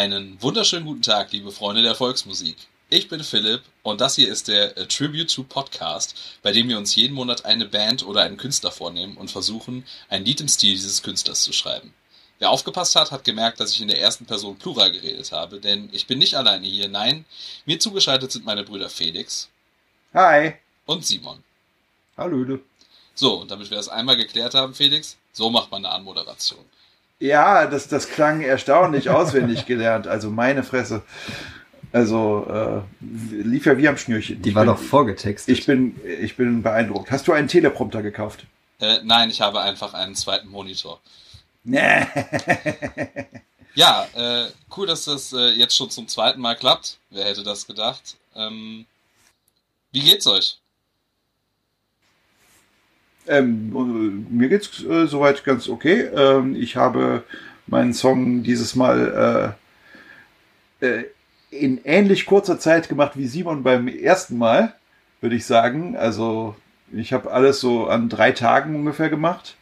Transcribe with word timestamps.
Einen 0.00 0.40
wunderschönen 0.40 0.86
guten 0.86 1.02
Tag, 1.02 1.30
liebe 1.30 1.52
Freunde 1.52 1.82
der 1.82 1.94
Volksmusik. 1.94 2.56
Ich 2.88 3.10
bin 3.10 3.22
Philipp 3.22 3.60
und 3.82 4.00
das 4.00 4.16
hier 4.16 4.30
ist 4.30 4.48
der 4.48 4.78
A 4.78 4.86
Tribute 4.86 5.30
to 5.30 5.42
Podcast, 5.42 6.38
bei 6.40 6.52
dem 6.52 6.70
wir 6.70 6.78
uns 6.78 6.94
jeden 6.94 7.12
Monat 7.12 7.44
eine 7.44 7.66
Band 7.66 8.06
oder 8.06 8.22
einen 8.22 8.38
Künstler 8.38 8.70
vornehmen 8.70 9.18
und 9.18 9.30
versuchen, 9.30 9.84
ein 10.08 10.24
Lied 10.24 10.40
im 10.40 10.48
Stil 10.48 10.72
dieses 10.72 11.02
Künstlers 11.02 11.42
zu 11.42 11.52
schreiben. 11.52 11.92
Wer 12.38 12.48
aufgepasst 12.48 12.96
hat, 12.96 13.10
hat 13.10 13.24
gemerkt, 13.24 13.60
dass 13.60 13.74
ich 13.74 13.82
in 13.82 13.88
der 13.88 14.00
ersten 14.00 14.24
Person 14.24 14.56
Plural 14.56 14.90
geredet 14.90 15.32
habe, 15.32 15.60
denn 15.60 15.90
ich 15.92 16.06
bin 16.06 16.18
nicht 16.18 16.34
alleine 16.34 16.66
hier, 16.66 16.88
nein, 16.88 17.26
mir 17.66 17.78
zugeschaltet 17.78 18.32
sind 18.32 18.46
meine 18.46 18.64
Brüder 18.64 18.88
Felix. 18.88 19.50
Hi. 20.14 20.54
Und 20.86 21.04
Simon. 21.04 21.44
Hallöle. 22.16 22.60
So, 23.14 23.42
und 23.42 23.50
damit 23.50 23.68
wir 23.68 23.76
das 23.76 23.90
einmal 23.90 24.16
geklärt 24.16 24.54
haben, 24.54 24.72
Felix, 24.72 25.18
so 25.34 25.50
macht 25.50 25.70
man 25.70 25.84
eine 25.84 25.94
Anmoderation. 25.94 26.64
Ja, 27.20 27.66
das, 27.66 27.86
das 27.86 28.08
klang 28.08 28.40
erstaunlich 28.40 29.10
auswendig 29.10 29.66
gelernt. 29.66 30.08
Also 30.08 30.30
meine 30.30 30.62
Fresse. 30.62 31.02
Also 31.92 32.46
äh, 32.48 33.04
lief 33.30 33.66
ja 33.66 33.76
wie 33.76 33.88
am 33.88 33.96
Schnürchen. 33.96 34.42
Die 34.42 34.50
ich 34.50 34.54
war 34.54 34.64
bin, 34.64 34.74
doch 34.74 34.80
vorgetextet. 34.80 35.56
Ich 35.56 35.66
bin, 35.66 36.00
ich 36.04 36.36
bin 36.36 36.62
beeindruckt. 36.62 37.10
Hast 37.10 37.28
du 37.28 37.32
einen 37.32 37.48
Teleprompter 37.48 38.02
gekauft? 38.02 38.46
Äh, 38.80 38.98
nein, 39.04 39.30
ich 39.30 39.40
habe 39.40 39.60
einfach 39.60 39.94
einen 39.94 40.14
zweiten 40.14 40.48
Monitor. 40.48 41.00
Ja, 43.74 44.06
äh, 44.14 44.50
cool, 44.76 44.86
dass 44.86 45.04
das 45.04 45.32
äh, 45.32 45.50
jetzt 45.50 45.76
schon 45.76 45.90
zum 45.90 46.08
zweiten 46.08 46.40
Mal 46.40 46.56
klappt. 46.56 46.98
Wer 47.10 47.24
hätte 47.24 47.42
das 47.42 47.66
gedacht? 47.66 48.16
Ähm, 48.34 48.86
wie 49.92 50.00
geht's 50.00 50.26
euch? 50.26 50.58
Ähm, 53.30 54.26
mir 54.28 54.48
geht's 54.48 54.82
äh, 54.82 55.06
soweit 55.06 55.44
ganz 55.44 55.68
okay. 55.68 56.00
Ähm, 56.14 56.56
ich 56.56 56.74
habe 56.74 57.22
meinen 57.68 57.94
Song 57.94 58.42
dieses 58.42 58.74
Mal 58.74 59.54
äh, 60.80 60.86
äh, 60.86 61.04
in 61.50 61.80
ähnlich 61.84 62.26
kurzer 62.26 62.58
Zeit 62.58 62.88
gemacht 62.88 63.12
wie 63.14 63.28
Simon 63.28 63.62
beim 63.62 63.86
ersten 63.86 64.36
Mal, 64.36 64.74
würde 65.20 65.36
ich 65.36 65.46
sagen. 65.46 65.96
Also 65.96 66.56
ich 66.92 67.12
habe 67.12 67.30
alles 67.30 67.60
so 67.60 67.86
an 67.86 68.08
drei 68.08 68.32
Tagen 68.32 68.74
ungefähr 68.74 69.10
gemacht 69.10 69.54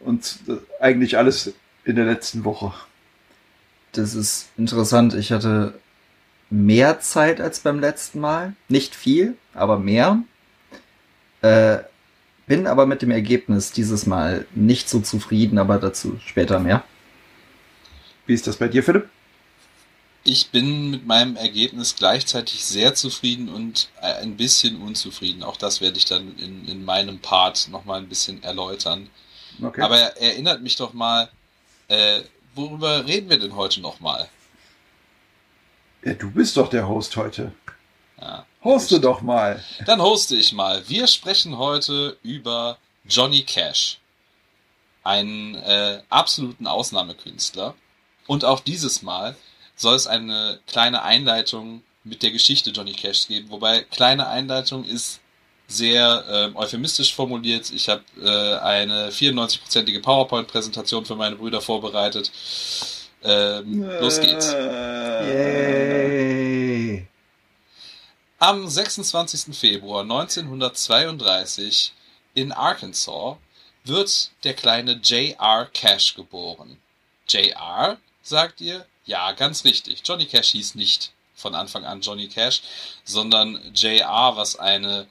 und 0.00 0.38
äh, 0.48 0.54
eigentlich 0.80 1.18
alles 1.18 1.52
in 1.84 1.96
der 1.96 2.06
letzten 2.06 2.44
Woche. 2.44 2.72
Das 3.92 4.14
ist 4.14 4.48
interessant. 4.56 5.12
Ich 5.12 5.32
hatte 5.32 5.74
mehr 6.48 7.00
Zeit 7.00 7.42
als 7.42 7.60
beim 7.60 7.78
letzten 7.78 8.20
Mal. 8.20 8.54
Nicht 8.70 8.94
viel, 8.94 9.36
aber 9.52 9.78
mehr. 9.78 10.22
Äh, 11.42 11.80
bin 12.46 12.66
aber 12.66 12.86
mit 12.86 13.02
dem 13.02 13.10
Ergebnis 13.10 13.72
dieses 13.72 14.06
Mal 14.06 14.46
nicht 14.54 14.88
so 14.88 15.00
zufrieden, 15.00 15.58
aber 15.58 15.78
dazu 15.78 16.18
später 16.24 16.60
mehr. 16.60 16.84
Wie 18.26 18.34
ist 18.34 18.46
das 18.46 18.56
bei 18.56 18.68
dir, 18.68 18.82
Philipp? 18.82 19.08
Ich 20.24 20.50
bin 20.50 20.90
mit 20.90 21.06
meinem 21.06 21.36
Ergebnis 21.36 21.94
gleichzeitig 21.94 22.64
sehr 22.64 22.94
zufrieden 22.94 23.48
und 23.48 23.90
ein 24.00 24.36
bisschen 24.36 24.80
unzufrieden. 24.80 25.44
Auch 25.44 25.56
das 25.56 25.80
werde 25.80 25.98
ich 25.98 26.04
dann 26.04 26.36
in, 26.38 26.66
in 26.66 26.84
meinem 26.84 27.20
Part 27.20 27.68
nochmal 27.70 28.00
ein 28.00 28.08
bisschen 28.08 28.42
erläutern. 28.42 29.08
Okay. 29.62 29.82
Aber 29.82 29.96
erinnert 30.16 30.62
mich 30.62 30.74
doch 30.74 30.92
mal, 30.92 31.28
äh, 31.86 32.22
worüber 32.56 33.06
reden 33.06 33.30
wir 33.30 33.38
denn 33.38 33.54
heute 33.54 33.80
nochmal? 33.80 34.28
Ja, 36.04 36.14
du 36.14 36.30
bist 36.30 36.56
doch 36.56 36.68
der 36.68 36.88
Host 36.88 37.16
heute. 37.16 37.52
Ja. 38.20 38.44
Hoste 38.66 38.98
doch 38.98 39.22
mal. 39.22 39.62
Dann 39.86 40.02
hoste 40.02 40.34
ich 40.34 40.52
mal. 40.52 40.82
Wir 40.88 41.06
sprechen 41.06 41.56
heute 41.56 42.16
über 42.24 42.78
Johnny 43.08 43.42
Cash. 43.42 43.98
Einen 45.04 45.54
äh, 45.54 46.00
absoluten 46.10 46.66
Ausnahmekünstler. 46.66 47.76
Und 48.26 48.44
auch 48.44 48.58
dieses 48.58 49.02
Mal 49.02 49.36
soll 49.76 49.94
es 49.94 50.08
eine 50.08 50.58
kleine 50.66 51.04
Einleitung 51.04 51.84
mit 52.02 52.24
der 52.24 52.32
Geschichte 52.32 52.70
Johnny 52.70 52.90
Cash 52.90 53.28
geben. 53.28 53.50
Wobei 53.50 53.82
kleine 53.82 54.26
Einleitung 54.26 54.82
ist 54.82 55.20
sehr 55.68 56.24
äh, 56.28 56.58
euphemistisch 56.58 57.14
formuliert. 57.14 57.70
Ich 57.72 57.88
habe 57.88 58.02
äh, 58.20 58.58
eine 58.64 59.10
94-prozentige 59.10 60.02
PowerPoint-Präsentation 60.02 61.04
für 61.04 61.14
meine 61.14 61.36
Brüder 61.36 61.60
vorbereitet. 61.60 62.32
Ähm, 63.22 63.84
los 64.00 64.20
geht's. 64.20 64.52
Yay. 64.52 66.05
Am 68.38 68.68
26. 68.68 69.56
Februar 69.56 70.02
1932 70.02 71.94
in 72.34 72.52
Arkansas 72.52 73.38
wird 73.84 74.30
der 74.44 74.52
kleine 74.52 75.00
J.R. 75.02 75.64
Cash 75.72 76.14
geboren. 76.14 76.76
J.R., 77.26 77.96
sagt 78.22 78.60
ihr? 78.60 78.84
Ja, 79.06 79.32
ganz 79.32 79.64
richtig. 79.64 80.02
Johnny 80.04 80.26
Cash 80.26 80.50
hieß 80.50 80.74
nicht 80.74 81.12
von 81.34 81.54
Anfang 81.54 81.86
an 81.86 82.02
Johnny 82.02 82.28
Cash, 82.28 82.60
sondern 83.04 83.58
J.R., 83.74 84.36
was 84.36 84.58
eine 84.58 85.06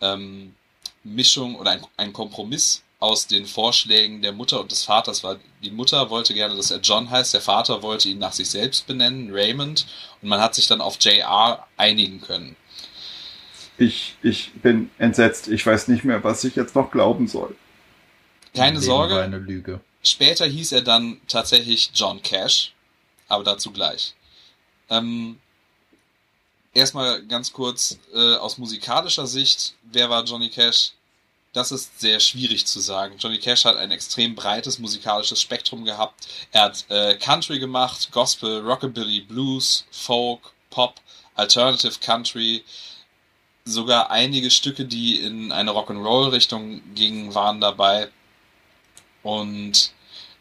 ähm, 0.00 0.54
Mischung 1.02 1.56
oder 1.56 1.72
ein, 1.72 1.84
ein 1.96 2.12
Kompromiss 2.12 2.84
aus 3.00 3.26
den 3.26 3.46
Vorschlägen 3.46 4.22
der 4.22 4.32
Mutter 4.32 4.60
und 4.60 4.70
des 4.70 4.84
Vaters 4.84 5.24
war. 5.24 5.40
Die 5.64 5.72
Mutter 5.72 6.08
wollte 6.08 6.34
gerne, 6.34 6.54
dass 6.54 6.70
er 6.70 6.78
John 6.78 7.10
heißt, 7.10 7.34
der 7.34 7.40
Vater 7.40 7.82
wollte 7.82 8.10
ihn 8.10 8.18
nach 8.18 8.32
sich 8.32 8.48
selbst 8.48 8.86
benennen, 8.86 9.30
Raymond, 9.32 9.86
und 10.22 10.28
man 10.28 10.40
hat 10.40 10.54
sich 10.54 10.68
dann 10.68 10.80
auf 10.80 10.98
JR 11.00 11.66
einigen 11.76 12.20
können. 12.20 12.54
Ich, 13.80 14.16
ich 14.22 14.52
bin 14.54 14.90
entsetzt. 14.98 15.48
Ich 15.48 15.64
weiß 15.64 15.88
nicht 15.88 16.04
mehr, 16.04 16.22
was 16.22 16.44
ich 16.44 16.54
jetzt 16.54 16.74
noch 16.74 16.90
glauben 16.90 17.26
soll. 17.28 17.56
Keine 18.54 18.80
Sorge. 18.80 19.20
Eine 19.20 19.38
Lüge. 19.38 19.80
Später 20.02 20.46
hieß 20.46 20.72
er 20.72 20.82
dann 20.82 21.20
tatsächlich 21.28 21.90
John 21.94 22.22
Cash, 22.22 22.72
aber 23.28 23.44
dazu 23.44 23.70
gleich. 23.70 24.14
Ähm, 24.88 25.38
erstmal 26.74 27.22
ganz 27.26 27.52
kurz 27.52 27.98
äh, 28.14 28.34
aus 28.36 28.58
musikalischer 28.58 29.26
Sicht, 29.26 29.74
wer 29.90 30.10
war 30.10 30.24
Johnny 30.24 30.50
Cash? 30.50 30.92
das 31.52 31.72
ist 31.72 32.00
sehr 32.00 32.20
schwierig 32.20 32.66
zu 32.66 32.80
sagen. 32.80 33.16
Johnny 33.18 33.38
Cash 33.38 33.64
hat 33.64 33.76
ein 33.76 33.90
extrem 33.90 34.34
breites 34.34 34.78
musikalisches 34.78 35.40
Spektrum 35.40 35.84
gehabt. 35.84 36.28
Er 36.52 36.62
hat 36.62 36.84
äh, 36.88 37.16
Country 37.16 37.58
gemacht, 37.58 38.10
Gospel, 38.12 38.60
Rockabilly, 38.60 39.22
Blues, 39.22 39.84
Folk, 39.90 40.52
Pop, 40.70 41.00
Alternative 41.34 41.98
Country. 42.00 42.64
Sogar 43.70 44.10
einige 44.10 44.50
Stücke, 44.50 44.84
die 44.84 45.16
in 45.16 45.52
eine 45.52 45.70
Rock'n'Roll-Richtung 45.70 46.82
gingen, 46.94 47.34
waren 47.34 47.60
dabei. 47.60 48.08
Und 49.22 49.92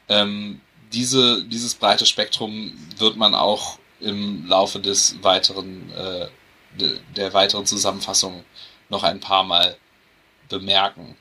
ähm, 0.07 0.61
diese, 0.91 1.43
dieses 1.43 1.75
breite 1.75 2.05
Spektrum 2.05 2.73
wird 2.97 3.17
man 3.17 3.35
auch 3.35 3.77
im 3.99 4.47
Laufe 4.47 4.79
des 4.79 5.21
weiteren, 5.21 5.91
äh, 5.93 6.27
de, 6.79 6.99
der 7.15 7.33
weiteren 7.33 7.65
Zusammenfassung 7.65 8.43
noch 8.89 9.03
ein 9.03 9.19
paar 9.19 9.43
Mal 9.43 9.77
bemerken. 10.47 11.15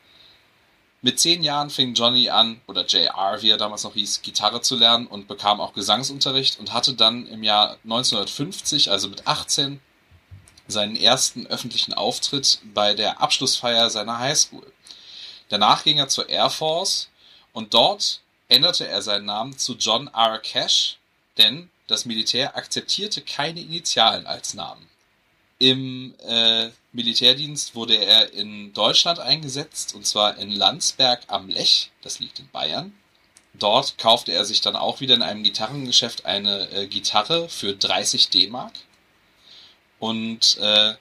Mit 1.01 1.21
zehn 1.21 1.45
Jahren 1.45 1.71
fing 1.71 1.95
Johnny 1.95 2.29
an, 2.29 2.61
oder 2.67 2.85
JR, 2.85 3.39
wie 3.41 3.51
er 3.51 3.57
damals 3.57 3.85
noch 3.85 3.95
hieß, 3.95 4.23
Gitarre 4.23 4.63
zu 4.63 4.75
lernen 4.75 5.07
und 5.07 5.29
bekam 5.29 5.61
auch 5.61 5.73
Gesangsunterricht 5.73 6.59
und 6.59 6.73
hatte 6.73 6.95
dann 6.95 7.27
im 7.27 7.45
Jahr 7.45 7.77
1950, 7.85 8.91
also 8.91 9.09
mit 9.09 9.27
18, 9.27 9.81
seinen 10.69 10.97
ersten 10.97 11.47
öffentlichen 11.47 11.95
Auftritt 11.95 12.61
bei 12.75 12.95
der 12.95 13.21
Abschlussfeier 13.21 13.91
seiner 13.91 14.19
Highschool. 14.19 14.71
Danach 15.49 15.83
ging 15.83 15.99
er 15.99 16.09
zur 16.09 16.29
Air 16.29 16.51
Force 16.51 17.09
und 17.53 17.75
dort 17.75 18.21
änderte 18.49 18.87
er 18.87 19.03
seinen 19.03 19.25
Namen 19.25 19.59
zu 19.59 19.75
John 19.75 20.09
R. 20.09 20.39
Cash, 20.39 20.99
denn 21.39 21.71
das 21.87 22.05
Militär 22.05 22.57
akzeptierte 22.57 23.23
keine 23.23 23.61
Initialen 23.61 24.27
als 24.27 24.55
Namen. 24.55 24.89
Im 25.59 26.15
äh, 26.21 26.69
Militärdienst 26.93 27.75
wurde 27.75 27.97
er 27.97 28.33
in 28.33 28.73
Deutschland 28.75 29.19
eingesetzt, 29.19 29.95
und 29.95 30.07
zwar 30.07 30.39
in 30.39 30.53
Landsberg 30.53 31.23
am 31.27 31.49
Lech, 31.49 31.91
das 32.03 32.21
liegt 32.21 32.39
in 32.39 32.49
Bayern. 32.51 32.95
Dort 33.55 33.99
kaufte 33.99 34.33
er 34.33 34.45
sich 34.45 34.61
dann 34.61 34.77
auch 34.77 35.01
wieder 35.01 35.15
in 35.15 35.23
einem 35.23 35.43
Gitarrengeschäft 35.43 36.27
eine 36.27 36.71
äh, 36.71 36.87
Gitarre 36.87 37.49
für 37.49 37.75
30 37.75 38.29
D-Mark. 38.29 38.73
Und 39.99 40.59
äh, 40.61 40.95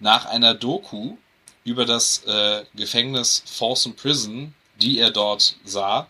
nach 0.00 0.26
einer 0.26 0.54
Doku 0.54 1.16
über 1.64 1.84
das 1.84 2.24
äh, 2.24 2.64
Gefängnis 2.74 3.42
Folsom 3.46 3.94
Prison, 3.94 4.54
die 4.80 4.98
er 4.98 5.10
dort 5.10 5.56
sah, 5.64 6.08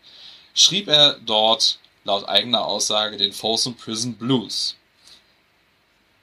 schrieb 0.55 0.89
er 0.89 1.19
dort 1.25 1.79
laut 2.05 2.29
eigener 2.29 2.65
Aussage 2.65 3.17
den 3.17 3.33
Folsom 3.33 3.75
Prison 3.75 4.15
Blues. 4.15 4.77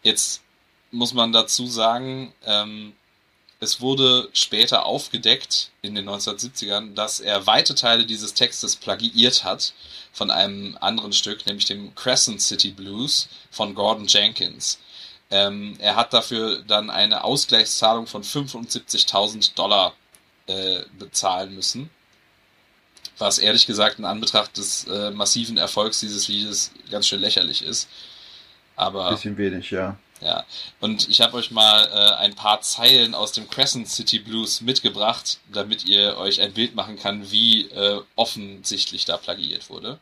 Jetzt 0.04 0.42
muss 0.92 1.14
man 1.14 1.34
dazu 1.34 1.68
sagen, 1.68 2.34
ähm, 2.46 2.94
es 3.60 3.82
wurde 3.82 4.30
später 4.34 4.86
aufgedeckt 4.86 5.72
in 5.82 5.96
den 5.96 6.10
1970ern, 6.10 6.94
dass 6.94 7.20
er 7.20 7.48
weite 7.48 7.74
Teile 7.74 8.06
dieses 8.06 8.34
Textes 8.34 8.76
plagiiert 8.76 9.44
hat 9.44 9.74
von 10.12 10.30
einem 10.30 10.78
anderen 10.82 11.14
Stück, 11.14 11.46
nämlich 11.46 11.66
dem 11.66 11.96
Crescent 11.96 12.42
City 12.42 12.72
Blues 12.72 13.28
von 13.52 13.74
Gordon 13.74 14.08
Jenkins. 14.08 14.80
Ähm, 15.32 15.76
er 15.80 15.96
hat 15.96 16.14
dafür 16.14 16.62
dann 16.68 16.90
eine 16.90 17.24
Ausgleichszahlung 17.24 18.08
von 18.08 18.24
75.000 18.24 19.56
Dollar 19.56 19.94
äh, 20.48 20.84
bezahlen 21.00 21.56
müssen, 21.56 21.90
was 23.18 23.40
ehrlich 23.40 23.66
gesagt 23.66 23.98
in 24.00 24.06
Anbetracht 24.06 24.58
des 24.58 24.86
äh, 24.86 25.12
massiven 25.12 25.58
Erfolgs 25.58 26.00
dieses 26.00 26.28
Liedes 26.28 26.72
ganz 26.92 27.08
schön 27.08 27.22
lächerlich 27.22 27.64
ist. 27.64 27.90
Aber. 28.76 29.12
Bisschen 29.12 29.38
wenig, 29.38 29.72
ja. 29.72 29.98
Ja. 30.22 30.46
Und 30.80 31.10
ich 31.10 31.22
habe 31.22 31.36
euch 31.36 31.52
mal 31.52 31.88
äh, 31.88 32.16
ein 32.16 32.36
paar 32.36 32.62
Zeilen 32.62 33.14
aus 33.14 33.32
dem 33.34 33.50
Crescent 33.50 33.90
City 33.90 34.20
Blues 34.20 34.62
mitgebracht, 34.62 35.40
damit 35.52 35.86
ihr 35.86 36.18
euch 36.18 36.42
ein 36.42 36.54
Bild 36.54 36.74
machen 36.74 36.98
kann, 36.98 37.32
wie 37.32 37.64
äh, 37.70 38.02
offensichtlich 38.16 39.06
da 39.06 39.18
plagiiert 39.18 39.70
wurde. 39.70 40.00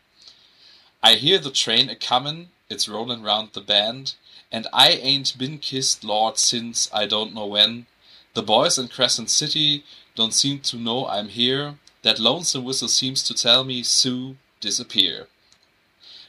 I 1.05 1.15
hear 1.17 1.41
the 1.41 1.51
train 1.51 1.89
a 1.89 1.95
comin', 1.95 2.49
it's 2.69 2.87
rollin' 2.87 3.25
round 3.25 3.53
the 3.53 3.61
band, 3.61 4.15
and 4.53 4.67
I 4.71 4.89
ain't 4.89 5.35
been 5.35 5.57
kissed, 5.57 6.03
Lord, 6.03 6.37
since 6.37 6.87
I 6.93 7.07
don't 7.07 7.33
know 7.33 7.47
when. 7.47 7.87
The 8.35 8.43
boys 8.43 8.77
in 8.77 8.87
Crescent 8.87 9.31
City 9.31 9.83
don't 10.15 10.33
seem 10.33 10.59
to 10.59 10.77
know 10.77 11.07
I'm 11.07 11.29
here. 11.29 11.79
That 12.03 12.19
lonesome 12.19 12.63
whistle 12.63 12.87
seems 12.87 13.23
to 13.23 13.33
tell 13.33 13.63
me, 13.63 13.81
Sue, 13.81 14.37
disappear. 14.61 15.27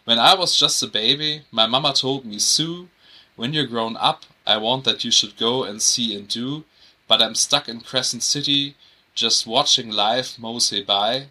When 0.07 0.19
I 0.19 0.35
was 0.35 0.59
just 0.59 0.83
a 0.83 0.87
baby, 0.87 1.43
my 1.51 1.67
mama 1.67 1.93
told 1.93 2.25
me, 2.25 2.39
Sue, 2.39 2.89
when 3.37 3.53
you're 3.53 3.67
grown 3.67 3.97
up, 3.99 4.25
I 4.47 4.57
want 4.57 4.85
that 4.85 5.05
you 5.05 5.11
should 5.11 5.37
go 5.37 5.65
and 5.65 5.83
see 5.83 6.17
and 6.17 6.27
do, 6.27 6.65
but 7.07 7.21
I'm 7.21 7.35
stuck 7.35 7.69
in 7.69 7.81
Crescent 7.81 8.23
City, 8.23 8.75
just 9.15 9.47
watching 9.47 9.91
life 9.91 10.39
mosey 10.39 10.83
by. 10.83 11.27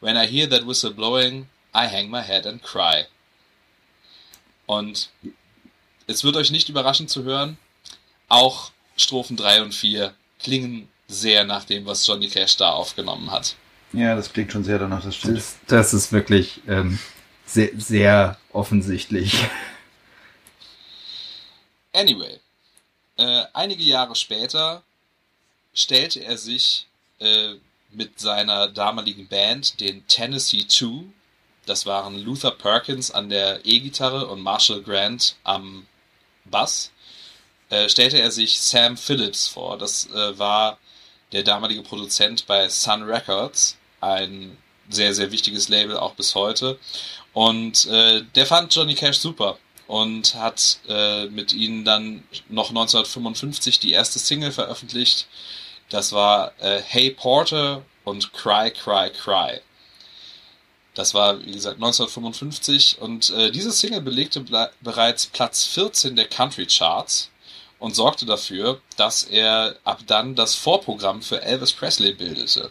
When 0.00 0.16
I 0.16 0.26
hear 0.26 0.46
that 0.48 0.66
whistle 0.66 0.92
blowing, 0.92 1.48
I 1.72 1.86
hang 1.86 2.10
my 2.10 2.22
head 2.22 2.46
and 2.46 2.60
cry. 2.60 3.04
Und 4.68 5.08
es 6.06 6.24
wird 6.24 6.36
euch 6.36 6.50
nicht 6.50 6.68
überraschen 6.68 7.08
zu 7.08 7.24
hören, 7.24 7.58
auch 8.28 8.70
Strophen 8.96 9.36
3 9.36 9.62
und 9.62 9.74
4 9.74 10.14
klingen 10.40 10.88
sehr 11.08 11.44
nach 11.44 11.64
dem, 11.64 11.86
was 11.86 12.06
Johnny 12.06 12.28
Cash 12.28 12.56
da 12.56 12.70
aufgenommen 12.70 13.30
hat. 13.30 13.56
Ja, 13.92 14.14
das 14.16 14.32
klingt 14.32 14.52
schon 14.52 14.64
sehr 14.64 14.78
danach, 14.78 15.04
das 15.04 15.16
stimmt. 15.16 15.38
Das, 15.38 15.56
das 15.66 15.94
ist 15.94 16.12
wirklich 16.12 16.60
ähm, 16.66 16.98
sehr, 17.46 17.70
sehr 17.76 18.38
offensichtlich. 18.52 19.34
Anyway, 21.92 22.40
äh, 23.16 23.44
einige 23.52 23.82
Jahre 23.82 24.14
später 24.16 24.82
stellte 25.72 26.24
er 26.24 26.36
sich 26.36 26.86
äh, 27.20 27.54
mit 27.90 28.18
seiner 28.20 28.68
damaligen 28.68 29.28
Band, 29.28 29.80
den 29.80 30.06
Tennessee 30.08 30.64
Two, 30.64 31.04
das 31.64 31.86
waren 31.86 32.18
Luther 32.18 32.52
Perkins 32.52 33.10
an 33.10 33.28
der 33.28 33.64
E-Gitarre 33.64 34.26
und 34.28 34.40
Marshall 34.40 34.82
Grant 34.82 35.36
am 35.42 35.86
Bass, 36.50 36.92
äh, 37.70 37.88
stellte 37.88 38.18
er 38.18 38.30
sich 38.30 38.60
Sam 38.60 38.96
Phillips 38.96 39.48
vor. 39.48 39.78
Das 39.78 40.06
äh, 40.10 40.38
war 40.38 40.78
der 41.32 41.42
damalige 41.42 41.82
Produzent 41.82 42.46
bei 42.46 42.68
Sun 42.68 43.02
Records, 43.02 43.76
ein 44.00 44.56
sehr, 44.88 45.14
sehr 45.14 45.32
wichtiges 45.32 45.68
Label 45.68 45.96
auch 45.96 46.14
bis 46.14 46.34
heute. 46.34 46.78
Und 47.32 47.86
äh, 47.86 48.22
der 48.34 48.46
fand 48.46 48.74
Johnny 48.74 48.94
Cash 48.94 49.18
super 49.18 49.58
und 49.86 50.34
hat 50.34 50.78
äh, 50.88 51.26
mit 51.26 51.52
ihnen 51.52 51.84
dann 51.84 52.24
noch 52.48 52.70
1955 52.70 53.78
die 53.78 53.92
erste 53.92 54.18
Single 54.18 54.52
veröffentlicht. 54.52 55.26
Das 55.90 56.12
war 56.12 56.52
äh, 56.60 56.80
Hey 56.84 57.10
Porter 57.10 57.82
und 58.04 58.32
Cry, 58.32 58.70
Cry, 58.70 59.10
Cry. 59.10 59.60
Das 60.96 61.12
war, 61.12 61.38
wie 61.44 61.52
gesagt, 61.52 61.76
1955 61.76 63.02
und 63.02 63.28
äh, 63.30 63.50
diese 63.50 63.70
Single 63.70 64.00
belegte 64.00 64.42
bereits 64.80 65.26
Platz 65.26 65.66
14 65.66 66.16
der 66.16 66.26
Country 66.26 66.66
Charts 66.66 67.30
und 67.78 67.94
sorgte 67.94 68.24
dafür, 68.24 68.80
dass 68.96 69.22
er 69.22 69.76
ab 69.84 70.00
dann 70.06 70.34
das 70.34 70.54
Vorprogramm 70.54 71.20
für 71.20 71.42
Elvis 71.42 71.74
Presley 71.74 72.14
bildete. 72.14 72.70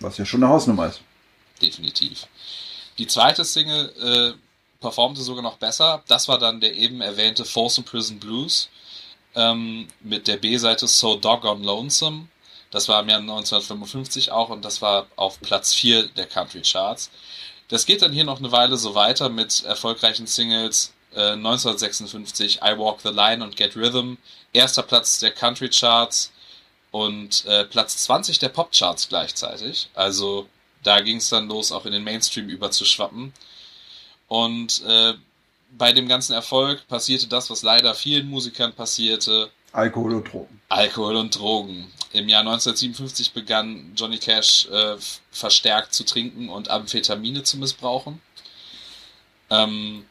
Was 0.00 0.18
ja 0.18 0.26
schon 0.26 0.42
eine 0.42 0.52
Hausnummer 0.52 0.88
ist. 0.88 1.02
Definitiv. 1.62 2.26
Die 2.98 3.06
zweite 3.06 3.44
Single 3.44 4.34
äh, 4.36 4.80
performte 4.80 5.22
sogar 5.22 5.44
noch 5.44 5.58
besser. 5.58 6.02
Das 6.08 6.26
war 6.26 6.38
dann 6.38 6.60
der 6.60 6.74
eben 6.74 7.00
erwähnte 7.00 7.44
Folsom 7.44 7.84
Prison 7.84 8.18
Blues 8.18 8.68
ähm, 9.36 9.86
mit 10.00 10.26
der 10.26 10.36
B-Seite 10.38 10.88
So 10.88 11.14
Doggone 11.14 11.64
Lonesome. 11.64 12.26
Das 12.74 12.88
war 12.88 13.00
im 13.02 13.08
Jahr 13.08 13.20
1955 13.20 14.32
auch 14.32 14.48
und 14.48 14.64
das 14.64 14.82
war 14.82 15.06
auf 15.14 15.40
Platz 15.40 15.72
4 15.74 16.08
der 16.08 16.26
Country 16.26 16.60
Charts. 16.60 17.08
Das 17.68 17.86
geht 17.86 18.02
dann 18.02 18.12
hier 18.12 18.24
noch 18.24 18.40
eine 18.40 18.50
Weile 18.50 18.76
so 18.76 18.96
weiter 18.96 19.28
mit 19.28 19.62
erfolgreichen 19.62 20.26
Singles. 20.26 20.92
Äh, 21.14 21.34
1956 21.34 22.62
I 22.62 22.76
Walk 22.76 23.00
the 23.02 23.10
Line 23.10 23.44
und 23.44 23.56
Get 23.56 23.76
Rhythm, 23.76 24.16
erster 24.52 24.82
Platz 24.82 25.20
der 25.20 25.30
Country 25.30 25.70
Charts 25.70 26.32
und 26.90 27.44
äh, 27.44 27.64
Platz 27.64 27.98
20 27.98 28.40
der 28.40 28.48
Pop 28.48 28.72
Charts 28.72 29.08
gleichzeitig. 29.08 29.88
Also 29.94 30.48
da 30.82 31.00
ging 31.00 31.18
es 31.18 31.28
dann 31.28 31.46
los, 31.46 31.70
auch 31.70 31.86
in 31.86 31.92
den 31.92 32.02
Mainstream 32.02 32.48
überzuschwappen. 32.48 33.32
Und 34.26 34.82
äh, 34.82 35.14
bei 35.70 35.92
dem 35.92 36.08
ganzen 36.08 36.32
Erfolg 36.32 36.88
passierte 36.88 37.28
das, 37.28 37.50
was 37.50 37.62
leider 37.62 37.94
vielen 37.94 38.28
Musikern 38.28 38.72
passierte. 38.72 39.48
Alkohol 39.74 40.14
und 40.14 40.32
Drogen. 40.32 40.60
Alkohol 40.68 41.16
und 41.16 41.36
Drogen. 41.36 41.92
Im 42.12 42.28
Jahr 42.28 42.40
1957 42.40 43.32
begann 43.32 43.92
Johnny 43.96 44.18
Cash 44.18 44.66
äh, 44.66 44.96
verstärkt 45.32 45.92
zu 45.92 46.04
trinken 46.04 46.48
und 46.48 46.70
Amphetamine 46.70 47.42
zu 47.42 47.58
missbrauchen. 47.58 48.22
Ähm, 49.50 50.04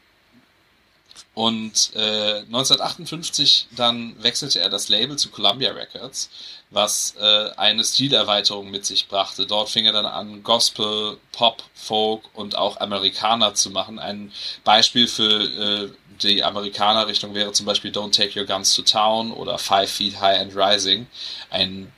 und 1.34 1.90
äh, 1.96 2.38
1958 2.46 3.66
dann 3.72 4.14
wechselte 4.22 4.60
er 4.60 4.68
das 4.68 4.88
Label 4.88 5.16
zu 5.16 5.30
Columbia 5.30 5.72
Records, 5.72 6.30
was 6.70 7.14
äh, 7.20 7.50
eine 7.56 7.82
Stilerweiterung 7.84 8.70
mit 8.70 8.86
sich 8.86 9.08
brachte. 9.08 9.44
Dort 9.44 9.68
fing 9.68 9.84
er 9.84 9.92
dann 9.92 10.06
an, 10.06 10.44
Gospel, 10.44 11.18
Pop, 11.32 11.64
Folk 11.74 12.22
und 12.34 12.56
auch 12.56 12.78
Amerikaner 12.80 13.54
zu 13.54 13.70
machen. 13.70 13.98
Ein 13.98 14.32
Beispiel 14.62 15.08
für 15.08 15.42
äh, 15.42 15.90
die 16.22 16.44
Amerikaner-Richtung 16.44 17.34
wäre 17.34 17.50
zum 17.50 17.66
Beispiel 17.66 17.90
Don't 17.90 18.12
Take 18.12 18.38
Your 18.38 18.46
Guns 18.46 18.74
to 18.74 18.82
Town 18.82 19.32
oder 19.32 19.58
Five 19.58 19.90
Feet 19.90 20.20
High 20.20 20.40
and 20.40 20.54
Rising. 20.54 21.08
Ein 21.50 21.92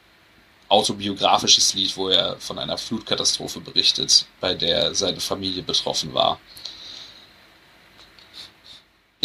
autobiografisches 0.68 1.74
Lied, 1.74 1.94
wo 1.96 2.08
er 2.08 2.36
von 2.38 2.58
einer 2.58 2.78
Flutkatastrophe 2.78 3.60
berichtet, 3.60 4.24
bei 4.40 4.54
der 4.54 4.94
seine 4.94 5.20
Familie 5.20 5.62
betroffen 5.62 6.14
war 6.14 6.40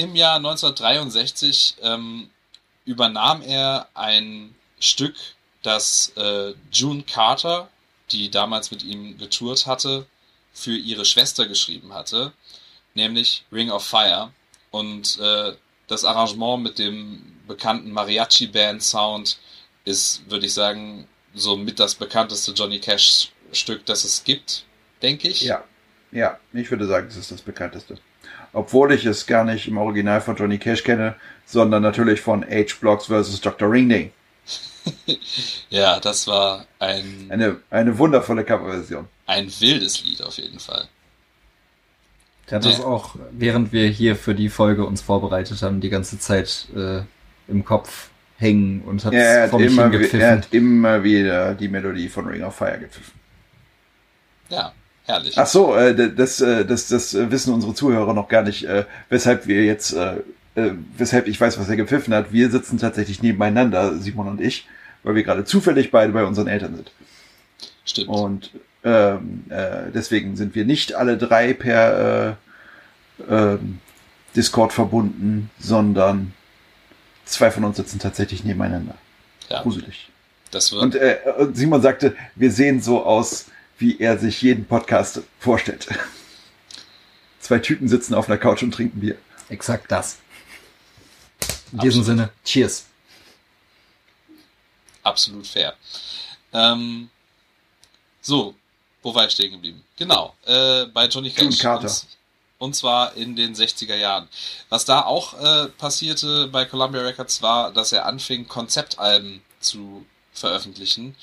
im 0.01 0.15
Jahr 0.15 0.37
1963 0.37 1.75
ähm, 1.81 2.29
übernahm 2.85 3.41
er 3.41 3.87
ein 3.93 4.55
Stück, 4.79 5.15
das 5.61 6.11
äh, 6.17 6.53
June 6.71 7.03
Carter, 7.03 7.69
die 8.11 8.31
damals 8.31 8.71
mit 8.71 8.83
ihm 8.83 9.17
getourt 9.17 9.67
hatte, 9.67 10.07
für 10.53 10.75
ihre 10.75 11.05
Schwester 11.05 11.47
geschrieben 11.47 11.93
hatte, 11.93 12.33
nämlich 12.95 13.45
Ring 13.51 13.69
of 13.69 13.85
Fire. 13.85 14.31
Und 14.71 15.19
äh, 15.19 15.53
das 15.87 16.03
Arrangement 16.03 16.63
mit 16.63 16.79
dem 16.79 17.37
bekannten 17.47 17.91
Mariachi-Band-Sound 17.91 19.37
ist, 19.85 20.29
würde 20.29 20.47
ich 20.47 20.53
sagen, 20.53 21.07
so 21.33 21.55
mit 21.55 21.79
das 21.79 21.95
bekannteste 21.95 22.53
Johnny 22.53 22.79
Cash-Stück, 22.79 23.85
das 23.85 24.03
es 24.03 24.23
gibt, 24.23 24.65
denke 25.01 25.29
ich. 25.29 25.41
Ja, 25.41 25.63
ja, 26.11 26.39
ich 26.53 26.69
würde 26.71 26.87
sagen, 26.87 27.07
es 27.07 27.15
ist 27.15 27.31
das 27.31 27.41
bekannteste 27.41 27.97
obwohl 28.53 28.91
ich 28.93 29.05
es 29.05 29.25
gar 29.25 29.43
nicht 29.43 29.67
im 29.67 29.77
Original 29.77 30.21
von 30.21 30.35
Johnny 30.35 30.57
Cash 30.57 30.83
kenne, 30.83 31.15
sondern 31.45 31.83
natürlich 31.83 32.21
von 32.21 32.43
H-Blocks 32.43 33.05
vs. 33.05 33.41
Dr. 33.41 33.69
Ringding. 33.69 34.11
ja, 35.69 35.99
das 35.99 36.27
war 36.27 36.65
ein. 36.79 37.27
Eine, 37.29 37.57
eine 37.69 37.97
wundervolle 37.97 38.43
Coverversion. 38.43 39.07
Ein 39.27 39.51
wildes 39.59 40.03
Lied 40.03 40.21
auf 40.23 40.37
jeden 40.37 40.59
Fall. 40.59 40.87
Ich 42.47 42.53
hatte 42.53 42.69
es 42.69 42.81
auch, 42.81 43.15
während 43.31 43.71
wir 43.71 43.87
hier 43.87 44.17
für 44.17 44.35
die 44.35 44.49
Folge 44.49 44.85
uns 44.85 45.01
vorbereitet 45.01 45.61
haben, 45.61 45.79
die 45.79 45.89
ganze 45.89 46.19
Zeit 46.19 46.67
äh, 46.75 47.01
im 47.47 47.63
Kopf 47.63 48.09
hängen 48.37 48.81
und 48.81 49.05
hat 49.05 49.13
ja, 49.13 49.47
vor 49.47 49.59
mich 49.59 49.71
immer, 49.71 49.93
Er 49.93 50.31
hat 50.31 50.47
immer 50.51 51.03
wieder 51.03 51.53
die 51.53 51.69
Melodie 51.69 52.09
von 52.09 52.27
Ring 52.27 52.43
of 52.43 52.55
Fire 52.55 52.77
gepfiffen. 52.77 53.13
Ja, 54.49 54.73
Herrlich. 55.11 55.37
Ach 55.37 55.45
so, 55.45 55.75
äh, 55.75 56.13
das, 56.15 56.39
äh, 56.39 56.65
das, 56.65 56.87
das 56.87 57.13
wissen 57.13 57.53
unsere 57.53 57.73
Zuhörer 57.73 58.13
noch 58.13 58.29
gar 58.29 58.43
nicht, 58.43 58.63
äh, 58.63 58.85
weshalb 59.09 59.45
wir 59.45 59.65
jetzt, 59.65 59.91
äh, 59.93 60.15
äh, 60.55 60.71
weshalb 60.97 61.27
ich 61.27 61.39
weiß, 61.39 61.59
was 61.59 61.67
er 61.67 61.75
gepfiffen 61.75 62.13
hat. 62.13 62.31
Wir 62.31 62.49
sitzen 62.49 62.77
tatsächlich 62.77 63.21
nebeneinander, 63.21 63.97
Simon 63.97 64.29
und 64.29 64.39
ich, 64.39 64.67
weil 65.03 65.15
wir 65.15 65.23
gerade 65.23 65.43
zufällig 65.43 65.91
beide 65.91 66.13
bei 66.13 66.23
unseren 66.23 66.47
Eltern 66.47 66.75
sind. 66.75 66.91
Stimmt. 67.83 68.07
Und 68.07 68.51
ähm, 68.85 69.43
äh, 69.49 69.91
deswegen 69.93 70.37
sind 70.37 70.55
wir 70.55 70.63
nicht 70.63 70.93
alle 70.93 71.17
drei 71.17 71.53
per 71.53 72.37
äh, 73.27 73.53
äh, 73.53 73.57
Discord 74.33 74.71
verbunden, 74.71 75.49
sondern 75.59 76.33
zwei 77.25 77.51
von 77.51 77.65
uns 77.65 77.75
sitzen 77.75 77.99
tatsächlich 77.99 78.45
nebeneinander. 78.45 78.95
Ja. 79.49 79.61
Gruselig. 79.61 80.09
Das 80.51 80.71
wird 80.71 80.81
und 80.81 80.95
äh, 80.95 81.17
Simon 81.51 81.81
sagte, 81.81 82.15
wir 82.35 82.51
sehen 82.51 82.81
so 82.81 83.03
aus, 83.03 83.47
wie 83.81 83.99
er 83.99 84.17
sich 84.19 84.41
jeden 84.41 84.65
Podcast 84.65 85.21
vorstellt. 85.39 85.87
Zwei 87.39 87.59
Typen 87.59 87.87
sitzen 87.87 88.13
auf 88.13 88.29
einer 88.29 88.37
Couch 88.37 88.61
und 88.61 88.71
trinken 88.71 88.99
Bier. 88.99 89.17
Exakt 89.49 89.91
das. 89.91 90.19
In 91.41 91.47
Absolut. 91.47 91.83
diesem 91.83 92.03
Sinne, 92.03 92.29
cheers. 92.45 92.85
Absolut 95.03 95.47
fair. 95.47 95.73
Ähm, 96.53 97.09
so, 98.21 98.53
wo 99.01 99.15
war 99.15 99.25
ich 99.25 99.31
stehen 99.31 99.51
geblieben? 99.51 99.83
Genau, 99.97 100.35
äh, 100.45 100.85
bei 100.85 101.07
Johnny 101.07 101.31
Cash. 101.31 101.43
June 101.43 101.57
Carter. 101.57 101.91
und 102.59 102.75
zwar 102.75 103.15
in 103.15 103.35
den 103.35 103.55
60er 103.55 103.95
Jahren. 103.95 104.27
Was 104.69 104.85
da 104.85 105.01
auch 105.01 105.33
äh, 105.39 105.69
passierte 105.69 106.47
bei 106.47 106.65
Columbia 106.65 107.01
Records 107.01 107.41
war, 107.41 107.73
dass 107.73 107.91
er 107.91 108.05
anfing, 108.05 108.47
Konzeptalben 108.47 109.41
zu 109.59 110.05
veröffentlichen. 110.33 111.15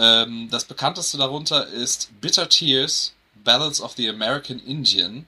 Ähm, 0.00 0.48
das 0.50 0.64
bekannteste 0.64 1.18
darunter 1.18 1.66
ist 1.66 2.08
Bitter 2.22 2.48
Tears, 2.48 3.12
Ballads 3.44 3.82
of 3.82 3.92
the 3.96 4.08
American 4.08 4.58
Indian. 4.58 5.26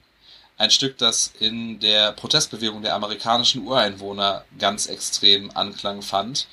Ein 0.57 0.71
Stück, 0.71 0.97
das 0.97 1.31
in 1.39 1.79
der 1.79 2.11
Protestbewegung 2.13 2.81
der 2.81 2.95
amerikanischen 2.95 3.67
Ureinwohner 3.67 4.45
ganz 4.57 4.87
extrem 4.87 5.51
Anklang 5.55 6.01
fand. 6.01 6.47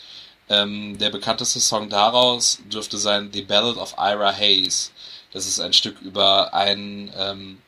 Ähm, 0.50 0.98
der 0.98 1.08
bekannteste 1.10 1.60
Song 1.60 1.88
daraus 1.88 2.58
dürfte 2.70 2.98
sein 2.98 3.30
The 3.32 3.42
Ballad 3.42 3.78
of 3.78 3.94
Ira 3.96 4.32
Hayes. 4.32 4.92
Das 5.32 5.46
ist 5.46 5.60
ein 5.60 5.72
Stück 5.72 6.00
über 6.02 6.52
einen 6.52 7.10
ähm, 7.16 7.62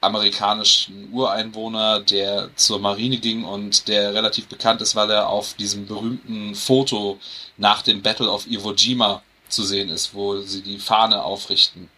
amerikanischen 0.00 1.12
Ureinwohner, 1.12 2.00
der 2.00 2.50
zur 2.56 2.80
Marine 2.80 3.18
ging 3.18 3.44
und 3.44 3.88
der 3.88 4.14
relativ 4.14 4.46
bekannt 4.46 4.80
ist, 4.80 4.96
weil 4.96 5.10
er 5.10 5.28
auf 5.28 5.54
diesem 5.54 5.86
berühmten 5.86 6.54
Foto 6.54 7.18
nach 7.58 7.82
dem 7.82 8.00
Battle 8.00 8.30
of 8.30 8.46
Iwo 8.46 8.72
Jima 8.72 9.22
zu 9.48 9.62
sehen 9.62 9.90
ist, 9.90 10.14
wo 10.14 10.40
sie 10.40 10.62
die 10.62 10.78
Fahne 10.78 11.22
aufrichten. 11.22 11.90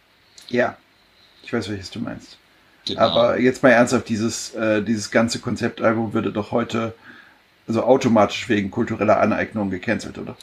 Ja, 0.49 0.77
ich 1.43 1.53
weiß, 1.53 1.69
welches 1.69 1.91
du 1.91 1.99
meinst. 1.99 2.37
Genau. 2.85 3.01
Aber 3.01 3.39
jetzt 3.39 3.63
mal 3.63 3.69
ernsthaft, 3.69 4.09
dieses, 4.09 4.53
äh, 4.55 4.81
dieses 4.81 5.09
ganze 5.09 5.39
Konzeptalbum 5.39 6.13
würde 6.13 6.33
doch 6.33 6.51
heute 6.51 6.93
also 7.67 7.83
automatisch 7.83 8.49
wegen 8.49 8.71
kultureller 8.71 9.21
Aneignung 9.21 9.69
gecancelt, 9.69 10.17
oder? 10.17 10.35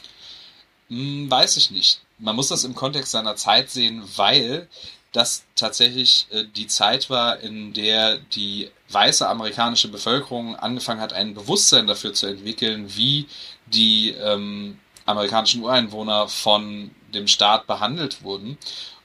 Hm, 0.89 1.29
weiß 1.29 1.57
ich 1.57 1.69
nicht. 1.69 2.01
Man 2.17 2.35
muss 2.35 2.47
das 2.47 2.63
im 2.63 2.73
Kontext 2.73 3.11
seiner 3.11 3.35
Zeit 3.35 3.69
sehen, 3.69 4.01
weil 4.15 4.67
das 5.11 5.45
tatsächlich 5.55 6.27
äh, 6.31 6.45
die 6.55 6.67
Zeit 6.67 7.09
war, 7.09 7.39
in 7.39 7.73
der 7.73 8.17
die 8.17 8.69
weiße 8.89 9.27
amerikanische 9.27 9.89
Bevölkerung 9.89 10.55
angefangen 10.55 11.01
hat, 11.01 11.13
ein 11.13 11.33
Bewusstsein 11.33 11.87
dafür 11.87 12.13
zu 12.13 12.27
entwickeln, 12.27 12.95
wie 12.95 13.27
die 13.65 14.11
ähm, 14.11 14.79
amerikanischen 15.05 15.63
Ureinwohner 15.63 16.27
von 16.27 16.91
dem 17.13 17.27
Staat 17.27 17.67
behandelt 17.67 18.23
wurden. 18.23 18.57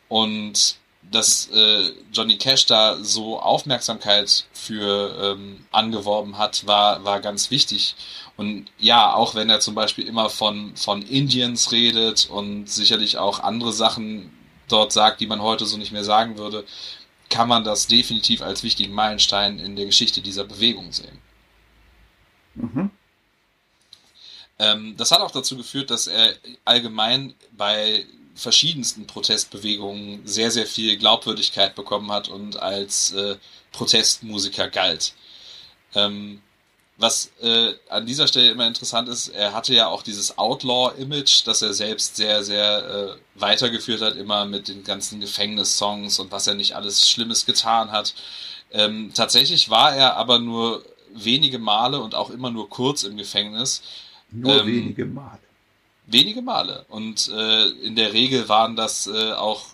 Und 0.09 0.77
dass 1.11 1.49
äh, 1.53 1.93
Johnny 2.13 2.37
Cash 2.37 2.67
da 2.67 2.97
so 3.01 3.41
Aufmerksamkeit 3.41 4.47
für 4.53 5.37
ähm, 5.37 5.65
angeworben 5.71 6.39
hat, 6.39 6.67
war, 6.67 7.05
war 7.05 7.21
ganz 7.21 7.51
wichtig. 7.51 7.95
Und 8.37 8.67
ja, 8.79 9.15
auch 9.15 9.35
wenn 9.35 9.49
er 9.49 9.61
zum 9.61 9.75
Beispiel 9.75 10.07
immer 10.07 10.31
von, 10.31 10.77
von 10.77 11.03
Indians 11.03 11.73
redet 11.73 12.29
und 12.29 12.69
sicherlich 12.69 13.19
auch 13.19 13.41
andere 13.41 13.73
Sachen 13.73 14.36
dort 14.69 14.93
sagt, 14.93 15.21
die 15.21 15.27
man 15.27 15.43
heute 15.43 15.67
so 15.67 15.77
nicht 15.77 15.93
mehr 15.93 16.05
sagen 16.05 16.39
würde, 16.39 16.65
kann 17.29 17.49
man 17.49 17.65
das 17.65 17.87
definitiv 17.87 18.43
als 18.43 18.63
wichtigen 18.63 18.93
Meilenstein 18.93 19.59
in 19.59 19.77
der 19.77 19.87
Geschichte 19.87 20.21
dieser 20.21 20.45
Bewegung 20.45 20.93
sehen. 20.93 21.19
Mhm. 22.55 22.91
Ähm, 24.59 24.95
das 24.97 25.11
hat 25.11 25.21
auch 25.21 25.31
dazu 25.31 25.57
geführt, 25.57 25.91
dass 25.91 26.07
er 26.07 26.35
allgemein 26.65 27.35
bei 27.53 28.07
verschiedensten 28.35 29.07
Protestbewegungen 29.07 30.27
sehr, 30.27 30.51
sehr 30.51 30.67
viel 30.67 30.97
Glaubwürdigkeit 30.97 31.75
bekommen 31.75 32.13
hat 32.13 32.29
und 32.29 32.59
als 32.59 33.13
äh, 33.13 33.37
Protestmusiker 33.73 34.69
galt. 34.69 35.15
Ähm, 35.95 36.43
was 36.99 37.31
äh, 37.43 37.75
an 37.91 38.07
dieser 38.07 38.27
Stelle 38.27 38.51
immer 38.51 38.67
interessant 38.67 39.09
ist, 39.09 39.29
er 39.29 39.53
hatte 39.53 39.75
ja 39.75 39.89
auch 39.89 40.03
dieses 40.03 40.39
Outlaw-Image, 40.39 41.47
das 41.47 41.61
er 41.61 41.75
selbst 41.75 42.17
sehr, 42.17 42.43
sehr 42.43 43.19
äh, 43.19 43.41
weitergeführt 43.41 44.01
hat, 44.01 44.17
immer 44.17 44.47
mit 44.47 44.69
den 44.69 44.83
ganzen 44.83 45.21
Gefängnissongs 45.21 46.19
und 46.19 46.33
was 46.33 46.47
er 46.47 46.55
nicht 46.55 46.75
alles 46.75 47.09
Schlimmes 47.11 47.45
getan 47.45 47.93
hat. 47.93 48.15
Ähm, 48.73 49.13
tatsächlich 49.15 49.69
war 49.69 49.95
er 49.95 50.17
aber 50.17 50.39
nur 50.39 50.85
wenige 51.13 51.59
Male 51.59 52.01
und 52.01 52.15
auch 52.15 52.31
immer 52.31 52.51
nur 52.51 52.69
kurz 52.71 53.03
im 53.03 53.17
Gefängnis. 53.17 53.83
Nur 54.31 54.61
ähm, 54.61 54.67
wenige 54.67 55.05
Male. 55.05 55.41
Wenige 56.07 56.41
Male. 56.41 56.87
Und 56.89 57.29
äh, 57.29 57.67
in 57.83 57.95
der 57.97 58.13
Regel 58.13 58.49
waren 58.49 58.75
das 58.75 59.07
äh, 59.07 59.33
auch 59.33 59.65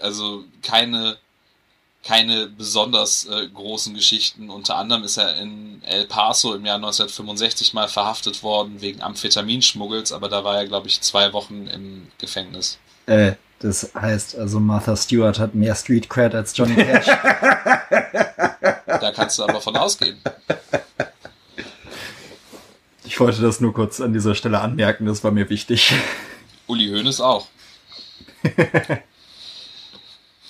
also 0.00 0.44
keine 0.62 1.18
keine 2.02 2.46
besonders 2.46 3.26
äh, 3.26 3.48
großen 3.48 3.94
Geschichten. 3.94 4.50
Unter 4.50 4.76
anderem 4.76 5.04
ist 5.04 5.16
er 5.16 5.36
in 5.36 5.82
El 5.84 6.06
Paso 6.06 6.54
im 6.54 6.64
Jahr 6.64 6.76
1965 6.76 7.74
mal 7.74 7.88
verhaftet 7.88 8.42
worden 8.42 8.80
wegen 8.80 9.02
Amphetaminschmuggels, 9.02 10.12
aber 10.12 10.28
da 10.28 10.44
war 10.44 10.56
er, 10.56 10.66
glaube 10.66 10.88
ich, 10.88 11.00
zwei 11.02 11.32
Wochen 11.32 11.66
im 11.66 12.08
Gefängnis. 12.18 12.78
Äh, 13.06 13.32
das 13.58 13.90
heißt 13.94 14.36
also, 14.36 14.60
Martha 14.60 14.96
Stewart 14.96 15.38
hat 15.38 15.54
mehr 15.54 15.74
Street 15.74 16.08
Cred 16.08 16.34
als 16.34 16.56
Johnny 16.56 16.76
Cash. 16.76 17.06
da 18.86 19.12
kannst 19.14 19.38
du 19.38 19.44
aber 19.44 19.60
von 19.60 19.76
ausgehen. 19.76 20.18
Ich 23.04 23.18
wollte 23.18 23.42
das 23.42 23.60
nur 23.60 23.74
kurz 23.74 24.00
an 24.00 24.12
dieser 24.12 24.34
Stelle 24.34 24.60
anmerken, 24.60 25.06
das 25.06 25.24
war 25.24 25.30
mir 25.30 25.50
wichtig. 25.50 25.92
Uli 26.66 26.88
Hoeneß 26.88 27.20
auch. 27.20 27.48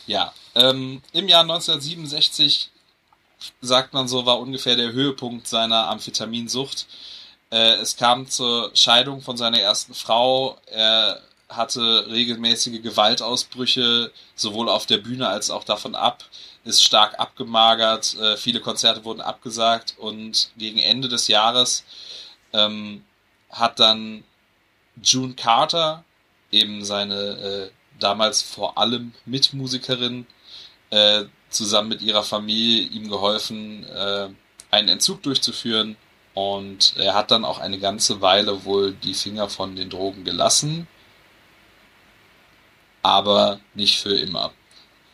ja, 0.07 0.33
ähm, 0.55 1.03
Im 1.13 1.29
Jahr 1.29 1.43
1967, 1.43 2.71
sagt 3.61 3.95
man 3.95 4.09
so, 4.09 4.27
war 4.27 4.41
ungefähr 4.41 4.77
der 4.77 4.93
Höhepunkt 4.93 5.47
seiner 5.47 5.89
Amphetaminsucht. 5.89 6.87
Äh, 7.51 7.75
es 7.75 7.97
kam 7.97 8.29
zur 8.29 8.71
Scheidung 8.75 9.23
von 9.23 9.37
seiner 9.37 9.61
ersten 9.61 9.95
Frau. 9.95 10.59
Er 10.67 11.21
hatte 11.49 12.07
regelmäßige 12.09 12.83
Gewaltausbrüche, 12.83 14.13
sowohl 14.35 14.69
auf 14.69 14.87
der 14.87 14.99
Bühne 14.99 15.29
als 15.29 15.51
auch 15.51 15.65
davon 15.65 15.95
ab, 15.95 16.25
ist 16.65 16.83
stark 16.83 17.19
abgemagert, 17.19 18.17
äh, 18.19 18.37
viele 18.37 18.61
Konzerte 18.61 19.05
wurden 19.05 19.21
abgesagt 19.21 19.95
und 19.99 20.51
gegen 20.57 20.79
Ende 20.79 21.09
des 21.09 21.29
Jahres 21.29 21.85
ähm, 22.53 23.05
hat 23.51 23.81
dann 23.81 24.25
June 25.03 25.35
Carter, 25.35 26.05
eben 26.53 26.85
seine 26.85 27.15
äh, 27.15 27.71
damals 27.99 28.43
vor 28.43 28.79
allem 28.79 29.13
Mitmusikerin, 29.25 30.27
äh, 30.91 31.25
zusammen 31.49 31.89
mit 31.89 32.03
ihrer 32.03 32.23
Familie 32.23 32.83
ihm 32.83 33.09
geholfen, 33.09 33.85
äh, 33.85 34.29
einen 34.71 34.89
Entzug 34.89 35.23
durchzuführen. 35.23 35.97
Und 36.35 36.95
er 36.97 37.15
hat 37.15 37.31
dann 37.31 37.45
auch 37.45 37.59
eine 37.59 37.79
ganze 37.79 38.21
Weile 38.21 38.65
wohl 38.65 38.93
die 38.93 39.15
Finger 39.15 39.49
von 39.49 39.77
den 39.77 39.91
Drogen 39.91 40.25
gelassen. 40.25 40.87
Aber 43.03 43.61
nicht 43.75 44.01
für 44.01 44.15
immer. 44.15 44.53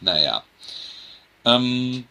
Naja. 0.00 0.42
Ähm, 1.44 2.06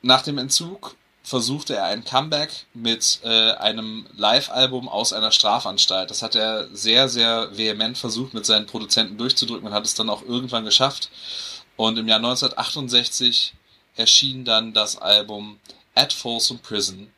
nach 0.00 0.22
dem 0.22 0.38
Entzug 0.38 0.96
versuchte 1.22 1.76
er 1.76 1.84
ein 1.84 2.04
Comeback 2.04 2.66
mit 2.74 3.20
äh, 3.22 3.52
einem 3.52 4.06
Live-Album 4.16 4.88
aus 4.88 5.12
einer 5.12 5.30
Strafanstalt. 5.30 6.10
Das 6.10 6.22
hat 6.22 6.34
er 6.34 6.68
sehr, 6.74 7.08
sehr 7.08 7.56
vehement 7.56 7.96
versucht, 7.96 8.34
mit 8.34 8.44
seinen 8.44 8.66
Produzenten 8.66 9.18
durchzudrücken 9.18 9.68
und 9.68 9.74
hat 9.74 9.84
es 9.84 9.94
dann 9.94 10.10
auch 10.10 10.22
irgendwann 10.22 10.64
geschafft. 10.64 11.10
Und 11.82 11.98
im 11.98 12.06
Jahr 12.06 12.18
1968 12.18 13.54
erschien 13.96 14.44
dann 14.44 14.72
das 14.72 14.96
Album 14.98 15.58
At 15.96 16.12
Folsom 16.12 16.60
Prison, 16.60 17.12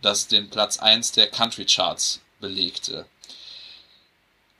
das 0.00 0.28
den 0.28 0.48
Platz 0.48 0.78
1 0.78 1.10
der 1.10 1.26
Country 1.26 1.64
Charts 1.64 2.20
belegte. 2.38 3.06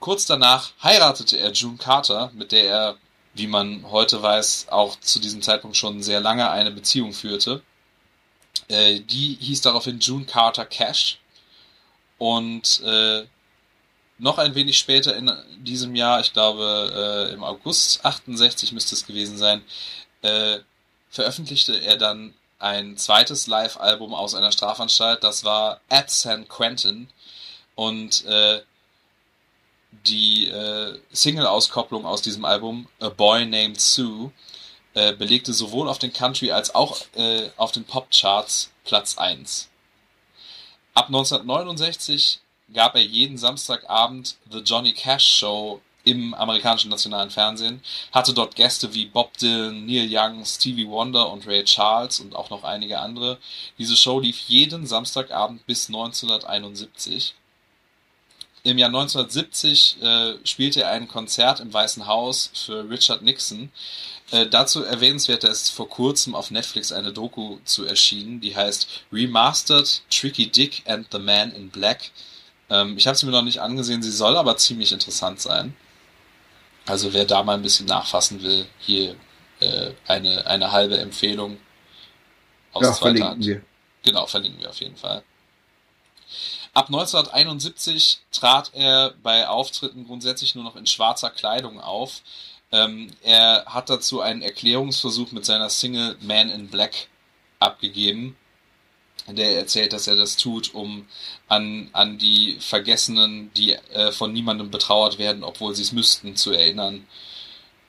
Kurz 0.01 0.25
danach 0.25 0.71
heiratete 0.83 1.37
er 1.37 1.53
June 1.53 1.77
Carter, 1.77 2.29
mit 2.33 2.51
der 2.51 2.65
er, 2.65 2.97
wie 3.35 3.47
man 3.47 3.89
heute 3.89 4.21
weiß, 4.21 4.67
auch 4.67 4.99
zu 4.99 5.17
diesem 5.17 5.41
Zeitpunkt 5.41 5.77
schon 5.77 6.03
sehr 6.03 6.19
lange 6.19 6.49
eine 6.49 6.71
Beziehung 6.71 7.13
führte. 7.13 7.61
Äh, 8.67 8.99
die 8.99 9.37
hieß 9.39 9.61
daraufhin 9.61 9.99
June 9.99 10.25
Carter 10.25 10.65
Cash. 10.65 11.19
Und 12.17 12.81
äh, 12.83 13.25
noch 14.19 14.37
ein 14.37 14.55
wenig 14.55 14.77
später 14.77 15.15
in 15.15 15.31
diesem 15.59 15.95
Jahr, 15.95 16.19
ich 16.19 16.33
glaube 16.33 17.27
äh, 17.29 17.33
im 17.33 17.43
August 17.43 18.03
68 18.05 18.71
müsste 18.71 18.95
es 18.95 19.05
gewesen 19.05 19.37
sein, 19.37 19.61
äh, 20.21 20.59
veröffentlichte 21.09 21.79
er 21.79 21.97
dann 21.97 22.33
ein 22.59 22.97
zweites 22.97 23.47
Live-Album 23.47 24.13
aus 24.13 24.33
einer 24.33 24.51
Strafanstalt. 24.51 25.23
Das 25.23 25.43
war 25.43 25.81
At 25.89 26.09
San 26.09 26.47
Quentin 26.47 27.07
und 27.75 28.25
äh, 28.25 28.61
die 30.05 30.47
äh, 30.47 30.99
Single-Auskopplung 31.11 32.05
aus 32.05 32.21
diesem 32.21 32.45
Album 32.45 32.87
A 32.99 33.09
Boy 33.09 33.45
Named 33.45 33.79
Sue 33.79 34.31
äh, 34.93 35.13
belegte 35.13 35.53
sowohl 35.53 35.87
auf 35.87 35.99
den 35.99 36.13
Country 36.13 36.51
als 36.51 36.73
auch 36.73 37.01
äh, 37.15 37.49
auf 37.57 37.71
den 37.71 37.85
Pop-Charts 37.85 38.71
Platz 38.83 39.17
1. 39.17 39.69
Ab 40.93 41.07
1969 41.07 42.39
gab 42.73 42.95
er 42.95 43.03
jeden 43.03 43.37
Samstagabend 43.37 44.35
The 44.51 44.59
Johnny 44.59 44.93
Cash 44.93 45.25
Show 45.25 45.81
im 46.03 46.33
amerikanischen 46.33 46.89
nationalen 46.89 47.29
Fernsehen, 47.29 47.81
hatte 48.13 48.33
dort 48.33 48.55
Gäste 48.55 48.93
wie 48.93 49.07
Bob 49.07 49.37
Dylan, 49.37 49.85
Neil 49.85 50.07
Young, 50.09 50.45
Stevie 50.45 50.87
Wonder 50.87 51.29
und 51.29 51.45
Ray 51.45 51.65
Charles 51.65 52.21
und 52.21 52.33
auch 52.33 52.49
noch 52.49 52.63
einige 52.63 52.99
andere. 52.99 53.37
Diese 53.77 53.97
Show 53.97 54.21
lief 54.21 54.39
jeden 54.47 54.87
Samstagabend 54.87 55.65
bis 55.65 55.89
1971. 55.89 57.35
Im 58.63 58.77
Jahr 58.77 58.87
1970 58.87 60.01
äh, 60.01 60.33
spielte 60.45 60.83
er 60.83 60.91
ein 60.91 61.07
Konzert 61.07 61.59
im 61.59 61.73
Weißen 61.73 62.07
Haus 62.07 62.51
für 62.53 62.89
Richard 62.89 63.21
Nixon. 63.21 63.69
Äh, 64.31 64.47
dazu 64.47 64.83
erwähnenswert 64.83 65.43
ist 65.43 65.69
vor 65.69 65.89
kurzem 65.89 66.35
auf 66.35 66.51
Netflix 66.51 66.91
eine 66.91 67.13
Doku 67.13 67.59
zu 67.63 67.85
erschienen, 67.85 68.41
die 68.41 68.55
heißt 68.55 69.03
Remastered 69.11 70.01
Tricky 70.09 70.47
Dick 70.47 70.83
and 70.85 71.07
the 71.11 71.19
Man 71.19 71.51
in 71.51 71.69
Black. 71.69 72.11
Ähm, 72.69 72.97
ich 72.97 73.07
habe 73.07 73.17
sie 73.17 73.25
mir 73.25 73.31
noch 73.31 73.43
nicht 73.43 73.61
angesehen, 73.61 74.03
sie 74.03 74.11
soll 74.11 74.35
aber 74.35 74.57
ziemlich 74.57 74.91
interessant 74.91 75.39
sein. 75.39 75.75
Also 76.85 77.13
wer 77.13 77.25
da 77.25 77.43
mal 77.43 77.55
ein 77.55 77.61
bisschen 77.61 77.85
nachfassen 77.85 78.41
will, 78.41 78.65
hier 78.79 79.15
äh, 79.59 79.91
eine, 80.07 80.45
eine 80.45 80.71
halbe 80.71 80.97
Empfehlung 80.97 81.57
aus 82.73 82.83
ja, 82.83 82.93
zweiter 82.93 83.29
Hand. 83.29 83.45
Wir. 83.45 83.61
Genau, 84.03 84.25
verlinken 84.25 84.61
wir 84.61 84.69
auf 84.69 84.79
jeden 84.79 84.95
Fall. 84.95 85.23
Ab 86.73 86.87
1971 86.87 88.19
trat 88.31 88.71
er 88.73 89.13
bei 89.23 89.47
Auftritten 89.47 90.05
grundsätzlich 90.05 90.55
nur 90.55 90.63
noch 90.63 90.75
in 90.75 90.85
schwarzer 90.85 91.29
Kleidung 91.29 91.79
auf. 91.81 92.21
Ähm, 92.71 93.11
er 93.23 93.65
hat 93.65 93.89
dazu 93.89 94.21
einen 94.21 94.41
Erklärungsversuch 94.41 95.31
mit 95.31 95.45
seiner 95.45 95.69
Single 95.69 96.17
Man 96.21 96.49
in 96.49 96.67
Black 96.67 97.07
abgegeben, 97.59 98.37
der 99.35 99.51
er 99.51 99.59
erzählt, 99.59 99.93
dass 99.93 100.07
er 100.07 100.15
das 100.15 100.37
tut, 100.37 100.73
um 100.73 101.07
an, 101.47 101.89
an 101.93 102.17
die 102.17 102.57
Vergessenen, 102.59 103.51
die 103.55 103.73
äh, 103.73 104.11
von 104.11 104.31
niemandem 104.31 104.71
betrauert 104.71 105.19
werden, 105.19 105.43
obwohl 105.43 105.75
sie 105.75 105.81
es 105.81 105.91
müssten, 105.91 106.35
zu 106.35 106.51
erinnern. 106.51 107.05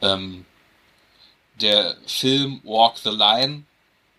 Ähm, 0.02 0.44
der 1.60 1.96
Film 2.06 2.60
Walk 2.64 2.98
the 2.98 3.10
Line 3.10 3.64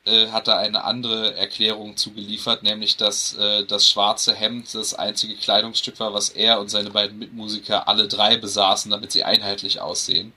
äh, 0.05 0.27
hat 0.29 0.47
da 0.47 0.57
eine 0.57 0.83
andere 0.83 1.35
Erklärung 1.35 1.97
zugeliefert, 1.97 2.63
nämlich 2.63 2.97
dass 2.97 3.35
äh, 3.35 3.65
das 3.65 3.89
schwarze 3.89 4.33
Hemd 4.33 4.73
das 4.73 4.93
einzige 4.93 5.35
Kleidungsstück 5.35 5.99
war, 5.99 6.13
was 6.13 6.29
er 6.29 6.59
und 6.59 6.69
seine 6.69 6.89
beiden 6.91 7.19
Mitmusiker 7.19 7.88
alle 7.88 8.07
drei 8.07 8.38
besaßen, 8.38 8.91
damit 8.91 9.11
sie 9.11 9.23
einheitlich 9.23 9.81
aussehen. 9.81 10.33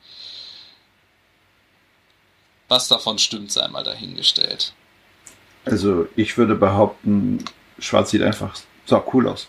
Was 2.68 2.88
davon 2.88 3.18
stimmt, 3.18 3.52
sei 3.52 3.68
mal 3.68 3.84
dahingestellt. 3.84 4.72
Also 5.64 6.08
ich 6.16 6.36
würde 6.36 6.54
behaupten, 6.54 7.44
Schwarz 7.78 8.10
sieht 8.10 8.22
einfach 8.22 8.56
so 8.84 9.02
cool 9.12 9.28
aus. 9.28 9.48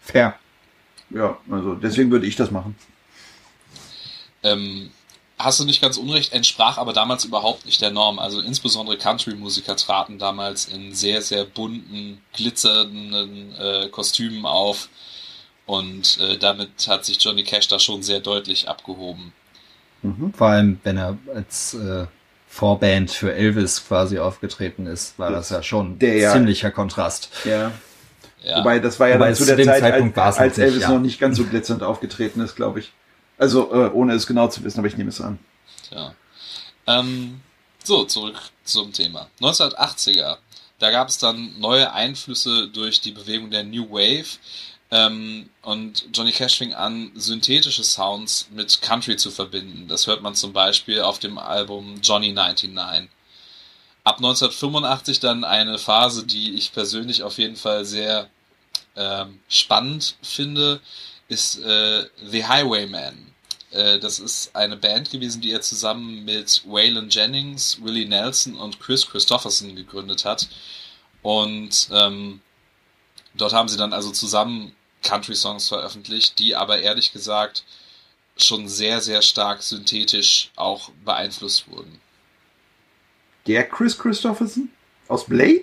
Fair. 0.00 0.38
Ja, 1.10 1.36
also 1.50 1.74
deswegen 1.74 2.10
würde 2.10 2.26
ich 2.26 2.36
das 2.36 2.50
machen. 2.50 2.76
Ähm, 4.42 4.90
hast 5.38 5.60
du 5.60 5.64
nicht 5.64 5.82
ganz 5.82 5.96
unrecht, 5.96 6.32
entsprach 6.32 6.78
aber 6.78 6.92
damals 6.92 7.24
überhaupt 7.24 7.66
nicht 7.66 7.80
der 7.80 7.90
Norm. 7.90 8.18
Also 8.18 8.40
insbesondere 8.40 8.96
Country-Musiker 8.96 9.76
traten 9.76 10.18
damals 10.18 10.66
in 10.66 10.94
sehr, 10.94 11.20
sehr 11.22 11.44
bunten, 11.44 12.20
glitzernden 12.32 13.54
äh, 13.56 13.88
Kostümen 13.88 14.46
auf. 14.46 14.88
Und 15.66 16.18
äh, 16.20 16.36
damit 16.38 16.88
hat 16.88 17.04
sich 17.04 17.22
Johnny 17.22 17.44
Cash 17.44 17.68
da 17.68 17.78
schon 17.78 18.02
sehr 18.02 18.20
deutlich 18.20 18.68
abgehoben. 18.68 19.32
Mhm. 20.02 20.32
Vor 20.32 20.48
allem, 20.48 20.80
wenn 20.82 20.96
er 20.96 21.18
als 21.34 21.74
äh, 21.74 22.06
Vorband 22.52 23.12
für 23.12 23.32
Elvis 23.32 23.86
quasi 23.86 24.18
aufgetreten 24.18 24.86
ist, 24.86 25.18
war 25.20 25.30
das, 25.30 25.48
das 25.48 25.58
ja 25.58 25.62
schon 25.62 25.96
ein 26.02 26.32
ziemlicher 26.32 26.72
Kontrast. 26.72 27.30
Ja. 27.44 27.70
ja. 28.42 28.58
Wobei, 28.58 28.80
das 28.80 28.98
war 28.98 29.08
ja 29.08 29.14
Wobei 29.14 29.26
dann 29.26 29.36
zu 29.36 29.46
der 29.46 29.64
Zeit, 29.64 29.84
als, 29.84 30.38
als 30.38 30.58
Elvis 30.58 30.74
nicht, 30.74 30.82
ja. 30.82 30.90
noch 30.90 30.98
nicht 30.98 31.20
ganz 31.20 31.36
so 31.36 31.44
glitzernd 31.44 31.84
aufgetreten 31.84 32.40
ist, 32.40 32.56
glaube 32.56 32.80
ich. 32.80 32.92
Also, 33.38 33.72
äh, 33.72 33.90
ohne 33.90 34.14
es 34.14 34.26
genau 34.26 34.48
zu 34.48 34.64
wissen, 34.64 34.80
aber 34.80 34.88
ich 34.88 34.96
nehme 34.96 35.10
es 35.10 35.20
an. 35.20 35.38
Tja. 35.88 36.12
Ähm, 36.88 37.40
so, 37.84 38.04
zurück 38.04 38.36
zum 38.64 38.92
Thema. 38.92 39.28
1980er. 39.40 40.38
Da 40.80 40.90
gab 40.90 41.08
es 41.08 41.18
dann 41.18 41.58
neue 41.60 41.92
Einflüsse 41.92 42.66
durch 42.66 43.00
die 43.00 43.12
Bewegung 43.12 43.50
der 43.50 43.62
New 43.62 43.88
Wave. 43.90 44.26
Ähm, 44.92 45.48
und 45.62 46.06
Johnny 46.12 46.32
Cash 46.32 46.58
fing 46.58 46.74
an, 46.74 47.12
synthetische 47.14 47.84
Sounds 47.84 48.48
mit 48.50 48.82
Country 48.82 49.16
zu 49.16 49.30
verbinden. 49.30 49.86
Das 49.88 50.06
hört 50.06 50.22
man 50.22 50.34
zum 50.34 50.52
Beispiel 50.52 51.00
auf 51.02 51.18
dem 51.18 51.38
Album 51.38 52.00
Johnny 52.02 52.32
99. 52.32 53.08
Ab 54.02 54.16
1985 54.16 55.20
dann 55.20 55.44
eine 55.44 55.78
Phase, 55.78 56.26
die 56.26 56.54
ich 56.54 56.72
persönlich 56.72 57.22
auf 57.22 57.38
jeden 57.38 57.56
Fall 57.56 57.84
sehr 57.84 58.28
ähm, 58.96 59.38
spannend 59.48 60.16
finde, 60.22 60.80
ist 61.28 61.58
äh, 61.60 62.06
The 62.24 62.46
Highwayman. 62.46 63.32
Äh, 63.70 63.98
das 64.00 64.18
ist 64.18 64.56
eine 64.56 64.76
Band 64.76 65.10
gewesen, 65.10 65.40
die 65.40 65.52
er 65.52 65.60
zusammen 65.60 66.24
mit 66.24 66.62
Waylon 66.66 67.10
Jennings, 67.10 67.78
Willie 67.82 68.08
Nelson 68.08 68.56
und 68.56 68.80
Chris 68.80 69.06
Christopherson 69.06 69.76
gegründet 69.76 70.24
hat. 70.24 70.48
Und 71.22 71.88
ähm, 71.92 72.40
dort 73.34 73.52
haben 73.52 73.68
sie 73.68 73.76
dann 73.76 73.92
also 73.92 74.10
zusammen 74.10 74.74
Country-Songs 75.02 75.68
veröffentlicht, 75.68 76.38
die 76.38 76.54
aber 76.56 76.80
ehrlich 76.80 77.12
gesagt 77.12 77.64
schon 78.36 78.68
sehr, 78.68 79.00
sehr 79.00 79.22
stark 79.22 79.62
synthetisch 79.62 80.50
auch 80.56 80.90
beeinflusst 81.04 81.70
wurden. 81.70 82.00
Der 83.46 83.68
Chris 83.68 83.98
Christopherson? 83.98 84.70
Aus 85.08 85.24
Blade? 85.24 85.62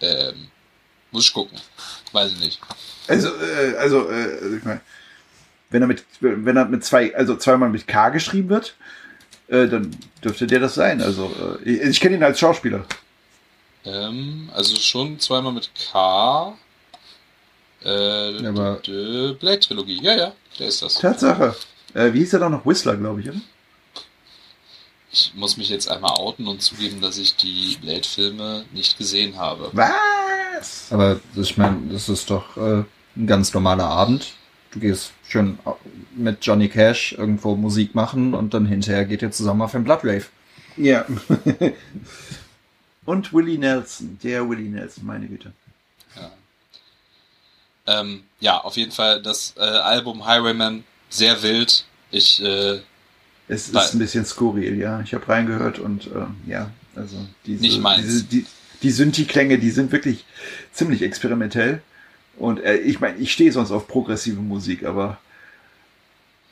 Ähm, 0.00 0.48
muss 1.10 1.26
ich 1.26 1.32
gucken. 1.32 1.58
Weiß 2.12 2.32
ich 2.32 2.40
nicht. 2.40 2.60
Also, 3.08 3.28
äh, 3.28 3.76
also, 3.76 4.10
äh, 4.10 4.56
ich 4.56 4.64
meine, 4.64 4.80
wenn 5.70 5.82
er 5.82 5.88
mit, 5.88 6.04
wenn 6.20 6.56
er 6.56 6.64
mit 6.66 6.84
zwei, 6.84 7.14
also 7.14 7.36
zweimal 7.36 7.68
mit 7.70 7.86
K 7.86 8.10
geschrieben 8.10 8.48
wird, 8.48 8.76
äh, 9.48 9.66
dann 9.68 9.96
dürfte 10.22 10.46
der 10.46 10.60
das 10.60 10.74
sein. 10.74 11.00
Also 11.00 11.58
äh, 11.64 11.68
ich, 11.68 11.80
ich 11.80 12.00
kenne 12.00 12.16
ihn 12.16 12.22
als 12.22 12.38
Schauspieler. 12.38 12.84
Ähm, 13.84 14.50
also 14.52 14.76
schon 14.76 15.18
zweimal 15.20 15.52
mit 15.52 15.70
K. 15.74 16.56
Äh, 17.84 18.46
Aber 18.46 18.80
Blade 19.38 19.60
Trilogie, 19.60 20.00
ja, 20.02 20.16
ja, 20.16 20.32
der 20.58 20.68
ist 20.68 20.82
das. 20.82 20.94
Tatsache. 20.94 21.54
Äh, 21.94 22.12
wie 22.12 22.18
hieß 22.20 22.34
er 22.34 22.40
doch 22.40 22.50
noch? 22.50 22.66
Whistler, 22.66 22.96
glaube 22.96 23.20
ich, 23.20 23.28
oder? 23.28 23.40
Ich 25.12 25.32
muss 25.34 25.56
mich 25.56 25.70
jetzt 25.70 25.90
einmal 25.90 26.12
outen 26.12 26.46
und 26.46 26.60
zugeben, 26.60 27.00
dass 27.00 27.16
ich 27.16 27.36
die 27.36 27.78
Blade-Filme 27.80 28.64
nicht 28.72 28.98
gesehen 28.98 29.38
habe. 29.38 29.70
Was? 29.72 30.88
Aber 30.90 31.20
ich 31.34 31.56
meine, 31.56 31.92
das 31.92 32.08
ist 32.08 32.28
doch 32.28 32.56
äh, 32.56 32.84
ein 33.16 33.26
ganz 33.26 33.54
normaler 33.54 33.84
Abend 33.84 34.34
du 34.76 34.80
gehst 34.80 35.12
schön 35.26 35.58
mit 36.14 36.44
Johnny 36.44 36.68
Cash 36.68 37.12
irgendwo 37.12 37.56
Musik 37.56 37.94
machen 37.94 38.34
und 38.34 38.54
dann 38.54 38.66
hinterher 38.66 39.04
geht 39.04 39.22
ihr 39.22 39.30
zusammen 39.30 39.62
auf 39.62 39.72
den 39.72 39.84
Blood 39.84 40.00
Rave. 40.04 40.26
Ja. 40.76 41.06
und 43.06 43.32
Willie 43.32 43.58
Nelson, 43.58 44.18
der 44.22 44.48
Willie 44.48 44.68
Nelson, 44.68 45.06
meine 45.06 45.26
Güte. 45.26 45.52
Ja, 47.86 48.00
ähm, 48.00 48.22
ja 48.40 48.58
auf 48.58 48.76
jeden 48.76 48.92
Fall 48.92 49.22
das 49.22 49.54
äh, 49.56 49.60
Album 49.60 50.26
Highwayman 50.26 50.84
sehr 51.08 51.42
wild. 51.42 51.84
Ich 52.10 52.42
äh, 52.42 52.80
es 53.48 53.68
ist 53.68 53.94
ein 53.94 53.98
bisschen 53.98 54.24
skurril, 54.24 54.78
ja. 54.78 55.00
Ich 55.00 55.14
habe 55.14 55.28
reingehört 55.28 55.78
und 55.78 56.06
äh, 56.08 56.50
ja, 56.50 56.70
also 56.96 57.16
diese, 57.44 57.62
nicht 57.62 57.80
meins. 57.80 58.02
Diese, 58.02 58.24
die, 58.24 58.46
die 58.82 58.90
Synthi-Klänge, 58.90 59.58
die 59.58 59.70
sind 59.70 59.92
wirklich 59.92 60.24
ziemlich 60.72 61.02
experimentell. 61.02 61.80
Und 62.38 62.62
äh, 62.62 62.76
ich 62.78 63.00
meine, 63.00 63.18
ich 63.18 63.32
stehe 63.32 63.52
sonst 63.52 63.70
auf 63.70 63.86
progressive 63.86 64.40
Musik, 64.40 64.84
aber 64.84 65.18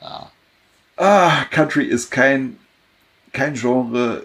ja. 0.01 0.31
ah, 0.97 1.45
Country 1.51 1.85
ist 1.85 2.11
kein, 2.11 2.57
kein 3.33 3.55
Genre, 3.55 4.23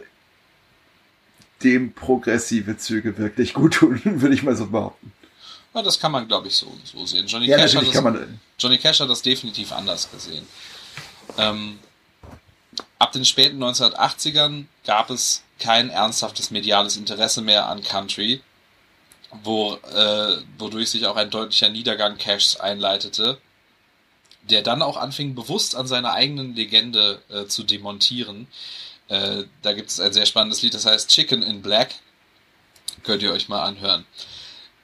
dem 1.62 1.92
progressive 1.92 2.79
Züge 2.79 3.18
wirklich 3.18 3.53
gut 3.53 3.75
tun, 3.75 4.01
würde 4.05 4.35
ich 4.35 4.42
mal 4.42 4.57
so 4.57 4.66
behaupten. 4.66 5.12
Ja, 5.75 5.83
das 5.83 6.01
kann 6.01 6.13
man, 6.13 6.27
glaube 6.27 6.49
ich, 6.49 6.57
so, 6.57 6.73
so 6.85 7.07
sehen. 7.07 7.27
Johnny, 7.27 7.47
ja, 7.47 7.57
Cash 7.57 7.77
hat 7.77 7.87
das, 7.87 8.03
man, 8.03 8.41
Johnny 8.59 8.79
Cash 8.79 9.01
hat 9.01 9.09
das 9.09 9.23
definitiv 9.23 9.73
anders 9.73 10.11
gesehen. 10.11 10.47
Ähm, 11.39 11.79
ab 12.99 13.13
den 13.13 13.25
späten 13.25 13.63
1980ern 13.63 14.65
gab 14.85 15.11
es 15.11 15.45
kein 15.59 15.91
ernsthaftes 15.91 16.51
mediales 16.51 16.97
Interesse 16.97 17.41
mehr 17.41 17.69
an 17.69 17.83
Country 17.83 18.43
wo, 19.43 19.75
äh, 19.75 20.43
wodurch 20.59 20.91
sich 20.91 21.07
auch 21.07 21.17
ein 21.17 21.31
deutlicher 21.31 21.69
Niedergang 21.69 22.19
Cashs 22.19 22.57
einleitete, 22.57 23.39
der 24.43 24.63
dann 24.63 24.83
auch 24.83 24.97
anfing, 24.97 25.35
bewusst 25.35 25.77
an 25.77 25.87
seiner 25.87 26.13
eigenen 26.13 26.55
Legende 26.55 27.23
äh, 27.29 27.47
zu 27.47 27.63
demontieren. 27.63 28.49
Äh, 29.09 29.45
da 29.63 29.73
gibt 29.73 29.91
es 29.91 30.01
ein 30.01 30.13
sehr 30.13 30.27
spannendes 30.27 30.63
Lied, 30.63 30.75
das 30.75 30.87
heißt 30.87 31.11
Chicken 31.11 31.43
in 31.43 31.63
Black. 31.63 31.95
Könnt 33.03 33.23
ihr 33.23 33.33
euch 33.33 33.49
mal 33.49 33.63
anhören. 33.63 34.05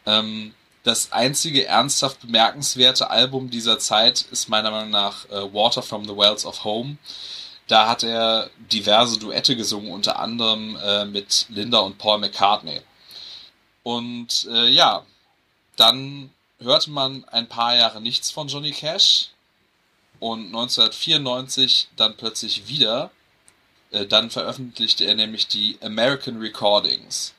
Ähm, 0.07 0.55
das 0.87 1.11
einzige 1.11 1.67
ernsthaft 1.67 2.21
bemerkenswerte 2.21 3.11
Album 3.11 3.51
dieser 3.51 3.81
Zeit 3.81 4.23
ist 4.31 4.49
meiner 4.49 4.71
Meinung 4.71 4.91
nach 4.91 5.29
äh, 5.31 5.53
Water 5.53 5.83
from 5.83 6.05
the 6.05 6.17
Wells 6.17 6.47
of 6.47 6.63
Home. 6.63 6.97
Da 7.67 7.89
hat 7.89 8.05
er 8.05 8.51
diverse 8.73 9.19
Duette 9.19 9.57
gesungen, 9.57 9.91
unter 9.91 10.21
anderem 10.21 10.77
äh, 10.77 11.05
mit 11.05 11.47
Linda 11.49 11.79
und 11.79 11.99
Paul 11.99 12.19
McCartney. 12.19 12.83
Und 13.83 14.47
äh, 14.49 14.69
ja, 14.69 15.05
dann 15.75 16.31
hörte 16.61 16.91
man 16.91 17.25
ein 17.25 17.49
paar 17.49 17.75
Jahre 17.75 18.01
nichts 18.01 18.31
von 18.31 18.47
Johnny 18.47 18.71
Cash 18.71 19.31
und 20.21 20.47
1994 20.47 21.89
dann 21.97 22.17
plötzlich 22.17 22.69
wieder. 22.69 23.11
Äh, 23.91 24.07
dann 24.07 24.31
veröffentlichte 24.31 25.05
er 25.05 25.17
nämlich 25.17 25.49
die 25.49 25.79
American 25.83 26.39
Recordings. 26.39 27.35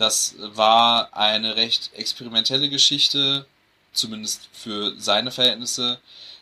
Das 0.00 0.34
war 0.38 1.14
eine 1.14 1.56
recht 1.56 1.90
experimentelle 1.94 2.70
Geschichte, 2.70 3.44
zumindest 3.92 4.48
für 4.50 4.94
seine 4.98 5.30
Verhältnisse, 5.30 5.98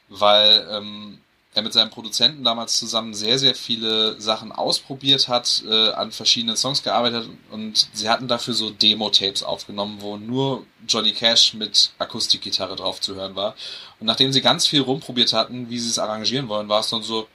weil 0.08 0.68
ähm, 0.70 1.18
er 1.54 1.62
mit 1.62 1.72
seinem 1.72 1.90
Produzenten 1.90 2.44
damals 2.44 2.78
zusammen 2.78 3.14
sehr, 3.14 3.36
sehr 3.36 3.56
viele 3.56 4.20
Sachen 4.20 4.52
ausprobiert 4.52 5.26
hat, 5.26 5.64
äh, 5.68 5.90
an 5.90 6.12
verschiedenen 6.12 6.56
Songs 6.56 6.84
gearbeitet 6.84 7.28
und 7.50 7.88
sie 7.94 8.08
hatten 8.08 8.28
dafür 8.28 8.54
so 8.54 8.70
Demo-Tapes 8.70 9.42
aufgenommen, 9.42 9.96
wo 10.02 10.16
nur 10.16 10.64
Johnny 10.86 11.10
Cash 11.10 11.54
mit 11.54 11.90
Akustikgitarre 11.98 12.76
drauf 12.76 13.00
zu 13.00 13.16
hören 13.16 13.34
war. 13.34 13.56
Und 13.98 14.06
nachdem 14.06 14.32
sie 14.32 14.40
ganz 14.40 14.68
viel 14.68 14.82
rumprobiert 14.82 15.32
hatten, 15.32 15.68
wie 15.68 15.80
sie 15.80 15.90
es 15.90 15.98
arrangieren 15.98 16.48
wollen, 16.48 16.68
war 16.68 16.78
es 16.78 16.90
dann 16.90 17.02
so, 17.02 17.26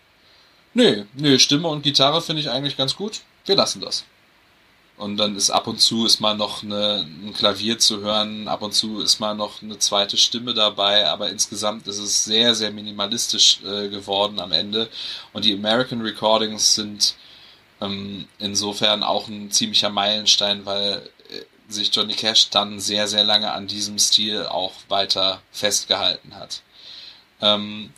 nee, 0.73 1.03
nee, 1.15 1.38
Stimme 1.38 1.67
und 1.67 1.81
Gitarre 1.83 2.21
finde 2.21 2.41
ich 2.41 2.49
eigentlich 2.49 2.77
ganz 2.77 2.95
gut, 2.95 3.23
wir 3.43 3.57
lassen 3.57 3.81
das. 3.81 4.05
Und 5.03 5.17
dann 5.17 5.35
ist 5.35 5.49
ab 5.49 5.67
und 5.67 5.81
zu 5.81 6.05
ist 6.05 6.21
mal 6.21 6.33
noch 6.33 6.63
eine, 6.63 7.05
ein 7.05 7.33
Klavier 7.33 7.77
zu 7.77 7.99
hören, 7.99 8.47
ab 8.47 8.61
und 8.61 8.73
zu 8.73 9.01
ist 9.01 9.19
mal 9.19 9.35
noch 9.35 9.61
eine 9.61 9.77
zweite 9.77 10.15
Stimme 10.15 10.53
dabei, 10.53 11.09
aber 11.09 11.29
insgesamt 11.29 11.87
ist 11.87 11.97
es 11.97 12.23
sehr, 12.23 12.55
sehr 12.55 12.71
minimalistisch 12.71 13.59
äh, 13.65 13.89
geworden 13.89 14.39
am 14.39 14.53
Ende. 14.53 14.87
Und 15.33 15.43
die 15.43 15.55
American 15.55 15.99
Recordings 15.99 16.75
sind 16.75 17.15
ähm, 17.81 18.29
insofern 18.39 19.03
auch 19.03 19.27
ein 19.27 19.51
ziemlicher 19.51 19.89
Meilenstein, 19.89 20.65
weil 20.65 21.01
äh, 21.29 21.41
sich 21.67 21.93
Johnny 21.93 22.13
Cash 22.13 22.49
dann 22.51 22.79
sehr, 22.79 23.09
sehr 23.09 23.25
lange 23.25 23.51
an 23.51 23.67
diesem 23.67 23.99
Stil 23.99 24.45
auch 24.45 24.71
weiter 24.87 25.41
festgehalten 25.51 26.33
hat. 26.35 26.61
Ähm, 27.41 27.91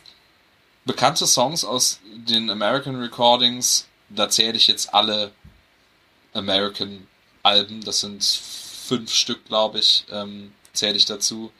bekannte 0.84 1.28
Songs 1.28 1.64
aus 1.64 2.00
den 2.04 2.50
American 2.50 2.96
Recordings, 2.96 3.86
da 4.08 4.28
zähle 4.28 4.56
ich 4.56 4.66
jetzt 4.66 4.92
alle 4.92 5.30
American 6.36 7.06
Alben, 7.42 7.82
das 7.82 8.00
sind 8.00 8.22
fünf 8.24 9.12
Stück, 9.12 9.44
glaube 9.46 9.78
ich, 9.78 10.04
ähm, 10.10 10.52
zähle 10.72 10.96
ich 10.96 11.06
dazu, 11.06 11.52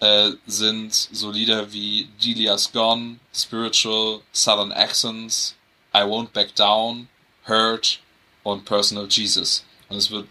äh, 0.00 0.32
sind 0.46 0.94
so 0.94 1.30
Lieder 1.30 1.72
wie 1.72 2.08
Delia's 2.22 2.72
Gone, 2.72 3.18
Spiritual, 3.34 4.20
Southern 4.32 4.72
Accents, 4.72 5.56
I 5.94 5.98
Won't 5.98 6.32
Back 6.32 6.54
Down, 6.54 7.08
Hurt 7.46 8.00
und 8.42 8.64
Personal 8.64 9.08
Jesus. 9.08 9.64
Und 9.88 9.96
es 9.96 10.10
wird, 10.10 10.28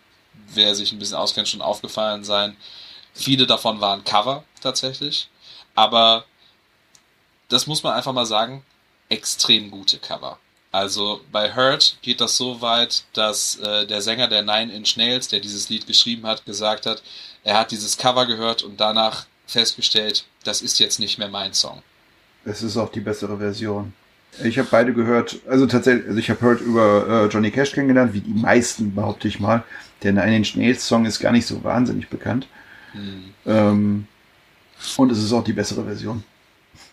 wer 0.53 0.75
sich 0.75 0.91
ein 0.91 0.99
bisschen 0.99 1.17
auskennt, 1.17 1.47
schon 1.47 1.61
aufgefallen 1.61 2.23
sein. 2.23 2.55
Viele 3.13 3.47
davon 3.47 3.81
waren 3.81 4.03
Cover 4.03 4.43
tatsächlich, 4.61 5.29
aber 5.73 6.25
das 7.49 7.67
muss 7.67 7.83
man 7.83 7.93
einfach 7.93 8.13
mal 8.13 8.25
sagen, 8.25 8.65
extrem 9.09 9.71
gute 9.71 9.99
Cover. 9.99 10.39
Also 10.75 11.21
bei 11.31 11.55
Hurt 11.55 11.97
geht 12.01 12.19
das 12.19 12.35
so 12.35 12.59
weit, 12.59 13.05
dass 13.13 13.55
äh, 13.59 13.87
der 13.87 14.01
Sänger 14.01 14.27
der 14.27 14.41
Nine 14.41 14.73
Inch 14.73 14.97
Nails, 14.97 15.29
der 15.29 15.39
dieses 15.39 15.69
Lied 15.69 15.87
geschrieben 15.87 16.27
hat, 16.27 16.45
gesagt 16.45 16.85
hat, 16.85 17.01
er 17.45 17.57
hat 17.57 17.71
dieses 17.71 17.97
Cover 17.97 18.25
gehört 18.25 18.61
und 18.61 18.77
danach 18.81 19.25
festgestellt, 19.47 20.25
das 20.43 20.61
ist 20.61 20.77
jetzt 20.79 20.99
nicht 20.99 21.17
mehr 21.17 21.29
mein 21.29 21.53
Song. 21.53 21.81
Es 22.43 22.61
ist 22.61 22.75
auch 22.75 22.91
die 22.91 22.99
bessere 22.99 23.37
Version. 23.37 23.93
Ich 24.43 24.59
habe 24.59 24.67
beide 24.69 24.91
gehört, 24.91 25.39
also 25.47 25.65
tatsächlich, 25.65 26.07
also 26.07 26.19
ich 26.19 26.29
habe 26.29 26.41
Hurt 26.41 26.59
über 26.59 27.07
äh, 27.07 27.27
Johnny 27.27 27.51
Cash 27.51 27.71
kennengelernt, 27.71 28.13
wie 28.13 28.19
die 28.19 28.33
meisten, 28.33 28.93
behaupte 28.93 29.29
ich 29.29 29.39
mal. 29.39 29.63
Der 30.03 30.11
Nine 30.11 30.35
Inch 30.35 30.57
Nails 30.57 30.85
Song 30.85 31.05
ist 31.05 31.21
gar 31.21 31.31
nicht 31.31 31.47
so 31.47 31.63
wahnsinnig 31.63 32.09
bekannt. 32.09 32.47
Hm. 32.91 33.33
Ähm, 33.45 34.07
und 34.97 35.09
es 35.09 35.23
ist 35.23 35.31
auch 35.31 35.45
die 35.45 35.53
bessere 35.53 35.85
Version. 35.85 36.25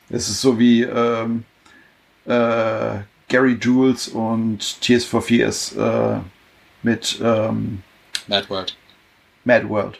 Es 0.08 0.28
ist 0.28 0.40
so 0.40 0.56
wie 0.56 0.82
ähm, 0.82 1.42
äh, 2.26 3.00
Gary 3.32 3.56
Jules 3.58 4.08
und 4.08 4.78
Tears 4.82 5.06
for 5.06 5.22
Fears 5.22 5.74
äh, 5.74 6.18
mit 6.82 7.18
ähm, 7.22 7.82
Mad 8.26 8.48
World. 8.50 8.76
Mad 9.44 9.66
World. 9.70 9.98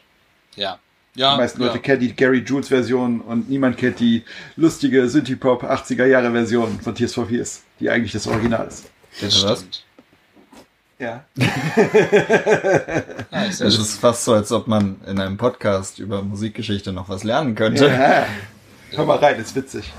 Ja. 0.55 0.79
Ja, 1.15 1.33
die 1.35 1.41
meisten 1.41 1.61
Leute 1.61 1.77
ja. 1.77 1.81
kennen 1.81 2.01
die 2.01 2.15
Gary 2.15 2.45
Jules 2.47 2.69
Version 2.69 3.23
und 3.23 3.49
niemand 3.49 3.79
kennt 3.79 4.01
die 4.01 4.23
lustige 4.57 5.09
Synthie-Pop 5.09 5.65
80er 5.65 6.05
Jahre 6.05 6.31
Version 6.31 6.79
von 6.81 6.95
Tears 6.95 7.15
for 7.15 7.27
Fears, 7.27 7.63
die 7.81 7.89
eigentlich 7.89 8.13
das 8.13 8.27
Original 8.27 8.67
ist. 8.67 8.91
Das 9.21 9.39
stimmt. 9.39 9.85
Ja. 10.99 11.25
Es 13.31 13.61
ist 13.61 13.99
fast 13.99 14.25
so, 14.25 14.35
als 14.35 14.53
ob 14.53 14.67
man 14.69 15.01
in 15.07 15.19
einem 15.19 15.39
Podcast 15.39 15.99
über 15.99 16.23
Musikgeschichte 16.23 16.93
noch 16.93 17.09
was 17.09 17.25
lernen 17.25 17.55
könnte. 17.55 17.89
Ja. 17.89 18.27
Hör 18.91 19.07
mal 19.07 19.17
rein, 19.17 19.41
ist 19.41 19.57
witzig. 19.57 19.91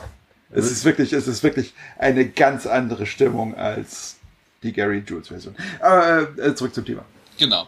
Es 0.55 0.69
ist 0.71 0.85
wirklich, 0.85 1.13
es 1.13 1.27
ist 1.27 1.43
wirklich 1.43 1.73
eine 1.97 2.29
ganz 2.29 2.65
andere 2.65 3.05
Stimmung 3.05 3.55
als 3.55 4.17
die 4.61 4.71
Gary 4.71 5.03
Jules 5.05 5.27
Version. 5.27 5.55
Aber 5.79 6.37
äh, 6.37 6.55
zurück 6.55 6.73
zum 6.73 6.85
Thema. 6.85 7.05
Genau. 7.37 7.67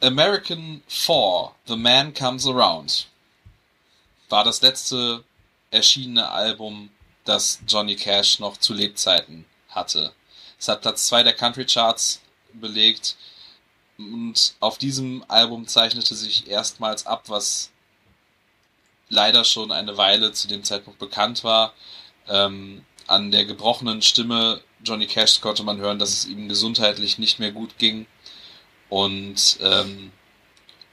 American 0.00 0.82
4, 0.88 1.52
The 1.66 1.76
Man 1.76 2.12
Comes 2.12 2.46
Around, 2.46 3.08
war 4.28 4.44
das 4.44 4.60
letzte 4.60 5.24
erschienene 5.70 6.28
Album, 6.28 6.90
das 7.24 7.60
Johnny 7.66 7.96
Cash 7.96 8.38
noch 8.38 8.56
zu 8.58 8.74
Lebzeiten 8.74 9.44
hatte. 9.68 10.12
Es 10.58 10.68
hat 10.68 10.82
Platz 10.82 11.06
2 11.06 11.22
der 11.22 11.32
Country 11.32 11.64
Charts 11.64 12.20
belegt 12.52 13.16
und 13.98 14.54
auf 14.60 14.78
diesem 14.78 15.24
Album 15.28 15.66
zeichnete 15.66 16.14
sich 16.14 16.48
erstmals 16.48 17.06
ab, 17.06 17.24
was 17.28 17.70
leider 19.08 19.44
schon 19.44 19.72
eine 19.72 19.96
Weile 19.96 20.32
zu 20.32 20.48
dem 20.48 20.64
Zeitpunkt 20.64 20.98
bekannt 20.98 21.44
war. 21.44 21.74
Ähm, 22.28 22.84
an 23.06 23.30
der 23.30 23.44
gebrochenen 23.44 24.02
Stimme 24.02 24.60
Johnny 24.84 25.06
Cash 25.06 25.40
konnte 25.40 25.62
man 25.62 25.78
hören, 25.78 25.98
dass 25.98 26.10
es 26.10 26.26
ihm 26.26 26.48
gesundheitlich 26.48 27.18
nicht 27.18 27.38
mehr 27.38 27.52
gut 27.52 27.78
ging. 27.78 28.06
Und 28.88 29.58
ähm, 29.60 30.12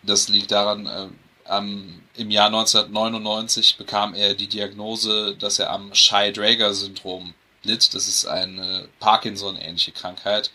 das 0.03 0.29
liegt 0.29 0.51
daran, 0.51 0.85
äh, 0.85 1.07
ähm, 1.47 2.03
im 2.15 2.31
Jahr 2.31 2.47
1999 2.47 3.77
bekam 3.77 4.13
er 4.13 4.33
die 4.33 4.47
Diagnose, 4.47 5.35
dass 5.37 5.59
er 5.59 5.71
am 5.71 5.93
Shy-Drager-Syndrom 5.93 7.33
litt. 7.63 7.93
Das 7.93 8.07
ist 8.07 8.25
eine 8.25 8.87
Parkinson-ähnliche 8.99 9.91
Krankheit. 9.91 10.51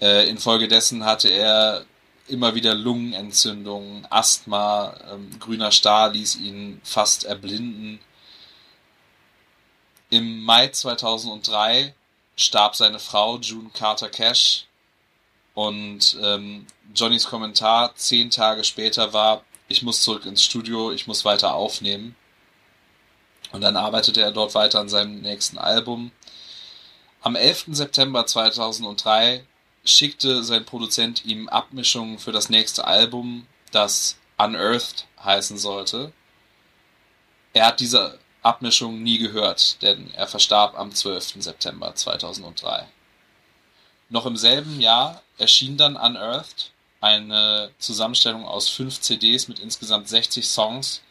Äh, 0.00 0.28
infolgedessen 0.28 1.04
hatte 1.04 1.28
er 1.28 1.84
immer 2.28 2.54
wieder 2.54 2.74
Lungenentzündungen, 2.74 4.06
Asthma, 4.10 4.94
ähm, 5.10 5.38
grüner 5.38 5.70
Star 5.70 6.10
ließ 6.10 6.36
ihn 6.36 6.80
fast 6.84 7.24
erblinden. 7.24 8.00
Im 10.10 10.44
Mai 10.44 10.68
2003 10.68 11.94
starb 12.36 12.76
seine 12.76 12.98
Frau 12.98 13.38
June 13.38 13.70
Carter 13.72 14.08
Cash 14.08 14.66
und 15.54 16.16
ähm, 16.22 16.66
Johnnys 16.94 17.26
Kommentar 17.26 17.94
zehn 17.96 18.30
Tage 18.30 18.62
später 18.62 19.12
war, 19.12 19.42
ich 19.68 19.82
muss 19.82 20.02
zurück 20.02 20.26
ins 20.26 20.44
Studio, 20.44 20.92
ich 20.92 21.06
muss 21.06 21.24
weiter 21.24 21.54
aufnehmen. 21.54 22.14
Und 23.52 23.62
dann 23.62 23.76
arbeitete 23.76 24.20
er 24.20 24.32
dort 24.32 24.54
weiter 24.54 24.80
an 24.80 24.88
seinem 24.88 25.22
nächsten 25.22 25.58
Album. 25.58 26.12
Am 27.22 27.36
11. 27.36 27.66
September 27.68 28.26
2003 28.26 29.44
schickte 29.86 30.42
sein 30.42 30.64
Produzent 30.64 31.24
ihm 31.24 31.48
Abmischungen 31.48 32.18
für 32.18 32.32
das 32.32 32.48
nächste 32.48 32.86
Album, 32.86 33.46
das 33.72 34.16
Unearthed 34.36 35.06
heißen 35.22 35.58
sollte. 35.58 36.12
Er 37.52 37.66
hat 37.66 37.80
diese 37.80 38.18
Abmischung 38.42 39.02
nie 39.02 39.18
gehört, 39.18 39.80
denn 39.82 40.12
er 40.14 40.26
verstarb 40.26 40.78
am 40.78 40.92
12. 40.94 41.42
September 41.42 41.94
2003. 41.94 42.86
Noch 44.08 44.26
im 44.26 44.36
selben 44.36 44.80
Jahr 44.80 45.22
erschien 45.38 45.76
dann 45.76 45.96
Unearthed, 45.96 46.70
eine 47.00 47.70
Zusammenstellung 47.78 48.44
aus 48.44 48.68
fünf 48.68 49.00
CDs 49.00 49.48
mit 49.48 49.58
insgesamt 49.58 50.08
60 50.08 50.46
Songs. 50.46 51.02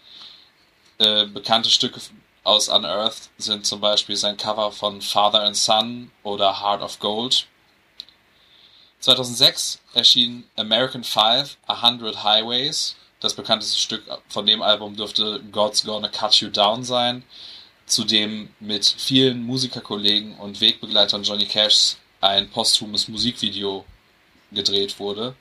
Äh, 0.98 1.26
bekannte 1.26 1.70
Stücke 1.70 2.00
aus 2.44 2.70
Unearthed 2.70 3.30
sind 3.38 3.66
zum 3.66 3.82
Beispiel 3.82 4.16
sein 4.16 4.38
Cover 4.38 4.72
von 4.72 5.02
Father 5.02 5.44
and 5.44 5.58
Son 5.58 6.12
oder 6.24 6.62
Heart 6.62 6.82
of 6.82 7.00
Gold 7.00 7.48
2006 9.06 9.80
erschien 9.94 10.46
American 10.56 11.04
Five, 11.04 11.58
A 11.68 11.84
Hundred 11.84 12.24
Highways. 12.24 12.96
Das 13.20 13.36
bekannteste 13.36 13.78
Stück 13.78 14.04
von 14.30 14.48
dem 14.48 14.64
Album 14.64 14.96
dürfte 14.96 15.42
God's 15.52 15.84
Gonna 15.84 16.08
Cut 16.10 16.34
You 16.38 16.50
Down 16.50 16.84
sein, 16.84 17.24
zu 17.86 18.04
dem 18.04 18.50
mit 18.60 18.84
vielen 18.84 19.44
Musikerkollegen 19.44 20.36
und 20.38 20.60
Wegbegleitern 20.60 21.22
Johnny 21.22 21.46
Cashs 21.46 21.98
ein 22.20 22.50
posthumes 22.50 23.08
Musikvideo 23.08 23.86
gedreht 24.52 25.00
wurde. 25.00 25.36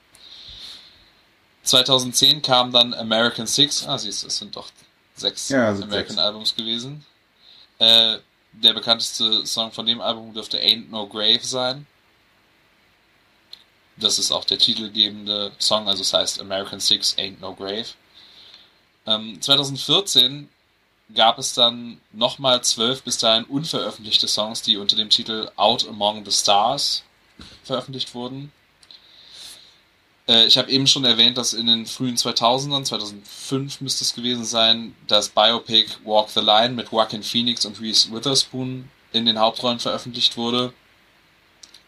2010 1.63 2.43
kam 2.43 2.71
dann 2.71 2.93
American 2.93 3.47
Six, 3.47 3.87
ah 3.87 3.97
siehst 3.97 4.21
du, 4.21 4.27
es 4.27 4.37
sind 4.37 4.55
doch 4.55 4.69
sechs 5.15 5.49
ja, 5.49 5.69
American 5.69 5.89
sechs. 5.89 6.17
Albums 6.19 6.55
gewesen. 6.55 7.03
Äh, 7.79 8.17
der 8.51 8.73
bekannteste 8.73 9.43
Song 9.47 9.71
von 9.71 9.87
dem 9.87 10.01
Album 10.01 10.35
dürfte 10.35 10.59
Ain't 10.59 10.91
No 10.91 11.07
Grave 11.07 11.43
sein. 11.43 11.87
Das 13.97 14.19
ist 14.19 14.31
auch 14.31 14.45
der 14.45 14.57
titelgebende 14.57 15.51
Song, 15.59 15.87
also 15.87 16.01
es 16.01 16.13
heißt 16.13 16.41
American 16.41 16.79
Six 16.79 17.17
Ain't 17.17 17.39
No 17.39 17.53
Grave. 17.53 17.85
Ähm, 19.07 19.41
2014 19.41 20.49
gab 21.13 21.37
es 21.37 21.53
dann 21.53 22.01
nochmal 22.11 22.63
zwölf 22.63 23.03
bis 23.03 23.17
dahin 23.17 23.45
unveröffentlichte 23.45 24.27
Songs, 24.27 24.61
die 24.61 24.77
unter 24.77 24.95
dem 24.95 25.09
Titel 25.09 25.49
Out 25.55 25.87
Among 25.87 26.25
the 26.25 26.31
Stars 26.31 27.03
veröffentlicht 27.63 28.13
wurden. 28.15 28.51
Äh, 30.27 30.45
ich 30.45 30.57
habe 30.57 30.71
eben 30.71 30.87
schon 30.87 31.05
erwähnt, 31.05 31.37
dass 31.37 31.53
in 31.53 31.67
den 31.67 31.85
frühen 31.85 32.15
2000ern, 32.15 32.83
2005 32.83 33.81
müsste 33.81 34.03
es 34.03 34.15
gewesen 34.15 34.45
sein, 34.45 34.95
das 35.07 35.29
Biopic 35.29 35.91
Walk 36.03 36.29
the 36.29 36.39
Line 36.41 36.73
mit 36.73 36.91
Joaquin 36.91 37.23
Phoenix 37.23 37.65
und 37.65 37.79
Reese 37.79 38.11
Witherspoon 38.11 38.89
in 39.13 39.25
den 39.25 39.39
Hauptrollen 39.39 39.79
veröffentlicht 39.79 40.37
wurde. 40.37 40.73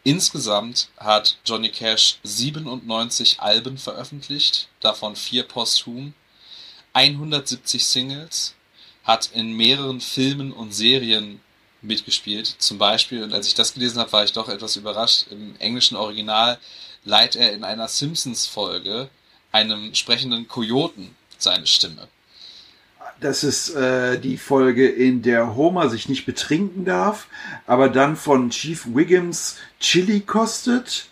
Insgesamt 0.07 0.87
hat 0.95 1.35
Johnny 1.43 1.67
Cash 1.67 2.19
97 2.23 3.41
Alben 3.41 3.77
veröffentlicht, 3.77 4.69
davon 4.79 5.17
vier 5.17 5.43
posthum, 5.43 6.13
170 6.93 7.85
Singles, 7.85 8.55
hat 9.03 9.31
in 9.33 9.51
mehreren 9.51 9.99
Filmen 9.99 10.53
und 10.53 10.71
Serien 10.73 11.41
mitgespielt. 11.81 12.55
Zum 12.57 12.77
Beispiel, 12.77 13.21
und 13.21 13.33
als 13.33 13.49
ich 13.49 13.53
das 13.53 13.73
gelesen 13.73 13.99
habe, 13.99 14.13
war 14.13 14.23
ich 14.23 14.31
doch 14.31 14.47
etwas 14.47 14.77
überrascht, 14.77 15.25
im 15.29 15.57
englischen 15.59 15.97
Original 15.97 16.57
leiht 17.03 17.35
er 17.35 17.51
in 17.51 17.65
einer 17.65 17.89
Simpsons-Folge 17.89 19.09
einem 19.51 19.93
sprechenden 19.93 20.47
Kojoten 20.47 21.17
seine 21.37 21.67
Stimme. 21.67 22.07
Das 23.19 23.43
ist 23.43 23.69
äh, 23.75 24.19
die 24.19 24.37
Folge, 24.37 24.87
in 24.87 25.23
der 25.23 25.55
Homer 25.55 25.89
sich 25.89 26.07
nicht 26.07 26.25
betrinken 26.25 26.85
darf, 26.85 27.27
aber 27.65 27.89
dann 27.89 28.15
von 28.15 28.51
Chief 28.51 28.85
Wiggins 28.93 29.57
Chili 29.79 30.19
kostet 30.21 31.07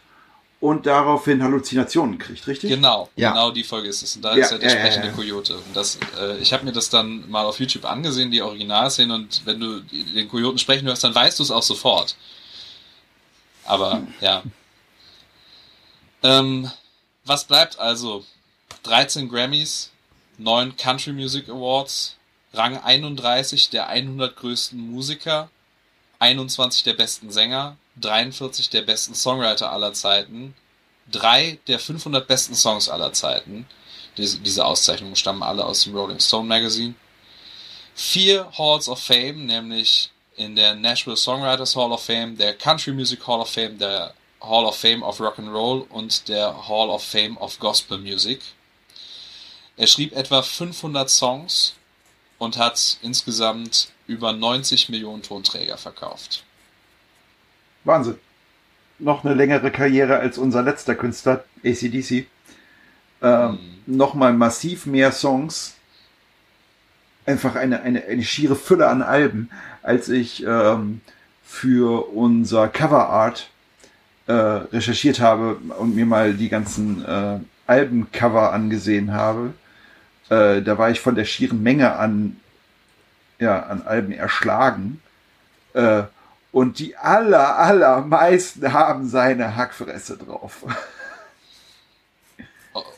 und 0.59 0.85
daraufhin 0.85 1.43
Halluzinationen 1.43 2.17
kriegt, 2.17 2.47
richtig? 2.47 2.69
Genau, 2.69 3.09
ja. 3.15 3.31
genau 3.31 3.51
die 3.51 3.63
Folge 3.63 3.87
ist 3.87 4.01
es. 4.01 4.15
Und 4.15 4.23
da 4.23 4.35
ja, 4.35 4.45
ist 4.45 4.51
ja 4.51 4.57
der 4.57 4.69
ja, 4.69 4.91
sprechende. 4.91 5.35
Und 5.35 5.75
das, 5.75 5.99
äh, 6.19 6.37
ich 6.37 6.53
habe 6.53 6.65
mir 6.65 6.71
das 6.71 6.89
dann 6.89 7.29
mal 7.29 7.45
auf 7.45 7.59
YouTube 7.59 7.85
angesehen, 7.85 8.31
die 8.31 8.41
Originalszene, 8.41 9.13
und 9.13 9.41
wenn 9.45 9.59
du 9.59 9.81
den 9.81 10.27
Kojoten 10.29 10.57
sprechen 10.57 10.87
hörst, 10.87 11.03
dann 11.03 11.13
weißt 11.13 11.39
du 11.39 11.43
es 11.43 11.51
auch 11.51 11.63
sofort. 11.63 12.15
Aber 13.65 13.93
hm. 13.93 14.07
ja, 14.21 14.43
ähm, 16.23 16.69
was 17.25 17.45
bleibt 17.45 17.79
also? 17.79 18.23
13 18.83 19.29
Grammys, 19.29 19.91
9 20.37 20.75
Country 20.77 21.13
Music 21.13 21.49
Awards, 21.49 22.15
Rang 22.53 22.77
31 22.77 23.69
der 23.69 23.87
100 23.87 24.35
größten 24.35 24.79
Musiker, 24.79 25.49
21 26.19 26.83
der 26.83 26.93
besten 26.93 27.31
Sänger, 27.31 27.77
43 28.01 28.69
der 28.69 28.81
besten 28.81 29.15
Songwriter 29.15 29.71
aller 29.71 29.93
Zeiten, 29.93 30.55
3 31.11 31.59
der 31.67 31.79
500 31.79 32.27
besten 32.27 32.55
Songs 32.55 32.89
aller 32.89 33.13
Zeiten. 33.13 33.67
Diese, 34.17 34.39
diese 34.39 34.65
Auszeichnungen 34.65 35.15
stammen 35.15 35.43
alle 35.43 35.65
aus 35.65 35.83
dem 35.83 35.95
Rolling 35.95 36.19
Stone 36.19 36.47
Magazine. 36.47 36.95
Vier 37.93 38.49
Halls 38.57 38.89
of 38.89 39.01
Fame, 39.01 39.45
nämlich 39.45 40.09
in 40.35 40.55
der 40.55 40.75
Nashville 40.75 41.17
Songwriters 41.17 41.75
Hall 41.75 41.91
of 41.91 42.03
Fame, 42.03 42.37
der 42.37 42.53
Country 42.53 42.91
Music 42.91 43.25
Hall 43.27 43.39
of 43.39 43.49
Fame, 43.49 43.77
der 43.77 44.13
Hall 44.41 44.65
of 44.65 44.77
Fame 44.77 45.03
of 45.03 45.19
Rock 45.19 45.39
and 45.39 45.49
Roll 45.49 45.85
und 45.89 46.27
der 46.27 46.67
Hall 46.67 46.89
of 46.89 47.03
Fame 47.03 47.37
of 47.37 47.57
Gospel 47.59 47.97
Music. 47.97 48.41
Er 49.77 49.87
schrieb 49.87 50.15
etwa 50.15 50.41
500 50.41 51.09
Songs 51.09 51.75
und 52.37 52.57
hat 52.57 52.97
insgesamt 53.01 53.89
über 54.07 54.31
90 54.31 54.89
Millionen 54.89 55.21
Tonträger 55.21 55.77
verkauft. 55.77 56.43
Wahnsinn. 57.83 58.17
Noch 58.99 59.25
eine 59.25 59.33
längere 59.33 59.71
Karriere 59.71 60.17
als 60.19 60.37
unser 60.37 60.61
letzter 60.61 60.95
Künstler, 60.95 61.43
ACDC. 61.63 62.27
Ähm, 63.21 63.51
hm. 63.51 63.59
Nochmal 63.85 64.33
massiv 64.33 64.85
mehr 64.85 65.11
Songs. 65.11 65.75
Einfach 67.25 67.55
eine, 67.55 67.81
eine, 67.81 68.05
eine 68.05 68.23
schiere 68.23 68.55
Fülle 68.55 68.87
an 68.87 69.01
Alben, 69.01 69.49
als 69.81 70.09
ich 70.09 70.43
ähm, 70.45 71.01
für 71.43 72.09
unser 72.13 72.67
Cover 72.67 73.09
Art 73.09 73.49
äh, 74.27 74.33
recherchiert 74.33 75.19
habe 75.19 75.55
und 75.77 75.95
mir 75.95 76.05
mal 76.05 76.33
die 76.33 76.49
ganzen 76.49 77.03
äh, 77.05 77.39
Albencover 77.67 78.53
angesehen 78.53 79.11
habe, 79.11 79.53
äh, 80.29 80.61
da 80.61 80.77
war 80.77 80.89
ich 80.89 80.99
von 80.99 81.15
der 81.15 81.25
schieren 81.25 81.61
Menge 81.63 81.95
an, 81.95 82.39
ja, 83.39 83.63
an 83.63 83.83
Alben 83.83 84.11
erschlagen. 84.11 85.01
Äh, 85.73 86.03
und 86.51 86.79
die 86.79 86.95
aller, 86.95 87.57
allermeisten 87.57 88.71
haben 88.71 89.09
seine 89.09 89.55
Hackfresse 89.55 90.17
drauf. 90.17 90.63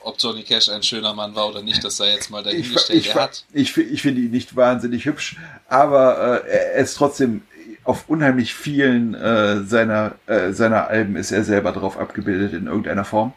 Ob 0.04 0.16
Johnny 0.20 0.44
Cash 0.44 0.70
ein 0.70 0.84
schöner 0.84 1.14
Mann 1.14 1.36
war 1.36 1.50
oder 1.50 1.62
nicht, 1.62 1.84
das 1.84 1.98
sei 1.98 2.12
jetzt 2.12 2.30
mal 2.30 2.42
dahingestellt. 2.42 3.00
Ich, 3.00 3.16
ich, 3.54 3.78
ich, 3.78 3.92
ich 3.92 4.02
finde 4.02 4.22
ihn 4.22 4.32
nicht 4.32 4.56
wahnsinnig 4.56 5.06
hübsch, 5.06 5.38
aber 5.68 6.44
äh, 6.46 6.50
er 6.50 6.74
ist 6.76 6.96
trotzdem 6.96 7.42
auf 7.84 8.10
unheimlich 8.10 8.54
vielen 8.54 9.14
äh, 9.16 9.64
seiner, 9.64 10.16
äh, 10.28 10.52
seiner 10.52 10.88
Alben 10.88 11.16
ist 11.16 11.32
er 11.32 11.44
selber 11.44 11.72
drauf 11.72 11.98
abgebildet 11.98 12.54
in 12.54 12.68
irgendeiner 12.68 13.06
Form. 13.06 13.34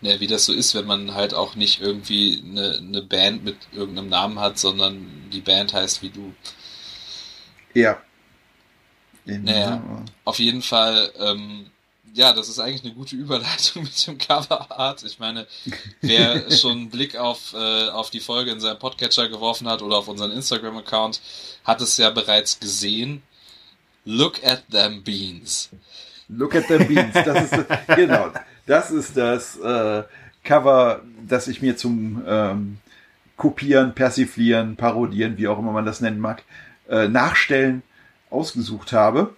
Ja, 0.00 0.20
wie 0.20 0.26
das 0.26 0.44
so 0.44 0.52
ist, 0.52 0.74
wenn 0.74 0.86
man 0.86 1.14
halt 1.14 1.32
auch 1.32 1.54
nicht 1.54 1.80
irgendwie 1.80 2.42
eine, 2.44 2.78
eine 2.78 3.02
Band 3.02 3.44
mit 3.44 3.56
irgendeinem 3.72 4.10
Namen 4.10 4.38
hat, 4.38 4.58
sondern 4.58 5.30
die 5.32 5.40
Band 5.40 5.72
heißt 5.72 6.02
wie 6.02 6.10
du. 6.10 6.34
Ja. 7.72 8.00
Naja, 9.24 9.82
auf 10.24 10.38
jeden 10.38 10.60
Fall, 10.60 11.10
ähm, 11.18 11.70
ja, 12.12 12.32
das 12.32 12.48
ist 12.48 12.58
eigentlich 12.58 12.84
eine 12.84 12.94
gute 12.94 13.16
Überleitung 13.16 13.82
mit 13.84 14.06
dem 14.06 14.18
Coverart. 14.18 15.02
Ich 15.04 15.18
meine, 15.18 15.46
wer 16.00 16.50
schon 16.56 16.72
einen 16.72 16.90
Blick 16.90 17.16
auf, 17.16 17.54
äh, 17.54 17.88
auf 17.88 18.10
die 18.10 18.20
Folge 18.20 18.50
in 18.50 18.60
seinem 18.60 18.78
Podcatcher 18.78 19.28
geworfen 19.28 19.68
hat 19.68 19.82
oder 19.82 19.96
auf 19.96 20.08
unseren 20.08 20.30
Instagram-Account, 20.32 21.20
hat 21.64 21.80
es 21.80 21.96
ja 21.96 22.10
bereits 22.10 22.60
gesehen. 22.60 23.22
Look 24.04 24.44
at 24.44 24.68
them 24.70 25.02
beans. 25.02 25.70
Look 26.28 26.54
at 26.54 26.66
them 26.68 26.86
beans. 26.86 27.14
Das 27.14 27.50
ist 27.50 27.66
genau. 27.96 28.30
Das 28.66 28.90
ist 28.90 29.16
das 29.16 29.58
äh, 29.58 30.04
Cover, 30.42 31.02
das 31.26 31.48
ich 31.48 31.62
mir 31.62 31.76
zum 31.76 32.22
ähm, 32.26 32.78
Kopieren, 33.36 33.94
Persiflieren, 33.94 34.76
Parodieren, 34.76 35.36
wie 35.38 35.48
auch 35.48 35.58
immer 35.58 35.72
man 35.72 35.84
das 35.84 36.00
nennen 36.00 36.20
mag, 36.20 36.42
äh, 36.88 37.08
Nachstellen 37.08 37.82
ausgesucht 38.30 38.92
habe. 38.92 39.34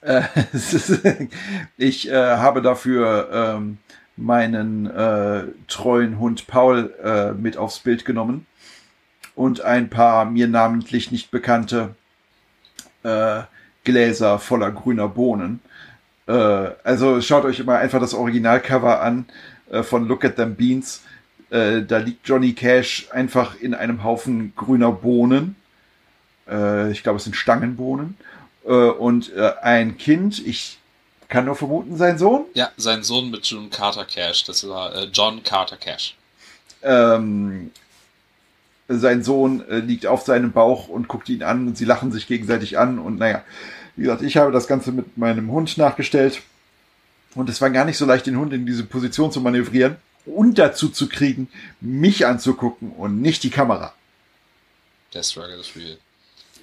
Äh, 0.00 0.22
ich 1.76 2.10
äh, 2.10 2.14
habe 2.14 2.62
dafür 2.62 3.28
ähm, 3.32 3.78
meinen 4.16 4.86
äh, 4.86 5.44
treuen 5.68 6.18
Hund 6.18 6.46
Paul 6.46 6.94
äh, 7.02 7.32
mit 7.32 7.56
aufs 7.56 7.80
Bild 7.80 8.04
genommen 8.04 8.46
und 9.34 9.60
ein 9.60 9.88
paar 9.88 10.24
mir 10.24 10.48
namentlich 10.48 11.12
nicht 11.12 11.30
bekannte 11.30 11.94
äh, 13.04 13.42
Gläser 13.84 14.38
voller 14.38 14.72
grüner 14.72 15.08
Bohnen. 15.08 15.60
Äh, 16.28 16.70
also 16.84 17.20
schaut 17.20 17.44
euch 17.44 17.58
immer 17.58 17.78
einfach 17.78 18.00
das 18.00 18.14
Originalcover 18.14 19.00
an 19.00 19.26
äh, 19.70 19.82
von 19.82 20.06
Look 20.06 20.24
at 20.24 20.36
Them 20.36 20.54
Beans. 20.54 21.00
Äh, 21.50 21.82
da 21.82 21.98
liegt 21.98 22.28
Johnny 22.28 22.52
Cash 22.52 23.08
einfach 23.10 23.58
in 23.58 23.74
einem 23.74 24.04
Haufen 24.04 24.52
grüner 24.54 24.92
Bohnen. 24.92 25.56
Äh, 26.48 26.92
ich 26.92 27.02
glaube, 27.02 27.16
es 27.16 27.24
sind 27.24 27.34
Stangenbohnen. 27.34 28.16
Äh, 28.64 28.72
und 28.72 29.34
äh, 29.34 29.52
ein 29.62 29.96
Kind, 29.96 30.46
ich 30.46 30.78
kann 31.28 31.46
nur 31.46 31.56
vermuten, 31.56 31.96
sein 31.96 32.18
Sohn? 32.18 32.44
Ja, 32.54 32.70
sein 32.76 33.02
Sohn 33.02 33.30
mit 33.30 33.46
John 33.46 33.70
Carter 33.70 34.04
Cash. 34.04 34.44
Das 34.44 34.68
war 34.68 35.04
John 35.04 35.42
Carter 35.42 35.76
Cash. 35.76 36.14
Ähm, 36.82 37.70
sein 38.88 39.22
Sohn 39.22 39.62
liegt 39.68 40.06
auf 40.06 40.22
seinem 40.22 40.52
Bauch 40.52 40.88
und 40.88 41.08
guckt 41.08 41.28
ihn 41.28 41.42
an 41.42 41.66
und 41.66 41.76
sie 41.76 41.84
lachen 41.84 42.12
sich 42.12 42.26
gegenseitig 42.26 42.78
an 42.78 42.98
und 42.98 43.18
naja, 43.18 43.42
wie 43.98 44.04
gesagt, 44.04 44.22
ich 44.22 44.36
habe 44.36 44.52
das 44.52 44.68
Ganze 44.68 44.92
mit 44.92 45.18
meinem 45.18 45.50
Hund 45.50 45.76
nachgestellt. 45.76 46.40
Und 47.34 47.50
es 47.50 47.60
war 47.60 47.70
gar 47.70 47.84
nicht 47.84 47.98
so 47.98 48.06
leicht, 48.06 48.26
den 48.26 48.38
Hund 48.38 48.52
in 48.52 48.64
diese 48.64 48.84
Position 48.84 49.32
zu 49.32 49.40
manövrieren 49.40 49.96
und 50.24 50.58
dazu 50.58 50.88
zu 50.88 51.08
kriegen, 51.08 51.48
mich 51.80 52.26
anzugucken 52.26 52.92
und 52.92 53.20
nicht 53.20 53.42
die 53.42 53.50
Kamera. 53.50 53.92
Der 55.12 55.22
Struggle 55.22 55.56
ist 55.56 55.74
real. 55.74 55.98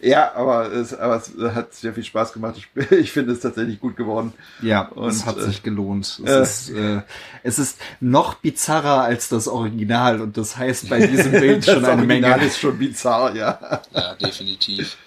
Ja, 0.02 0.34
aber 0.36 0.72
es, 0.72 0.94
aber 0.94 1.18
es 1.18 1.32
hat 1.54 1.74
sehr 1.74 1.94
viel 1.94 2.04
Spaß 2.04 2.32
gemacht. 2.32 2.56
Ich, 2.58 2.92
ich 2.92 3.12
finde 3.12 3.34
es 3.34 3.42
tatsächlich 3.42 3.80
gut 3.80 3.98
geworden. 3.98 4.34
Ja, 4.62 4.88
und 4.90 5.10
es 5.10 5.26
hat 5.26 5.38
äh, 5.38 5.44
sich 5.44 5.62
gelohnt. 5.62 6.22
Es, 6.24 6.30
äh, 6.30 6.42
ist, 6.42 6.70
äh, 6.70 7.02
es 7.44 7.60
ist 7.60 7.80
noch 8.00 8.36
bizarrer 8.36 9.04
als 9.04 9.28
das 9.28 9.48
Original 9.48 10.22
und 10.22 10.38
das 10.38 10.56
heißt 10.58 10.90
bei 10.90 11.06
diesem 11.06 11.32
Bild 11.32 11.66
schon 11.66 11.84
eine 11.84 11.88
Original 11.88 12.06
Menge. 12.06 12.22
Das 12.22 12.30
Original 12.30 12.48
ist 12.48 12.60
schon 12.60 12.78
bizarr, 12.78 13.36
ja. 13.36 13.82
Ja, 13.94 14.16
definitiv. 14.16 14.98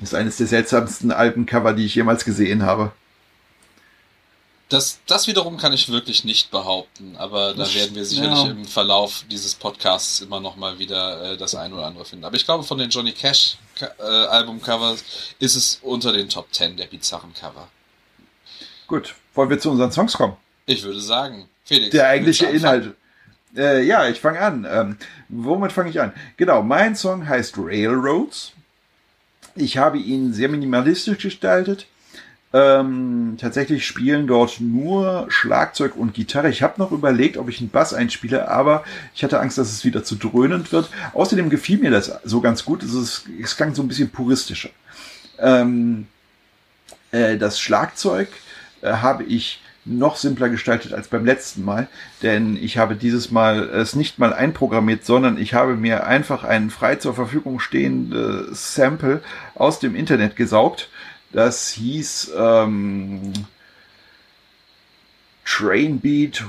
Das 0.00 0.10
ist 0.10 0.14
eines 0.14 0.38
der 0.38 0.46
seltsamsten 0.46 1.12
Albencover, 1.12 1.74
die 1.74 1.84
ich 1.84 1.94
jemals 1.94 2.24
gesehen 2.24 2.64
habe. 2.64 2.92
Das, 4.70 5.00
das 5.06 5.26
wiederum 5.26 5.56
kann 5.56 5.72
ich 5.72 5.88
wirklich 5.90 6.24
nicht 6.24 6.52
behaupten, 6.52 7.16
aber 7.16 7.54
da 7.54 7.74
werden 7.74 7.96
wir 7.96 8.04
sicherlich 8.04 8.44
ja. 8.44 8.50
im 8.50 8.64
Verlauf 8.64 9.24
dieses 9.28 9.56
Podcasts 9.56 10.20
immer 10.20 10.38
noch 10.38 10.54
mal 10.54 10.78
wieder 10.78 11.32
äh, 11.32 11.36
das 11.36 11.56
ein 11.56 11.72
oder 11.72 11.86
andere 11.86 12.04
finden. 12.04 12.24
Aber 12.24 12.36
ich 12.36 12.44
glaube, 12.44 12.62
von 12.62 12.78
den 12.78 12.88
Johnny 12.88 13.10
Cash 13.10 13.56
äh, 13.80 14.02
Albumcovers 14.02 15.02
ist 15.40 15.56
es 15.56 15.80
unter 15.82 16.12
den 16.12 16.28
Top 16.28 16.54
10 16.54 16.76
der 16.76 16.86
bizarren 16.86 17.34
Cover. 17.34 17.66
Gut, 18.86 19.16
wollen 19.34 19.50
wir 19.50 19.58
zu 19.58 19.72
unseren 19.72 19.90
Songs 19.90 20.12
kommen? 20.12 20.36
Ich 20.66 20.84
würde 20.84 21.00
sagen, 21.00 21.48
Felix. 21.64 21.90
Der 21.90 22.06
eigentliche 22.06 22.46
Inhalt. 22.46 22.94
Äh, 23.56 23.84
ja, 23.84 24.08
ich 24.08 24.20
fange 24.20 24.38
an. 24.38 24.64
Ähm, 24.70 24.96
womit 25.28 25.72
fange 25.72 25.90
ich 25.90 26.00
an? 26.00 26.12
Genau, 26.36 26.62
mein 26.62 26.94
Song 26.94 27.28
heißt 27.28 27.58
Railroads 27.58 28.52
ich 29.54 29.78
habe 29.78 29.98
ihn 29.98 30.32
sehr 30.32 30.48
minimalistisch 30.48 31.18
gestaltet. 31.22 31.86
Ähm, 32.52 33.36
tatsächlich 33.40 33.86
spielen 33.86 34.26
dort 34.26 34.60
nur 34.60 35.26
Schlagzeug 35.28 35.94
und 35.96 36.14
Gitarre. 36.14 36.50
Ich 36.50 36.62
habe 36.62 36.74
noch 36.78 36.90
überlegt, 36.90 37.36
ob 37.36 37.48
ich 37.48 37.60
einen 37.60 37.70
Bass 37.70 37.94
einspiele, 37.94 38.48
aber 38.48 38.82
ich 39.14 39.22
hatte 39.22 39.38
Angst, 39.38 39.56
dass 39.56 39.70
es 39.70 39.84
wieder 39.84 40.02
zu 40.02 40.16
dröhnend 40.16 40.72
wird. 40.72 40.90
Außerdem 41.14 41.48
gefiel 41.48 41.78
mir 41.78 41.92
das 41.92 42.12
so 42.24 42.40
ganz 42.40 42.64
gut. 42.64 42.82
Es, 42.82 42.92
ist, 42.92 43.24
es 43.40 43.56
klang 43.56 43.74
so 43.74 43.82
ein 43.82 43.88
bisschen 43.88 44.10
puristischer. 44.10 44.70
Ähm, 45.38 46.08
äh, 47.12 47.36
das 47.36 47.60
Schlagzeug 47.60 48.28
äh, 48.82 48.94
habe 48.94 49.22
ich 49.22 49.60
noch 49.84 50.16
simpler 50.16 50.48
gestaltet 50.50 50.92
als 50.92 51.08
beim 51.08 51.24
letzten 51.24 51.64
Mal, 51.64 51.88
denn 52.22 52.56
ich 52.56 52.76
habe 52.78 52.96
dieses 52.96 53.30
Mal 53.30 53.62
es 53.70 53.96
nicht 53.96 54.18
mal 54.18 54.32
einprogrammiert, 54.32 55.04
sondern 55.04 55.38
ich 55.38 55.54
habe 55.54 55.74
mir 55.74 56.06
einfach 56.06 56.44
ein 56.44 56.70
frei 56.70 56.96
zur 56.96 57.14
Verfügung 57.14 57.60
stehendes 57.60 58.74
Sample 58.74 59.22
aus 59.54 59.78
dem 59.80 59.94
Internet 59.94 60.36
gesaugt 60.36 60.88
das 61.32 61.70
hieß 61.72 62.32
ähm, 62.36 63.32
Trainbeat 65.44 66.44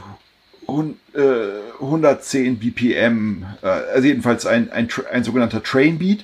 110 0.67 2.59
BPM, 2.59 3.45
äh, 3.61 3.67
also 3.67 4.07
jedenfalls 4.07 4.45
ein, 4.45 4.71
ein, 4.71 4.87
ein 5.11 5.23
sogenannter 5.23 5.61
Trainbeat. 5.61 6.23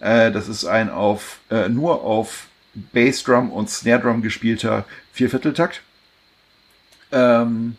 Äh, 0.00 0.32
das 0.32 0.48
ist 0.48 0.64
ein 0.64 0.88
auf 0.88 1.40
äh, 1.50 1.68
nur 1.68 2.02
auf 2.02 2.46
Bassdrum 2.74 3.52
und 3.52 3.68
Snare 3.68 4.00
Drum 4.00 4.22
gespielter 4.22 4.86
Viervierteltakt. 5.12 5.82
Ähm, 7.12 7.76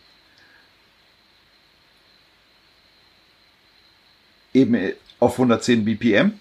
eben 4.52 4.92
auf 5.20 5.32
110 5.32 5.84
BPM, 5.84 6.32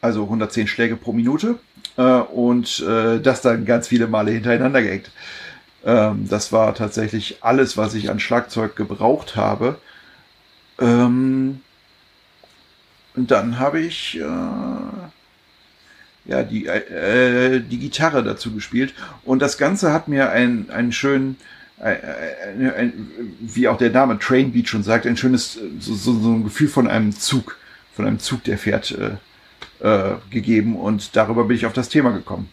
also 0.00 0.24
110 0.24 0.68
Schläge 0.68 0.96
pro 0.96 1.12
Minute 1.12 1.58
äh, 1.96 2.02
und 2.02 2.80
äh, 2.80 3.20
das 3.20 3.42
dann 3.42 3.64
ganz 3.64 3.88
viele 3.88 4.06
Male 4.06 4.30
hintereinander 4.30 4.82
gehängt. 4.82 5.10
Ähm, 5.84 6.28
das 6.28 6.52
war 6.52 6.74
tatsächlich 6.74 7.38
alles, 7.42 7.76
was 7.76 7.94
ich 7.94 8.10
an 8.10 8.20
Schlagzeug 8.20 8.76
gebraucht 8.76 9.36
habe. 9.36 9.78
Ähm, 10.78 11.60
und 13.14 13.30
dann 13.30 13.58
habe 13.58 13.80
ich 13.80 14.18
äh, 14.18 14.24
ja 16.26 16.42
die, 16.42 16.66
äh, 16.66 17.60
die 17.60 17.78
Gitarre 17.78 18.22
dazu 18.22 18.52
gespielt. 18.52 18.94
Und 19.24 19.40
das 19.40 19.58
Ganze 19.58 19.92
hat 19.92 20.08
mir 20.08 20.30
einen, 20.30 20.70
einen 20.70 20.92
schönen, 20.92 21.36
ein, 21.78 22.00
ein, 22.02 22.74
ein, 22.74 23.36
wie 23.40 23.68
auch 23.68 23.78
der 23.78 23.90
Name 23.90 24.18
Train 24.18 24.52
Beat 24.52 24.68
schon 24.68 24.82
sagt, 24.82 25.06
ein 25.06 25.16
schönes, 25.16 25.58
so, 25.78 25.94
so, 25.94 26.18
so 26.18 26.32
ein 26.32 26.44
Gefühl 26.44 26.68
von 26.68 26.88
einem 26.88 27.12
Zug, 27.12 27.58
von 27.94 28.06
einem 28.06 28.18
Zug, 28.18 28.44
der 28.44 28.58
fährt, 28.58 28.92
äh, 28.92 29.16
äh, 29.80 30.16
gegeben 30.30 30.76
und 30.76 31.16
darüber 31.16 31.44
bin 31.44 31.56
ich 31.56 31.66
auf 31.66 31.72
das 31.72 31.88
Thema 31.88 32.10
gekommen. 32.10 32.50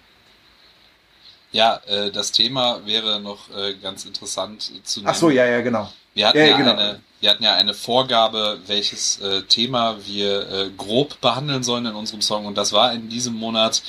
Ja, 1.51 1.79
äh, 1.87 2.11
das 2.11 2.31
Thema 2.31 2.85
wäre 2.85 3.19
noch 3.21 3.49
äh, 3.55 3.75
ganz 3.75 4.05
interessant 4.05 4.71
zu 4.83 4.99
nehmen. 4.99 5.09
Ach 5.09 5.15
so, 5.15 5.29
ja, 5.29 5.45
ja, 5.45 5.61
genau. 5.61 5.91
Wir 6.15 6.27
hatten 6.27 6.37
ja, 6.37 6.45
ja, 6.45 6.57
genau. 6.57 6.73
eine, 6.73 6.99
wir 7.21 7.29
hatten 7.29 7.43
ja 7.43 7.55
eine 7.55 7.73
Vorgabe, 7.73 8.59
welches 8.65 9.21
äh, 9.21 9.43
Thema 9.43 9.97
wir 10.05 10.49
äh, 10.51 10.69
grob 10.75 11.21
behandeln 11.21 11.63
sollen 11.63 11.85
in 11.85 11.95
unserem 11.95 12.21
Song 12.21 12.45
und 12.45 12.57
das 12.57 12.73
war 12.73 12.93
in 12.93 13.09
diesem 13.09 13.35
Monat 13.35 13.81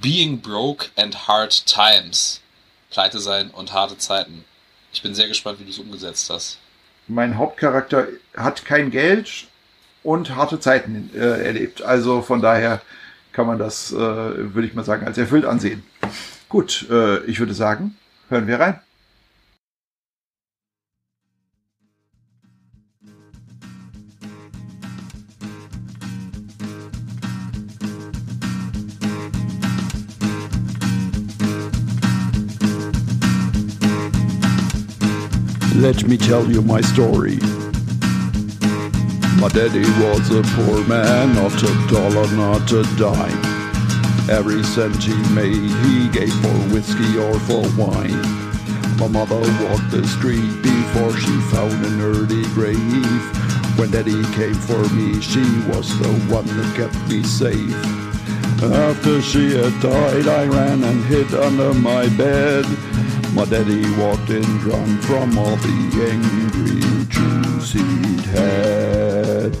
Being 0.00 0.40
Broke 0.40 0.86
and 0.96 1.28
Hard 1.28 1.66
Times. 1.66 2.40
Pleite 2.90 3.18
sein 3.20 3.50
und 3.50 3.72
harte 3.72 3.98
Zeiten. 3.98 4.44
Ich 4.92 5.02
bin 5.02 5.14
sehr 5.14 5.28
gespannt, 5.28 5.60
wie 5.60 5.64
du 5.64 5.70
es 5.70 5.78
umgesetzt 5.78 6.30
hast. 6.30 6.58
Mein 7.08 7.36
Hauptcharakter 7.36 8.08
hat 8.36 8.64
kein 8.64 8.90
Geld, 8.90 9.46
und 10.06 10.36
harte 10.36 10.60
Zeiten 10.60 11.10
äh, 11.14 11.46
erlebt. 11.46 11.82
Also 11.82 12.22
von 12.22 12.40
daher 12.40 12.80
kann 13.32 13.46
man 13.46 13.58
das, 13.58 13.92
äh, 13.92 13.96
würde 13.96 14.66
ich 14.66 14.74
mal 14.74 14.84
sagen, 14.84 15.04
als 15.04 15.18
erfüllt 15.18 15.44
ansehen. 15.44 15.82
Gut, 16.48 16.86
äh, 16.88 17.24
ich 17.24 17.40
würde 17.40 17.54
sagen, 17.54 17.96
hören 18.28 18.46
wir 18.46 18.60
rein. 18.60 18.80
Let 35.76 36.08
me 36.08 36.16
tell 36.16 36.50
you 36.50 36.62
my 36.62 36.80
story. 36.80 37.36
My 39.36 39.48
daddy 39.52 39.84
was 40.00 40.30
a 40.30 40.42
poor 40.56 40.82
man, 40.88 41.34
not 41.34 41.52
a 41.62 41.86
dollar, 41.92 42.26
not 42.34 42.72
a 42.72 42.82
dime. 42.96 43.44
Every 44.30 44.62
cent 44.64 45.02
he 45.02 45.14
made, 45.34 45.70
he 45.84 46.08
gave 46.08 46.32
for 46.40 46.56
whiskey 46.72 47.18
or 47.18 47.38
for 47.40 47.60
wine. 47.76 48.18
My 48.96 49.06
mother 49.08 49.38
walked 49.38 49.90
the 49.90 50.02
street 50.16 50.62
before 50.62 51.12
she 51.12 51.40
found 51.52 51.84
an 51.84 52.00
early 52.00 52.44
grave. 52.54 53.78
When 53.78 53.90
daddy 53.90 54.24
came 54.32 54.54
for 54.54 54.82
me, 54.94 55.20
she 55.20 55.44
was 55.68 55.86
the 55.98 56.08
one 56.34 56.46
that 56.46 56.74
kept 56.74 56.96
me 57.06 57.22
safe. 57.22 57.76
After 58.62 59.20
she 59.20 59.54
had 59.54 59.78
died, 59.82 60.26
I 60.26 60.46
ran 60.46 60.82
and 60.82 61.04
hid 61.04 61.34
under 61.34 61.74
my 61.74 62.08
bed. 62.16 62.64
My 63.36 63.44
daddy 63.44 63.84
walked 63.96 64.30
in 64.30 64.40
drunk 64.60 65.02
from 65.02 65.36
all 65.36 65.56
the 65.56 66.08
angry 66.10 66.80
Jews 67.10 67.70
he'd 67.70 68.24
had. 68.32 69.54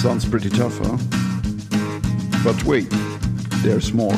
Sounds 0.00 0.24
pretty 0.24 0.50
tough, 0.50 0.78
huh? 0.78 0.96
But 2.44 2.62
wait, 2.64 2.86
there's 3.64 3.92
more. 3.92 4.14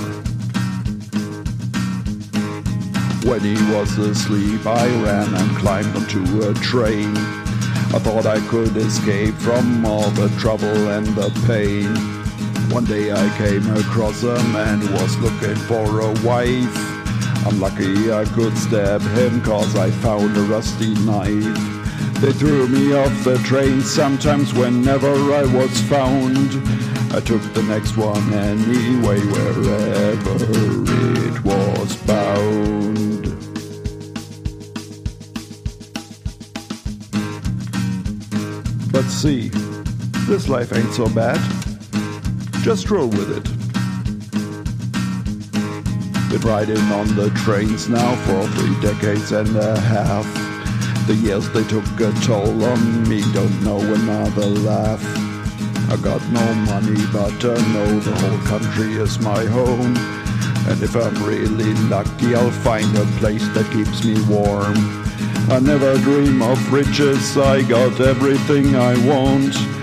When 3.24 3.40
he 3.40 3.54
was 3.72 3.96
asleep, 3.96 4.66
I 4.66 4.86
ran 5.02 5.34
and 5.34 5.56
climbed 5.56 5.96
onto 5.96 6.42
a 6.42 6.52
train. 6.52 7.16
I 7.16 7.98
thought 8.00 8.26
I 8.26 8.38
could 8.48 8.76
escape 8.76 9.34
from 9.36 9.86
all 9.86 10.10
the 10.10 10.28
trouble 10.38 10.90
and 10.90 11.06
the 11.06 11.30
pain. 11.46 12.17
One 12.70 12.84
day 12.84 13.10
I 13.10 13.36
came 13.38 13.68
across 13.76 14.22
a 14.22 14.36
man 14.50 14.80
who 14.80 14.92
was 14.92 15.16
looking 15.18 15.56
for 15.56 16.00
a 16.00 16.12
wife. 16.20 16.76
I'm 17.46 17.58
lucky 17.60 18.12
I 18.12 18.24
could 18.26 18.56
stab 18.58 19.00
him 19.00 19.40
cause 19.42 19.74
I 19.74 19.90
found 19.90 20.36
a 20.36 20.42
rusty 20.42 20.94
knife. 20.96 22.20
They 22.20 22.32
threw 22.32 22.68
me 22.68 22.92
off 22.94 23.24
the 23.24 23.38
train 23.38 23.80
sometimes 23.80 24.52
whenever 24.52 25.08
I 25.32 25.44
was 25.44 25.80
found. 25.82 26.50
I 27.14 27.20
took 27.20 27.42
the 27.54 27.62
next 27.62 27.96
one 27.96 28.32
anyway, 28.34 29.18
wherever 29.20 30.36
it 31.26 31.42
was 31.42 31.96
bound. 32.02 33.24
But 38.92 39.04
see, 39.04 39.48
this 40.26 40.48
life 40.48 40.72
ain't 40.74 40.92
so 40.92 41.08
bad. 41.08 41.57
Just 42.62 42.90
roll 42.90 43.08
with 43.08 43.30
it. 43.36 43.44
Been 46.30 46.40
riding 46.40 46.76
on 46.92 47.14
the 47.16 47.30
trains 47.44 47.88
now 47.88 48.14
for 48.26 48.46
three 48.48 48.78
decades 48.80 49.32
and 49.32 49.56
a 49.56 49.80
half. 49.80 50.26
The 51.06 51.14
years 51.14 51.48
they 51.50 51.64
took 51.64 51.84
a 52.00 52.12
toll 52.20 52.62
on 52.64 53.08
me, 53.08 53.22
don't 53.32 53.62
know 53.62 53.78
another 53.78 54.46
laugh. 54.46 55.02
I 55.90 55.96
got 56.02 56.22
no 56.30 56.54
money, 56.66 57.00
but 57.12 57.42
I 57.42 57.56
know 57.72 58.00
the 58.00 58.14
whole 58.14 58.38
country 58.46 58.92
is 58.94 59.18
my 59.20 59.46
home. 59.46 59.96
And 60.68 60.82
if 60.82 60.94
I'm 60.94 61.24
really 61.24 61.72
lucky, 61.88 62.34
I'll 62.34 62.50
find 62.50 62.94
a 62.98 63.06
place 63.18 63.48
that 63.54 63.72
keeps 63.72 64.04
me 64.04 64.20
warm. 64.28 64.76
I 65.50 65.60
never 65.60 65.96
dream 65.98 66.42
of 66.42 66.72
riches, 66.72 67.38
I 67.38 67.62
got 67.62 67.98
everything 68.00 68.76
I 68.76 68.94
want. 69.06 69.77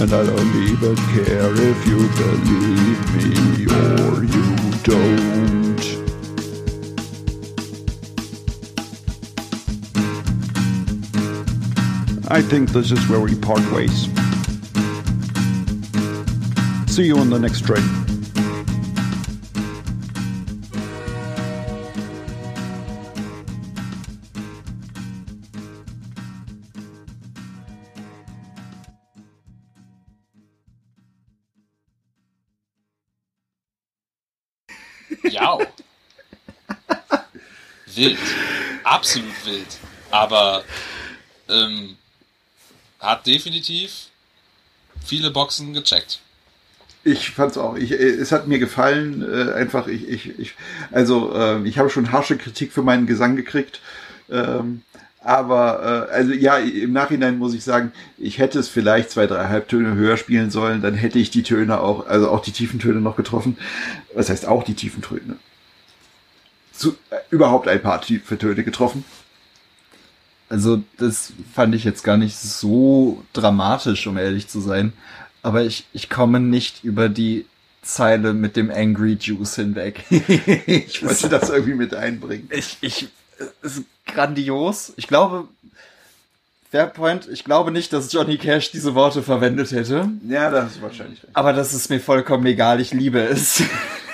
And 0.00 0.14
I 0.14 0.24
don't 0.24 0.56
even 0.66 0.96
care 0.96 1.52
if 1.54 1.86
you 1.86 1.98
believe 2.16 3.00
me 3.16 3.66
or 3.66 4.24
you 4.24 4.46
don't. 4.82 5.30
I 12.28 12.40
think 12.40 12.70
this 12.70 12.90
is 12.90 13.06
where 13.10 13.20
we 13.20 13.34
part 13.34 13.60
ways. 13.72 14.04
See 16.86 17.04
you 17.04 17.18
on 17.18 17.28
the 17.28 17.38
next 17.38 17.66
train. 17.66 17.99
Wild. 38.00 38.18
Absolut 38.84 39.46
wild. 39.46 39.78
Aber 40.10 40.64
ähm, 41.48 41.96
hat 42.98 43.26
definitiv 43.26 44.08
viele 45.04 45.30
Boxen 45.30 45.72
gecheckt. 45.72 46.20
Ich 47.02 47.30
fand's 47.30 47.56
auch. 47.56 47.76
Ich, 47.76 47.92
es 47.92 48.32
hat 48.32 48.46
mir 48.46 48.58
gefallen. 48.58 49.22
Äh, 49.22 49.52
einfach, 49.52 49.86
ich, 49.86 50.08
ich, 50.08 50.38
ich, 50.38 50.54
also 50.90 51.34
äh, 51.34 51.66
ich 51.66 51.78
habe 51.78 51.90
schon 51.90 52.12
harsche 52.12 52.36
Kritik 52.36 52.72
für 52.72 52.82
meinen 52.82 53.06
Gesang 53.06 53.36
gekriegt. 53.36 53.80
Ähm, 54.30 54.82
aber 55.22 56.08
äh, 56.10 56.14
also 56.14 56.32
ja, 56.32 56.56
im 56.56 56.92
Nachhinein 56.92 57.38
muss 57.38 57.54
ich 57.54 57.64
sagen, 57.64 57.92
ich 58.16 58.38
hätte 58.38 58.58
es 58.58 58.68
vielleicht 58.68 59.10
zwei, 59.10 59.26
drei 59.26 59.48
Halbtöne 59.48 59.94
höher 59.94 60.16
spielen 60.16 60.50
sollen, 60.50 60.80
dann 60.80 60.94
hätte 60.94 61.18
ich 61.18 61.30
die 61.30 61.42
Töne 61.42 61.80
auch, 61.80 62.06
also 62.06 62.30
auch 62.30 62.40
die 62.40 62.52
tiefen 62.52 62.80
Töne 62.80 63.00
noch 63.00 63.16
getroffen. 63.16 63.58
Was 64.14 64.30
heißt 64.30 64.46
auch 64.46 64.62
die 64.62 64.74
tiefen 64.74 65.02
Töne? 65.02 65.36
Zu, 66.80 66.96
äh, 67.10 67.16
überhaupt 67.28 67.68
ein 67.68 67.82
paar 67.82 68.00
tiefe 68.00 68.38
Töne 68.38 68.64
getroffen. 68.64 69.04
Also 70.48 70.82
das 70.96 71.34
fand 71.54 71.74
ich 71.74 71.84
jetzt 71.84 72.02
gar 72.02 72.16
nicht 72.16 72.38
so 72.38 73.22
dramatisch, 73.34 74.06
um 74.06 74.16
ehrlich 74.16 74.48
zu 74.48 74.60
sein. 74.60 74.94
Aber 75.42 75.62
ich, 75.62 75.86
ich 75.92 76.08
komme 76.08 76.40
nicht 76.40 76.82
über 76.82 77.10
die 77.10 77.44
Zeile 77.82 78.32
mit 78.32 78.56
dem 78.56 78.70
Angry 78.70 79.18
Juice 79.20 79.56
hinweg. 79.56 80.04
ich 80.10 81.04
wollte 81.04 81.28
das 81.28 81.50
irgendwie 81.50 81.74
mit 81.74 81.94
einbringen. 81.94 82.48
Ich, 82.50 82.78
ich, 82.80 83.08
ist 83.60 83.84
grandios. 84.06 84.94
Ich 84.96 85.06
glaube, 85.06 85.48
Fairpoint, 86.70 87.28
ich 87.28 87.44
glaube 87.44 87.72
nicht, 87.72 87.92
dass 87.92 88.10
Johnny 88.10 88.38
Cash 88.38 88.70
diese 88.70 88.94
Worte 88.94 89.22
verwendet 89.22 89.72
hätte. 89.72 90.08
Ja, 90.26 90.50
das 90.50 90.76
ist 90.76 90.82
wahrscheinlich 90.82 91.22
recht. 91.22 91.36
Aber 91.36 91.52
das 91.52 91.74
ist 91.74 91.90
mir 91.90 92.00
vollkommen 92.00 92.46
egal, 92.46 92.80
ich 92.80 92.94
liebe 92.94 93.20
es. 93.20 93.62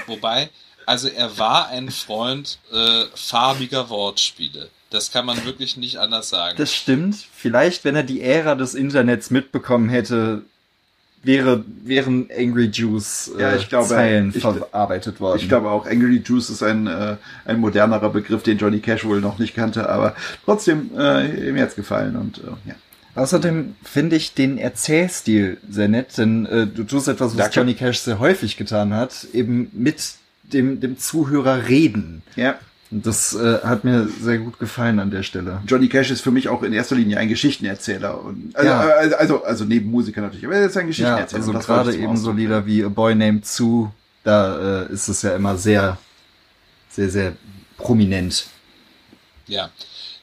Wobei, 0.07 0.51
also 0.87 1.09
er 1.09 1.37
war 1.37 1.69
ein 1.69 1.91
Freund 1.91 2.59
äh, 2.73 3.05
farbiger 3.15 3.91
Wortspiele. 3.91 4.71
Das 4.91 5.11
kann 5.11 5.27
man 5.27 5.45
wirklich 5.45 5.77
nicht 5.77 5.99
anders 5.99 6.29
sagen. 6.29 6.57
Das 6.57 6.73
stimmt. 6.73 7.17
Vielleicht, 7.35 7.85
wenn 7.85 7.97
er 7.97 8.05
die 8.05 8.23
Ära 8.23 8.55
des 8.55 8.75
Internets 8.75 9.31
mitbekommen 9.31 9.89
hätte, 9.89 10.43
wäre, 11.25 11.65
wären 11.83 12.29
Angry 12.35 12.71
Juice 12.73 13.33
äh, 13.37 13.43
ja, 13.43 13.57
ich 13.57 13.69
glaube, 13.69 13.89
Zeilen 13.89 14.33
ich, 14.35 14.41
verarbeitet 14.41 15.21
worden. 15.21 15.41
Ich 15.41 15.49
glaube 15.49 15.71
auch, 15.71 15.87
Angry 15.87 16.23
Juice 16.25 16.51
ist 16.51 16.63
ein, 16.63 16.87
äh, 16.87 17.17
ein 17.45 17.59
modernerer 17.59 18.11
Begriff, 18.11 18.45
den 18.45 18.59
Johnny 18.59 18.79
Cash 18.79 19.05
wohl 19.05 19.21
noch 19.21 19.39
nicht 19.39 19.55
kannte, 19.55 19.89
aber 19.89 20.15
trotzdem, 20.45 20.91
äh, 20.97 21.51
mir 21.51 21.63
hat's 21.63 21.75
gefallen 21.75 22.17
und 22.17 22.39
äh, 22.39 22.69
ja. 22.69 22.75
Außerdem 23.17 23.77
finde 23.83 24.17
ich 24.17 24.35
den 24.35 24.59
Erzählstil 24.59 25.57
sehr 25.69 25.89
nett, 25.89 26.19
denn 26.19 26.45
äh, 26.47 26.67
du 26.67 26.85
tust 26.85 27.09
etwas, 27.09 27.33
was 27.33 27.37
Danke. 27.37 27.55
Johnny 27.55 27.75
Cash 27.75 28.01
sehr 28.01 28.19
häufig 28.19 28.59
getan 28.59 28.93
hat, 28.93 29.27
eben 29.33 29.71
mit 29.73 30.17
dem, 30.53 30.81
dem 30.81 30.99
Zuhörer 30.99 31.69
reden. 31.69 32.23
Ja. 32.37 32.59
Das 32.91 33.35
äh, 33.35 33.59
hat 33.65 33.83
mir 33.83 34.09
sehr 34.21 34.39
gut 34.39 34.61
gefallen 34.61 35.01
an 35.01 35.11
der 35.11 35.25
Stelle. 35.25 35.61
Johnny 35.67 35.89
Cash 35.89 36.11
ist 36.13 36.21
für 36.21 36.31
mich 36.31 36.49
auch 36.49 36.63
in 36.63 36.73
erster 36.73 36.95
Linie 36.95 37.19
ein 37.19 37.29
Geschichtenerzähler. 37.29 38.23
Und, 38.23 38.55
also, 38.55 38.69
ja. 38.69 38.81
also, 38.81 39.17
also, 39.17 39.45
also 39.45 39.65
neben 39.65 39.91
Musiker 39.91 40.21
natürlich, 40.21 40.47
aber 40.47 40.55
er 40.55 40.67
ist 40.67 40.77
ein 40.77 40.87
Geschichtenerzähler. 40.87 41.45
Ja, 41.45 41.53
also 41.53 41.67
gerade 41.67 41.97
eben 41.97 42.17
so 42.17 42.31
Lieder 42.31 42.65
wie 42.65 42.85
A 42.85 42.89
Boy 42.89 43.17
Named 43.17 43.45
Sue, 43.45 43.91
da 44.23 44.85
äh, 44.85 44.93
ist 44.93 45.09
es 45.09 45.23
ja 45.23 45.35
immer 45.35 45.57
sehr, 45.57 45.99
sehr, 46.89 47.11
sehr 47.11 47.33
prominent. 47.77 48.47
Ja, 49.49 49.71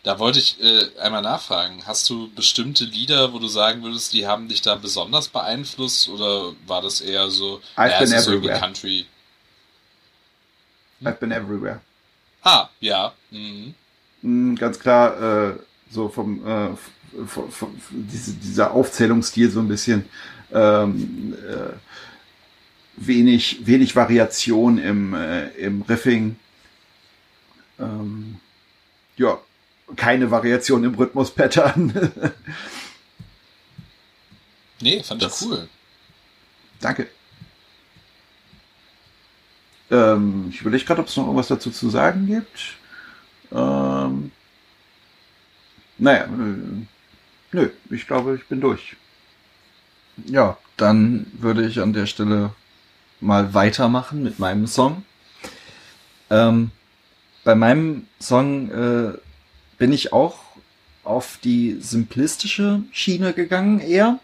da 0.04 0.20
wollte 0.20 0.40
ich 0.40 0.58
äh, 0.62 1.00
einmal 1.02 1.22
nachfragen. 1.22 1.84
Hast 1.86 2.10
du 2.10 2.30
bestimmte 2.34 2.86
Lieder, 2.86 3.34
wo 3.34 3.40
du 3.40 3.48
sagen 3.48 3.84
würdest, 3.84 4.14
die 4.14 4.26
haben 4.26 4.48
dich 4.48 4.62
da 4.62 4.76
besonders 4.76 5.28
beeinflusst 5.28 6.08
oder 6.10 6.54
war 6.66 6.82
das 6.82 7.02
eher 7.02 7.30
so, 7.30 7.62
I've 7.76 7.92
ja, 7.92 8.00
been 8.00 8.14
everywhere. 8.14 8.56
So 8.56 8.62
Country? 8.62 9.06
I've 11.06 11.20
been 11.20 11.32
everywhere. 11.32 11.82
Ah, 12.44 12.70
ja. 12.80 13.14
Mhm. 13.32 13.74
Mm, 14.22 14.56
ganz 14.56 14.80
klar, 14.80 15.52
äh, 15.52 15.54
so 15.90 16.10
vom, 16.10 16.46
äh, 16.46 16.70
vom, 17.28 17.52
vom 17.52 17.82
diese, 17.92 18.34
dieser 18.34 18.72
Aufzählungsstil 18.72 19.50
so 19.50 19.60
ein 19.60 19.68
bisschen 19.68 20.06
ähm, 20.52 21.36
äh, 21.48 21.74
wenig, 22.96 23.66
wenig 23.66 23.96
Variation 23.96 24.78
im, 24.78 25.14
äh, 25.14 25.50
im 25.52 25.82
Riffing. 25.84 26.38
Ähm, 27.80 28.40
ja, 29.18 29.40
keine 29.96 30.32
Variation 30.32 30.84
im 30.84 30.96
Rhythmus-Pattern. 30.96 31.94
nee, 34.82 35.04
fand 35.04 35.22
das, 35.22 35.42
ich 35.42 35.48
cool. 35.48 35.68
Danke. 36.80 37.08
Ähm, 39.94 40.48
ich 40.50 40.62
überlege 40.62 40.84
gerade, 40.84 41.02
ob 41.02 41.08
es 41.08 41.16
noch 41.16 41.26
irgendwas 41.26 41.50
dazu 41.50 41.70
zu 41.70 41.90
sagen 41.90 42.26
gibt. 42.26 42.78
Ähm, 43.52 44.32
naja, 46.00 46.28
nö, 47.52 47.70
ich 47.92 48.08
glaube, 48.08 48.36
ich 48.36 48.46
bin 48.48 48.60
durch. 48.60 48.96
Ja, 50.26 50.58
dann 50.78 51.28
würde 51.34 51.66
ich 51.68 51.80
an 51.80 51.94
der 51.94 52.08
Stelle 52.08 52.52
mal 53.22 53.54
weitermachen 53.54 54.24
mit 54.24 54.40
meinem 54.40 54.66
Song. 54.66 55.06
Ähm, 56.32 56.72
bei 57.44 57.54
meinem 57.54 58.08
Song 58.20 58.72
äh, 58.72 59.14
bin 59.78 59.94
ich 59.94 60.12
auch 60.12 60.40
auf 61.04 61.38
die 61.44 61.78
simplistische 61.80 62.82
Schiene 62.92 63.34
gegangen, 63.34 63.80
eher. 63.80 64.20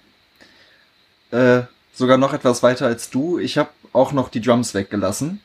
Äh, 1.29 1.61
sogar 1.93 2.17
noch 2.17 2.33
etwas 2.33 2.63
weiter 2.63 2.87
als 2.87 3.11
du. 3.11 3.37
Ich 3.37 3.59
habe 3.59 3.69
auch 3.93 4.13
noch 4.13 4.29
die 4.29 4.41
Drums 4.41 4.73
weggelassen. 4.73 5.41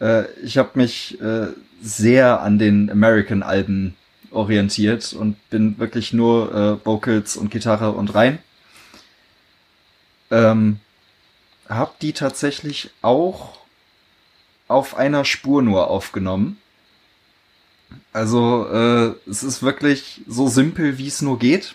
Äh, 0.00 0.24
ich 0.42 0.58
habe 0.58 0.70
mich 0.74 1.20
äh, 1.20 1.48
sehr 1.80 2.40
an 2.40 2.58
den 2.58 2.90
American-Alben 2.90 3.94
orientiert 4.30 5.12
und 5.12 5.36
bin 5.50 5.78
wirklich 5.78 6.12
nur 6.12 6.54
äh, 6.54 6.86
Vocals 6.86 7.36
und 7.36 7.50
Gitarre 7.50 7.92
und 7.92 8.14
rein. 8.14 8.38
Ähm, 10.30 10.80
hab 11.68 11.98
die 12.00 12.12
tatsächlich 12.12 12.90
auch 13.02 13.58
auf 14.68 14.96
einer 14.96 15.24
Spur 15.24 15.62
nur 15.62 15.88
aufgenommen. 15.88 16.58
Also 18.12 18.66
äh, 18.70 19.30
es 19.30 19.42
ist 19.42 19.62
wirklich 19.62 20.22
so 20.26 20.48
simpel, 20.48 20.98
wie 20.98 21.06
es 21.06 21.22
nur 21.22 21.38
geht. 21.38 21.74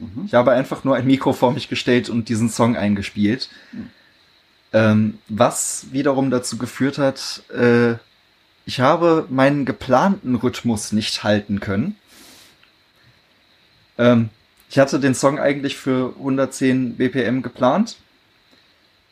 Mhm. 0.00 0.24
Ich 0.26 0.34
habe 0.34 0.52
einfach 0.52 0.82
nur 0.82 0.96
ein 0.96 1.06
Mikro 1.06 1.32
vor 1.32 1.52
mich 1.52 1.68
gestellt 1.68 2.08
und 2.08 2.28
diesen 2.28 2.48
Song 2.48 2.76
eingespielt. 2.76 3.48
Mhm. 3.72 3.90
Ähm, 4.72 5.18
was 5.28 5.86
wiederum 5.92 6.30
dazu 6.30 6.56
geführt 6.56 6.98
hat, 6.98 7.42
äh, 7.54 7.94
ich 8.64 8.80
habe 8.80 9.26
meinen 9.28 9.64
geplanten 9.64 10.36
Rhythmus 10.36 10.92
nicht 10.92 11.24
halten 11.24 11.60
können. 11.60 11.96
Ähm, 13.98 14.30
ich 14.70 14.78
hatte 14.78 14.98
den 14.98 15.14
Song 15.14 15.38
eigentlich 15.38 15.76
für 15.76 16.14
110 16.16 16.96
BPM 16.96 17.42
geplant. 17.42 17.98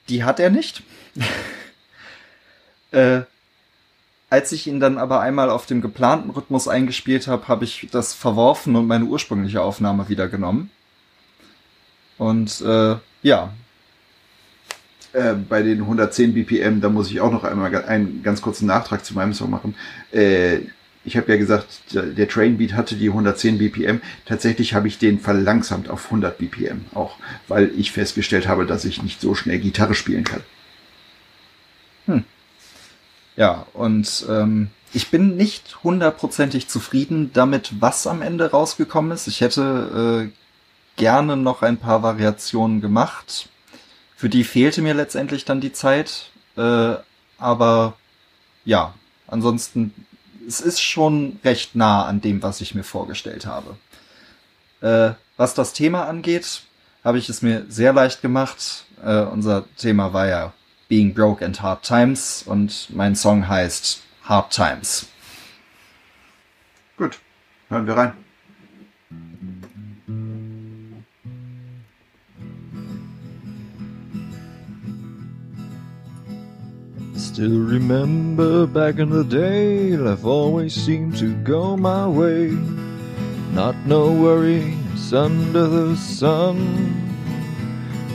Die 0.09 0.25
hat 0.25 0.41
er 0.41 0.51
nicht. 0.51 0.83
äh, 2.93 3.23
als 4.31 4.53
ich 4.53 4.67
ihn 4.67 4.81
dann 4.81 4.97
aber 4.97 5.21
einmal 5.21 5.51
auf 5.51 5.67
dem 5.67 5.83
geplanten 5.83 6.31
Rhythmus 6.31 6.69
eingespielt 6.69 7.27
habe, 7.27 7.49
habe 7.49 7.65
ich 7.65 7.89
das 7.91 8.15
verworfen 8.15 8.77
und 8.77 8.87
meine 8.87 9.05
ursprüngliche 9.05 9.61
Aufnahme 9.61 10.09
wieder 10.09 10.29
genommen. 10.29 10.71
Und 12.17 12.61
äh, 12.61 12.97
ja, 13.23 13.53
äh, 15.13 15.35
bei 15.35 15.63
den 15.63 15.81
110 15.81 16.35
BPM, 16.35 16.81
da 16.81 16.89
muss 16.89 17.11
ich 17.11 17.21
auch 17.21 17.33
noch 17.33 17.45
einmal 17.45 17.75
einen 17.85 18.23
ganz 18.23 18.43
kurzen 18.43 18.67
Nachtrag 18.67 19.05
zu 19.05 19.15
meinem 19.15 19.35
Song 19.35 19.51
machen. 19.51 19.75
Äh, 20.13 20.61
ich 21.05 21.17
habe 21.17 21.33
ja 21.33 21.39
gesagt, 21.39 21.67
der 21.93 22.29
Trainbeat 22.29 22.75
hatte 22.75 22.95
die 22.95 23.09
110 23.09 23.59
BPM. 23.59 24.01
Tatsächlich 24.27 24.75
habe 24.75 24.87
ich 24.87 24.99
den 24.99 25.19
verlangsamt 25.19 25.89
auf 25.89 26.05
100 26.07 26.37
BPM 26.37 26.85
auch, 26.95 27.17
weil 27.49 27.73
ich 27.77 27.93
festgestellt 27.93 28.47
habe, 28.47 28.67
dass 28.67 28.85
ich 28.85 29.03
nicht 29.03 29.21
so 29.21 29.35
schnell 29.35 29.59
Gitarre 29.61 29.95
spielen 29.95 30.25
kann. 30.25 30.43
Hm. 32.07 32.25
Ja, 33.37 33.67
und 33.73 34.27
ähm, 34.29 34.69
ich 34.93 35.11
bin 35.11 35.37
nicht 35.37 35.83
hundertprozentig 35.83 36.69
zufrieden 36.69 37.31
damit, 37.33 37.81
was 37.81 38.07
am 38.07 38.21
Ende 38.21 38.51
rausgekommen 38.51 39.13
ist. 39.13 39.27
Ich 39.27 39.41
hätte 39.41 40.29
äh, 40.29 41.01
gerne 41.01 41.37
noch 41.37 41.63
ein 41.63 41.79
paar 41.79 42.03
Variationen 42.03 42.83
gemacht. 42.83 43.49
Für 44.21 44.29
die 44.29 44.45
fehlte 44.45 44.83
mir 44.83 44.93
letztendlich 44.93 45.47
dann 45.47 45.63
die 45.63 45.73
Zeit. 45.73 46.31
Äh, 46.55 46.97
aber 47.39 47.95
ja, 48.67 48.93
ansonsten, 49.27 49.95
es 50.47 50.61
ist 50.61 50.83
schon 50.83 51.41
recht 51.43 51.75
nah 51.75 52.05
an 52.05 52.21
dem, 52.21 52.43
was 52.43 52.61
ich 52.61 52.75
mir 52.75 52.83
vorgestellt 52.83 53.47
habe. 53.47 53.79
Äh, 54.83 55.15
was 55.39 55.55
das 55.55 55.73
Thema 55.73 56.07
angeht, 56.07 56.65
habe 57.03 57.17
ich 57.17 57.31
es 57.31 57.41
mir 57.41 57.65
sehr 57.71 57.95
leicht 57.95 58.21
gemacht. 58.21 58.85
Äh, 59.03 59.23
unser 59.23 59.65
Thema 59.79 60.13
war 60.13 60.29
ja 60.29 60.53
Being 60.91 61.15
Broke 61.15 61.43
and 61.43 61.63
Hard 61.63 61.83
Times 61.83 62.43
und 62.43 62.91
mein 62.91 63.17
Song 63.17 63.49
heißt 63.49 64.03
Hard 64.25 64.53
Times. 64.53 65.07
Gut, 66.99 67.19
hören 67.71 67.87
wir 67.87 67.97
rein. 67.97 68.13
Still 77.41 77.61
remember 77.61 78.67
back 78.67 78.99
in 78.99 79.09
the 79.09 79.25
day, 79.25 79.97
life 79.97 80.27
always 80.27 80.75
seemed 80.75 81.17
to 81.21 81.33
go 81.37 81.75
my 81.75 82.07
way. 82.07 82.49
Not 83.55 83.75
no 83.87 84.13
worries 84.13 85.15
under 85.15 85.67
the 85.67 85.97
sun. 85.97 86.59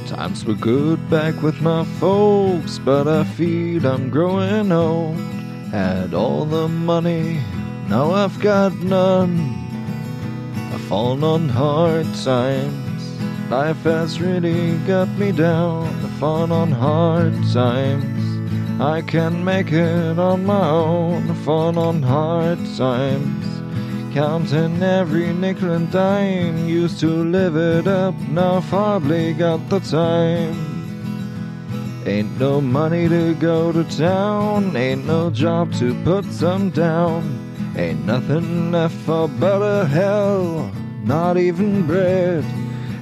Times 0.06 0.46
were 0.46 0.54
good 0.54 1.10
back 1.10 1.42
with 1.42 1.60
my 1.60 1.86
folks, 2.00 2.78
but 2.78 3.08
I 3.08 3.24
feel 3.24 3.88
I'm 3.88 4.12
growing 4.12 4.72
old. 4.72 5.18
Had 5.72 6.14
all 6.14 6.46
the 6.46 6.68
money, 6.68 7.42
now 7.90 8.12
I've 8.12 8.40
got 8.40 8.76
none. 8.76 9.40
I've 10.72 10.82
fallen 10.82 11.24
on 11.24 11.50
hard 11.50 12.06
times. 12.24 13.20
Life 13.50 13.82
has 13.86 14.22
really 14.22 14.78
got 14.86 15.10
me 15.18 15.32
down. 15.32 15.88
I've 16.06 16.12
fallen 16.20 16.52
on 16.52 16.72
hard 16.72 17.34
times. 17.52 18.25
I 18.80 19.02
can 19.02 19.46
make 19.46 19.72
it 19.72 20.20
on 20.20 20.46
my 20.46 20.70
own. 20.70 21.30
I've 21.30 21.48
on 21.48 22.04
hard 22.04 22.60
times. 22.76 23.46
Counting 24.14 24.84
every 24.84 25.32
nickel 25.34 25.72
and 25.72 25.90
dime. 25.90 26.68
Used 26.68 27.00
to 27.00 27.08
live 27.08 27.56
it 27.56 27.88
up, 27.88 28.16
now 28.30 28.60
hardly 28.60 29.34
got 29.34 29.70
the 29.70 29.80
time. 29.80 30.76
Ain't 32.06 32.38
no 32.38 32.60
money 32.60 33.08
to 33.08 33.34
go 33.36 33.72
to 33.72 33.84
town, 33.86 34.76
ain't 34.76 35.06
no 35.06 35.30
job 35.30 35.74
to 35.76 35.96
put 36.04 36.26
some 36.26 36.70
down. 36.70 37.74
Ain't 37.78 38.06
nothing 38.06 38.72
left 38.72 38.96
for 39.06 39.28
but 39.28 39.62
a 39.62 39.86
hell, 39.86 40.72
not 41.04 41.38
even 41.38 41.88
bread. 41.88 42.44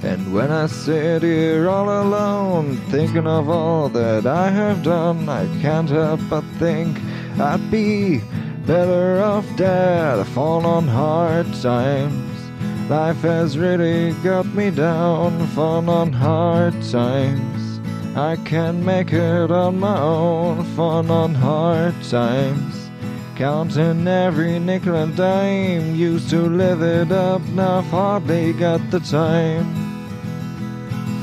And 0.04 0.34
when 0.34 0.52
I 0.52 0.68
sit 0.68 1.24
here 1.24 1.70
all 1.70 1.90
alone, 1.90 2.76
thinking 2.90 3.26
of 3.26 3.48
all 3.50 3.88
that 3.90 4.26
I 4.26 4.50
have 4.50 4.84
done, 4.84 5.30
I 5.30 5.46
can't 5.62 5.90
help 5.90 6.20
but 6.30 6.44
think 6.60 7.00
I'd 7.40 7.72
be 7.72 8.22
better 8.66 9.24
off 9.24 9.46
dead. 9.56 10.20
I've 10.20 10.28
fallen 10.28 10.66
on 10.66 10.88
hard 10.90 11.46
times. 11.62 12.90
Life 12.90 13.22
has 13.22 13.58
really 13.58 14.12
got 14.24 14.46
me 14.48 14.72
down, 14.72 15.48
fallen 15.48 15.88
on 15.88 16.12
hard 16.12 16.74
times. 16.92 17.80
I 18.18 18.36
can 18.44 18.84
make 18.84 19.14
it 19.14 19.52
on 19.52 19.80
my 19.80 20.00
own, 20.00 20.66
fun 20.76 21.10
on 21.10 21.34
hard 21.34 21.96
times. 22.04 22.90
Counting 23.36 24.06
every 24.08 24.60
nickel 24.60 24.96
and 24.96 25.16
dime, 25.16 25.96
used 25.96 26.30
to 26.30 26.42
live 26.42 26.82
it 26.82 27.12
up, 27.12 27.42
now 27.56 27.82
hardly 27.82 28.52
got 28.54 28.92
the 28.92 29.00
time. 29.00 29.83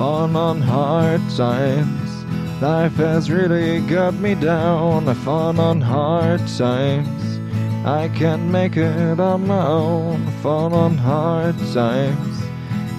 Fun 0.01 0.35
on 0.35 0.63
hard 0.63 1.21
times, 1.37 2.25
life 2.63 2.95
has 2.95 3.31
really 3.31 3.81
got 3.83 4.15
me 4.15 4.35
down, 4.35 5.15
fun 5.17 5.61
on 5.61 5.83
hard 5.83 6.41
times. 6.57 7.39
I 7.85 8.09
can 8.15 8.51
make 8.51 8.79
it 8.79 9.21
on 9.21 9.47
my 9.47 9.63
own, 9.63 10.27
fun 10.43 10.73
on 10.73 10.97
hard 10.97 11.55
times. 11.75 12.39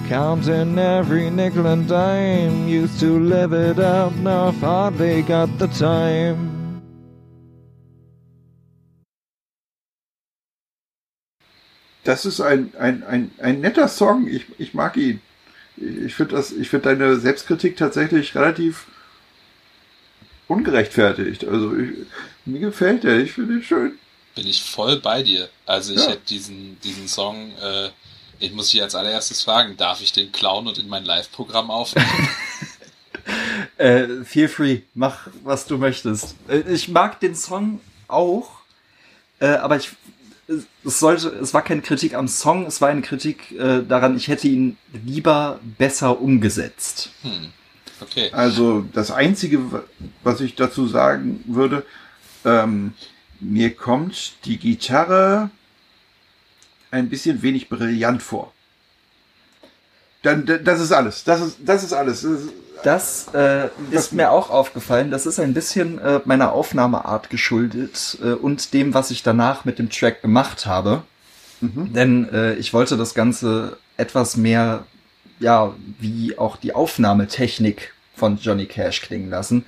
Counting 0.06 0.78
every 0.78 1.28
nickel 1.28 1.66
and 1.66 1.88
dime. 1.88 2.68
Used 2.68 3.00
to 3.00 3.18
live 3.18 3.52
it 3.52 3.80
up, 3.80 4.14
now 4.14 4.46
I've 4.50 4.60
hardly 4.60 5.22
got 5.22 5.48
the 5.58 5.66
time. 5.66 6.82
Das 12.04 12.24
ist 12.24 12.40
ein, 12.40 12.72
ein, 12.78 13.02
ein, 13.02 13.32
ein 13.40 13.60
netter 13.60 13.88
Song. 13.88 14.28
Ich, 14.28 14.46
ich 14.60 14.72
mag 14.72 14.96
ihn. 14.96 15.20
Ich 16.06 16.14
finde 16.14 16.36
das, 16.36 16.52
ich 16.52 16.68
finde 16.68 16.90
deine 16.90 17.16
Selbstkritik 17.16 17.76
tatsächlich 17.76 18.34
relativ 18.34 18.86
ungerechtfertigt. 20.48 21.44
Also 21.46 21.76
ich, 21.76 21.90
mir 22.44 22.60
gefällt 22.60 23.04
der. 23.04 23.18
Ich 23.18 23.32
finde 23.32 23.54
ihn 23.54 23.62
schön. 23.62 23.98
Bin 24.34 24.46
ich 24.46 24.62
voll 24.62 25.00
bei 25.00 25.22
dir. 25.22 25.48
Also 25.66 25.92
ich 25.92 26.00
ja. 26.00 26.10
hätte 26.10 26.26
diesen, 26.28 26.78
diesen 26.80 27.08
Song 27.08 27.52
äh, 27.60 27.90
ich 28.42 28.52
muss 28.52 28.70
dich 28.70 28.82
als 28.82 28.94
allererstes 28.94 29.42
fragen, 29.42 29.76
darf 29.76 30.00
ich 30.00 30.12
den 30.12 30.32
klauen 30.32 30.66
und 30.66 30.76
in 30.76 30.88
mein 30.88 31.04
Live-Programm 31.04 31.70
aufnehmen? 31.70 32.28
äh, 33.76 34.24
feel 34.24 34.48
free, 34.48 34.80
mach 34.94 35.28
was 35.44 35.66
du 35.66 35.78
möchtest. 35.78 36.34
Äh, 36.48 36.60
ich 36.72 36.88
mag 36.88 37.20
den 37.20 37.36
Song 37.36 37.80
auch, 38.08 38.50
äh, 39.38 39.46
aber 39.46 39.76
ich 39.76 39.90
es 40.84 41.00
sollte, 41.00 41.28
es 41.28 41.54
war 41.54 41.62
keine 41.62 41.82
Kritik 41.82 42.14
am 42.14 42.28
Song, 42.28 42.66
es 42.66 42.80
war 42.80 42.88
eine 42.88 43.02
Kritik 43.02 43.52
äh, 43.52 43.82
daran, 43.82 44.16
ich 44.16 44.28
hätte 44.28 44.48
ihn 44.48 44.76
lieber 45.04 45.60
besser 45.78 46.20
umgesetzt. 46.20 47.10
Hm. 47.22 47.52
Okay. 48.00 48.30
Also 48.32 48.84
das 48.92 49.10
Einzige, 49.10 49.60
was 50.22 50.40
ich 50.40 50.54
dazu 50.56 50.86
sagen 50.86 51.42
würde, 51.46 51.84
ähm, 52.44 52.94
mir 53.40 53.74
kommt 53.74 54.44
die 54.44 54.58
Gitarre 54.58 55.50
ein 56.90 57.08
bisschen 57.08 57.42
wenig 57.42 57.68
brillant 57.68 58.22
vor. 58.22 58.52
Dann, 60.22 60.46
das 60.64 60.80
ist 60.80 60.92
alles. 60.92 61.24
Das 61.24 61.40
ist, 61.40 61.58
das 61.64 61.82
ist 61.82 61.92
alles. 61.92 62.22
Das 62.22 62.42
äh, 63.34 63.68
ist 63.90 64.12
mir 64.12 64.30
auch 64.30 64.50
aufgefallen. 64.50 65.10
Das 65.10 65.26
ist 65.26 65.38
ein 65.38 65.54
bisschen 65.54 65.98
äh, 65.98 66.20
meiner 66.24 66.52
Aufnahmeart 66.52 67.30
geschuldet 67.30 68.18
äh, 68.22 68.32
und 68.32 68.74
dem, 68.74 68.94
was 68.94 69.10
ich 69.10 69.22
danach 69.22 69.64
mit 69.64 69.78
dem 69.78 69.90
Track 69.90 70.22
gemacht 70.22 70.66
habe. 70.66 71.02
Mhm. 71.60 71.92
Denn 71.92 72.28
äh, 72.32 72.54
ich 72.54 72.72
wollte 72.72 72.96
das 72.96 73.14
Ganze 73.14 73.78
etwas 73.96 74.36
mehr, 74.36 74.84
ja, 75.38 75.74
wie 75.98 76.38
auch 76.38 76.56
die 76.56 76.74
Aufnahmetechnik 76.74 77.92
von 78.16 78.36
Johnny 78.36 78.66
Cash 78.66 79.02
klingen 79.02 79.30
lassen. 79.30 79.64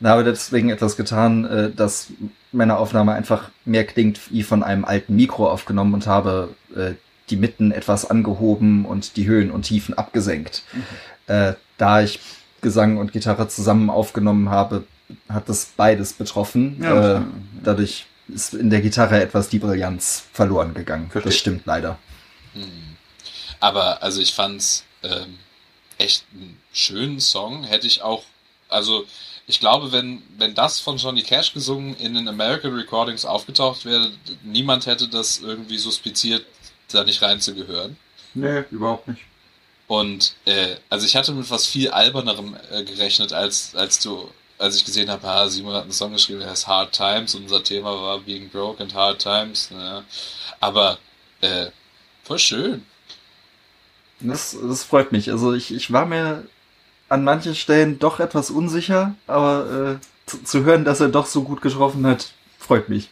Und 0.00 0.08
habe 0.08 0.24
deswegen 0.24 0.70
etwas 0.70 0.96
getan, 0.96 1.44
äh, 1.44 1.70
dass 1.70 2.08
meine 2.52 2.78
Aufnahme 2.78 3.12
einfach 3.12 3.50
mehr 3.64 3.84
klingt 3.84 4.32
wie 4.32 4.42
von 4.42 4.62
einem 4.62 4.84
alten 4.84 5.16
Mikro 5.16 5.50
aufgenommen 5.50 5.94
und 5.94 6.06
habe 6.06 6.54
äh, 6.74 6.92
die 7.30 7.36
Mitten 7.36 7.72
etwas 7.72 8.08
angehoben 8.08 8.84
und 8.84 9.16
die 9.16 9.26
Höhen 9.26 9.50
und 9.50 9.62
Tiefen 9.62 9.96
abgesenkt. 9.96 10.62
Mhm. 10.72 10.84
Äh, 11.26 11.54
da 11.76 12.00
ich 12.02 12.20
Gesang 12.60 12.98
und 12.98 13.12
Gitarre 13.12 13.48
zusammen 13.48 13.90
aufgenommen 13.90 14.50
habe, 14.50 14.84
hat 15.28 15.48
das 15.48 15.72
beides 15.76 16.12
betroffen. 16.12 16.78
Ja, 16.82 17.18
äh, 17.18 17.22
dadurch 17.62 18.06
ist 18.28 18.54
in 18.54 18.70
der 18.70 18.80
Gitarre 18.80 19.20
etwas 19.20 19.48
die 19.48 19.58
Brillanz 19.58 20.24
verloren 20.32 20.74
gegangen. 20.74 21.10
Verstehe. 21.10 21.30
Das 21.30 21.38
stimmt 21.38 21.66
leider. 21.66 21.98
Hm. 22.54 22.96
Aber 23.60 24.02
also 24.02 24.20
ich 24.20 24.34
fand's 24.34 24.84
ähm, 25.02 25.38
echt 25.98 26.24
einen 26.32 26.58
schönen 26.72 27.20
Song. 27.20 27.64
Hätte 27.64 27.86
ich 27.86 28.02
auch, 28.02 28.24
also 28.68 29.04
ich 29.46 29.60
glaube, 29.60 29.92
wenn, 29.92 30.22
wenn 30.36 30.54
das 30.54 30.78
von 30.78 30.98
Johnny 30.98 31.22
Cash 31.22 31.54
gesungen 31.54 31.96
in 31.96 32.14
den 32.14 32.28
American 32.28 32.74
Recordings 32.74 33.24
aufgetaucht 33.24 33.84
wäre, 33.84 34.10
niemand 34.42 34.86
hätte 34.86 35.08
das 35.08 35.38
irgendwie 35.38 35.78
suspiziert, 35.78 36.44
da 36.92 37.04
nicht 37.04 37.22
reinzugehören. 37.22 37.96
Nee, 38.34 38.64
überhaupt 38.70 39.08
nicht. 39.08 39.22
Und 39.88 40.36
äh, 40.44 40.76
also 40.90 41.06
ich 41.06 41.16
hatte 41.16 41.32
mit 41.32 41.50
was 41.50 41.66
viel 41.66 41.90
albernerem 41.90 42.56
äh, 42.70 42.84
gerechnet, 42.84 43.32
als, 43.32 43.74
als 43.74 43.98
du, 44.00 44.30
als 44.58 44.76
ich 44.76 44.84
gesehen 44.84 45.10
habe, 45.10 45.26
ah, 45.26 45.48
Simon 45.48 45.74
hat 45.74 45.84
einen 45.84 45.92
Song 45.92 46.12
geschrieben, 46.12 46.40
der 46.40 46.50
heißt 46.50 46.66
Hard 46.66 46.92
Times 46.92 47.34
und 47.34 47.44
unser 47.44 47.64
Thema 47.64 47.90
war 48.00 48.20
Being 48.20 48.50
Broke 48.50 48.82
and 48.82 48.94
Hard 48.94 49.20
Times. 49.20 49.70
Ne? 49.70 50.04
Aber 50.60 50.98
äh, 51.40 51.68
voll 52.22 52.38
schön. 52.38 52.84
Das, 54.20 54.56
das 54.60 54.84
freut 54.84 55.10
mich. 55.10 55.30
Also 55.30 55.54
ich, 55.54 55.72
ich 55.72 55.90
war 55.90 56.04
mir 56.04 56.46
an 57.08 57.24
manchen 57.24 57.54
Stellen 57.54 57.98
doch 57.98 58.20
etwas 58.20 58.50
unsicher, 58.50 59.14
aber 59.26 59.98
äh, 60.00 60.26
zu, 60.26 60.44
zu, 60.44 60.64
hören, 60.64 60.84
dass 60.84 61.00
er 61.00 61.08
doch 61.08 61.24
so 61.24 61.44
gut 61.44 61.62
getroffen 61.62 62.06
hat, 62.06 62.32
freut 62.58 62.90
mich. 62.90 63.08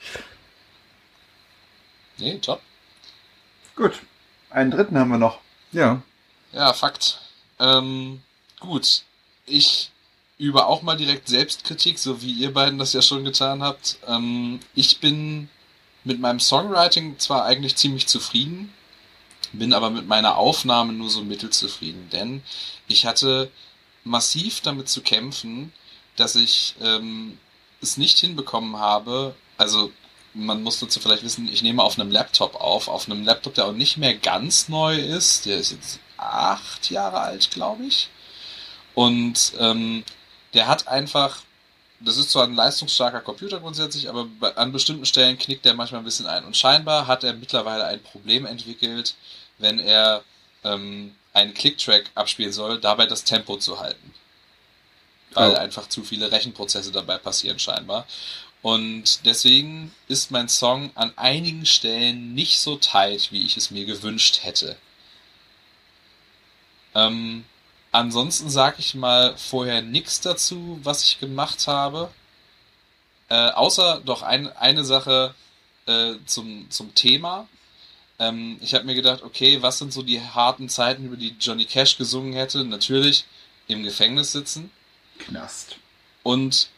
Nee, 2.18 2.38
top. 2.38 2.60
Gut. 3.76 4.02
Einen 4.50 4.70
dritten 4.70 4.98
haben 4.98 5.10
wir 5.10 5.18
noch. 5.18 5.40
Ja. 5.72 6.02
Ja, 6.56 6.72
Fakt. 6.72 7.18
Ähm, 7.58 8.22
gut. 8.60 9.02
Ich 9.44 9.90
übe 10.38 10.64
auch 10.64 10.80
mal 10.80 10.96
direkt 10.96 11.28
Selbstkritik, 11.28 11.98
so 11.98 12.22
wie 12.22 12.32
ihr 12.32 12.54
beiden 12.54 12.78
das 12.78 12.94
ja 12.94 13.02
schon 13.02 13.24
getan 13.24 13.62
habt. 13.62 13.98
Ähm, 14.08 14.60
ich 14.74 14.98
bin 14.98 15.50
mit 16.04 16.18
meinem 16.18 16.40
Songwriting 16.40 17.18
zwar 17.18 17.44
eigentlich 17.44 17.76
ziemlich 17.76 18.06
zufrieden, 18.06 18.72
bin 19.52 19.74
aber 19.74 19.90
mit 19.90 20.06
meiner 20.08 20.36
Aufnahme 20.38 20.94
nur 20.94 21.10
so 21.10 21.22
mittelzufrieden, 21.22 22.08
denn 22.10 22.42
ich 22.88 23.04
hatte 23.04 23.50
massiv 24.04 24.62
damit 24.62 24.88
zu 24.88 25.02
kämpfen, 25.02 25.74
dass 26.16 26.36
ich 26.36 26.74
ähm, 26.80 27.38
es 27.82 27.98
nicht 27.98 28.18
hinbekommen 28.18 28.78
habe. 28.78 29.34
Also 29.58 29.92
man 30.32 30.62
muss 30.62 30.80
dazu 30.80 31.00
vielleicht 31.00 31.22
wissen, 31.22 31.52
ich 31.52 31.62
nehme 31.62 31.82
auf 31.82 31.98
einem 31.98 32.10
Laptop 32.10 32.54
auf, 32.54 32.88
auf 32.88 33.10
einem 33.10 33.24
Laptop, 33.24 33.54
der 33.54 33.66
auch 33.66 33.72
nicht 33.72 33.98
mehr 33.98 34.14
ganz 34.14 34.70
neu 34.70 34.96
ist. 34.98 35.44
Der 35.44 35.58
ist 35.58 35.72
jetzt 35.72 36.00
acht 36.16 36.90
Jahre 36.90 37.20
alt, 37.20 37.50
glaube 37.50 37.84
ich. 37.84 38.08
Und 38.94 39.52
ähm, 39.58 40.04
der 40.54 40.68
hat 40.68 40.88
einfach, 40.88 41.42
das 42.00 42.16
ist 42.16 42.30
zwar 42.30 42.44
ein 42.44 42.54
leistungsstarker 42.54 43.20
Computer 43.20 43.60
grundsätzlich, 43.60 44.08
aber 44.08 44.26
an 44.56 44.72
bestimmten 44.72 45.06
Stellen 45.06 45.38
knickt 45.38 45.64
der 45.64 45.74
manchmal 45.74 46.00
ein 46.00 46.04
bisschen 46.04 46.26
ein. 46.26 46.44
Und 46.44 46.56
scheinbar 46.56 47.06
hat 47.06 47.24
er 47.24 47.34
mittlerweile 47.34 47.84
ein 47.84 48.02
Problem 48.02 48.46
entwickelt, 48.46 49.14
wenn 49.58 49.78
er 49.78 50.22
ähm, 50.64 51.14
einen 51.32 51.54
Clicktrack 51.54 52.10
abspielen 52.14 52.52
soll, 52.52 52.80
dabei 52.80 53.06
das 53.06 53.24
Tempo 53.24 53.58
zu 53.58 53.78
halten. 53.78 54.14
Weil 55.32 55.50
oh. 55.50 55.54
einfach 55.54 55.88
zu 55.88 56.02
viele 56.02 56.32
Rechenprozesse 56.32 56.90
dabei 56.90 57.18
passieren 57.18 57.58
scheinbar. 57.58 58.06
Und 58.62 59.26
deswegen 59.26 59.94
ist 60.08 60.30
mein 60.30 60.48
Song 60.48 60.90
an 60.94 61.12
einigen 61.16 61.66
Stellen 61.66 62.34
nicht 62.34 62.58
so 62.58 62.76
tight, 62.76 63.30
wie 63.30 63.44
ich 63.44 63.56
es 63.56 63.70
mir 63.70 63.84
gewünscht 63.84 64.40
hätte. 64.42 64.76
Ähm, 66.96 67.44
ansonsten 67.92 68.48
sage 68.48 68.76
ich 68.78 68.94
mal 68.94 69.36
vorher 69.36 69.82
nichts 69.82 70.20
dazu, 70.22 70.80
was 70.82 71.04
ich 71.04 71.20
gemacht 71.20 71.68
habe. 71.68 72.10
Äh, 73.28 73.50
außer 73.50 74.00
doch 74.04 74.22
ein, 74.22 74.48
eine 74.56 74.84
Sache 74.84 75.34
äh, 75.86 76.14
zum, 76.24 76.70
zum 76.70 76.94
Thema. 76.94 77.48
Ähm, 78.18 78.56
ich 78.62 78.74
habe 78.74 78.84
mir 78.84 78.94
gedacht, 78.94 79.22
okay, 79.22 79.60
was 79.60 79.78
sind 79.78 79.92
so 79.92 80.02
die 80.02 80.22
harten 80.22 80.70
Zeiten, 80.70 81.04
über 81.04 81.16
die 81.16 81.36
Johnny 81.38 81.66
Cash 81.66 81.98
gesungen 81.98 82.32
hätte? 82.32 82.64
Natürlich 82.64 83.26
im 83.68 83.82
Gefängnis 83.82 84.32
sitzen. 84.32 84.70
Knast. 85.18 85.76
Und 86.22 86.70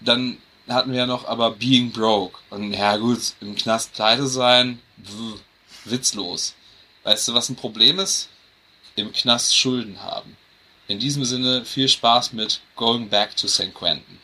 dann 0.00 0.36
hatten 0.68 0.92
wir 0.92 0.98
ja 0.98 1.06
noch 1.06 1.24
aber 1.24 1.52
Being 1.52 1.90
Broke. 1.90 2.38
Und 2.50 2.72
ja 2.74 2.96
gut, 2.98 3.34
im 3.40 3.54
Knast 3.54 3.94
pleite 3.94 4.26
sein, 4.26 4.78
pff, 5.02 5.40
witzlos. 5.86 6.54
Weißt 7.04 7.28
du, 7.28 7.34
was 7.34 7.48
ein 7.48 7.56
Problem 7.56 7.98
ist? 7.98 8.28
Im 8.94 9.12
Knast 9.12 9.56
Schulden 9.56 10.02
haben. 10.02 10.36
In 10.88 10.98
diesem 10.98 11.24
Sinne 11.24 11.64
viel 11.64 11.88
Spaß 11.88 12.32
mit 12.32 12.60
Going 12.76 13.08
Back 13.08 13.34
to 13.36 13.48
St. 13.48 13.72
Quentin. 13.72 14.18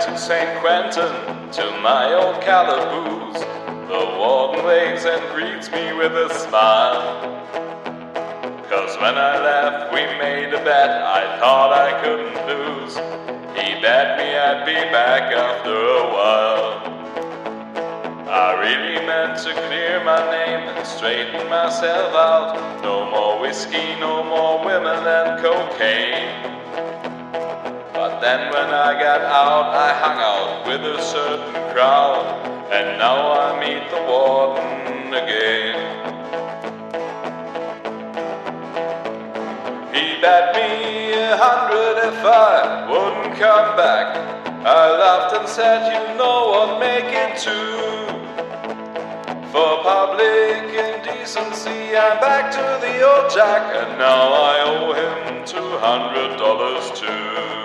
To 0.00 0.18
St. 0.18 0.60
Quentin, 0.60 1.10
to 1.52 1.80
my 1.80 2.12
old 2.12 2.42
calaboose. 2.42 3.40
The 3.88 4.18
warden 4.18 4.64
waves 4.64 5.06
and 5.06 5.22
greets 5.34 5.70
me 5.70 5.94
with 5.94 6.12
a 6.12 6.28
smile. 6.34 7.65
Cause 8.76 8.98
when 8.98 9.16
I 9.16 9.40
left, 9.40 9.90
we 9.90 10.04
made 10.20 10.52
a 10.52 10.62
bet 10.62 10.90
I 10.90 11.38
thought 11.40 11.72
I 11.72 11.98
couldn't 12.04 12.36
lose. 12.44 12.94
He 13.56 13.80
bet 13.80 14.18
me 14.18 14.36
I'd 14.36 14.66
be 14.66 14.76
back 14.92 15.32
after 15.32 15.72
a 15.72 16.04
while. 16.12 16.84
I 18.28 18.52
really 18.60 19.00
meant 19.06 19.38
to 19.44 19.54
clear 19.54 20.04
my 20.04 20.20
name 20.30 20.68
and 20.68 20.86
straighten 20.86 21.48
myself 21.48 22.12
out. 22.12 22.82
No 22.82 23.10
more 23.10 23.40
whiskey, 23.40 23.96
no 23.98 24.22
more 24.22 24.62
women 24.62 25.00
and 25.08 25.40
cocaine. 25.40 26.36
But 27.94 28.20
then 28.20 28.52
when 28.52 28.74
I 28.74 28.92
got 29.00 29.22
out, 29.22 29.72
I 29.72 29.94
hung 30.04 30.18
out 30.20 30.66
with 30.66 30.82
a 30.84 31.00
certain 31.00 31.72
crowd, 31.72 32.26
and 32.70 32.98
now 32.98 33.32
I 33.40 33.58
meet 33.58 33.90
the 33.90 34.02
warden 34.02 35.14
again. 35.14 35.85
Bet 40.26 40.56
me 40.56 41.12
a 41.12 41.36
hundred 41.36 41.96
if 42.10 42.18
I 42.24 42.90
wouldn't 42.90 43.38
come 43.38 43.76
back. 43.76 44.08
I 44.66 44.82
laughed 45.02 45.36
and 45.38 45.48
said, 45.48 45.80
You 45.92 46.18
know 46.18 46.38
what, 46.52 46.80
make 46.80 47.10
it 47.24 47.32
two. 47.46 47.86
For 49.52 49.70
public 49.86 50.66
indecency, 50.86 51.96
I'm 51.96 52.18
back 52.18 52.50
to 52.58 52.66
the 52.84 52.94
old 53.10 53.30
jack, 53.30 53.62
and 53.80 53.98
now 54.00 54.22
I 54.50 54.54
owe 54.72 54.92
him 55.00 55.44
two 55.46 55.70
hundred 55.86 56.36
dollars 56.38 56.90
too. 56.98 57.55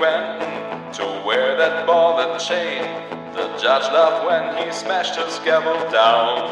To 0.00 0.90
to 0.94 1.04
wear 1.26 1.56
that 1.58 1.86
ball 1.86 2.18
and 2.20 2.40
chain. 2.40 2.80
The 3.36 3.52
judge 3.60 3.84
laughed 3.92 4.24
when 4.24 4.56
he 4.56 4.72
smashed 4.72 5.16
his 5.16 5.38
gavel 5.40 5.76
down. 5.92 6.48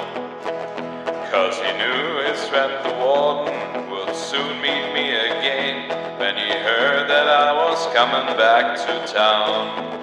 Cause 1.32 1.56
he 1.56 1.72
knew 1.80 2.28
his 2.28 2.46
friend 2.48 2.72
the 2.84 2.92
warden 3.00 3.90
would 3.90 4.14
soon 4.14 4.60
meet 4.60 4.92
me 4.92 5.16
again 5.16 5.88
when 6.20 6.36
he 6.36 6.50
heard 6.60 7.08
that 7.08 7.26
I 7.26 7.52
was 7.56 7.80
coming 7.96 8.36
back 8.36 8.76
to 8.84 9.12
town. 9.12 9.96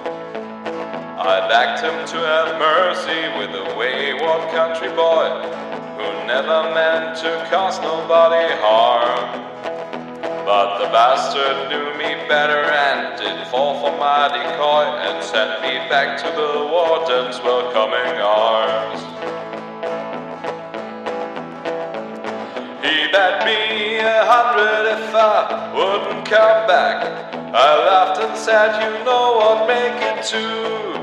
I 1.22 1.48
begged 1.48 1.84
him 1.86 1.98
to 2.14 2.18
have 2.26 2.58
mercy 2.58 3.30
with 3.38 3.54
a 3.54 3.78
wayward 3.78 4.50
country 4.58 4.90
boy 4.90 5.30
who 5.98 6.10
never 6.26 6.74
meant 6.74 7.18
to 7.22 7.48
cause 7.52 7.80
nobody 7.80 8.54
harm. 8.58 9.46
But 10.46 10.80
the 10.80 10.86
bastard 10.90 11.70
knew 11.70 11.85
better 12.28 12.64
and 12.64 13.18
did 13.20 13.48
fall 13.48 13.80
for 13.82 13.96
my 13.98 14.28
decoy 14.28 14.86
and 15.06 15.24
sent 15.24 15.62
me 15.62 15.78
back 15.90 16.18
to 16.18 16.28
the 16.32 16.66
warden's 16.72 17.40
welcoming 17.42 18.20
arms. 18.20 19.02
He 22.84 23.12
bet 23.12 23.46
me 23.46 24.00
a 24.00 24.26
hundred 24.26 24.92
if 24.98 25.14
I 25.14 25.72
wouldn't 25.76 26.26
come 26.26 26.68
back. 26.68 27.34
I 27.54 27.78
laughed 27.86 28.22
and 28.22 28.38
said, 28.38 28.82
You 28.82 29.04
know 29.06 29.38
what, 29.38 29.68
make 29.68 30.02
it 30.02 30.26
two. 30.26 30.94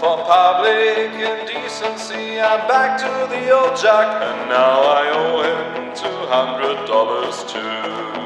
For 0.00 0.16
public 0.24 1.14
indecency, 1.14 2.40
I'm 2.40 2.66
back 2.68 2.98
to 2.98 3.34
the 3.34 3.50
old 3.50 3.76
jack, 3.80 4.22
and 4.22 4.50
now 4.50 4.82
I 4.82 5.10
owe 5.10 5.42
him 5.42 5.94
two 5.94 6.26
hundred 6.26 6.86
dollars 6.86 7.44
too. 7.50 8.25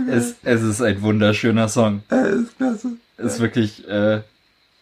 Es, 0.10 0.36
es 0.43 0.64
ist 0.64 0.82
ein 0.82 1.01
wunderschöner 1.01 1.70
Song. 1.70 2.03
Das 2.08 2.30
ist 2.30 2.58
klasse. 2.58 2.91
Es 3.18 3.34
ist 3.34 3.39
wirklich 3.39 3.88
äh, 3.88 4.22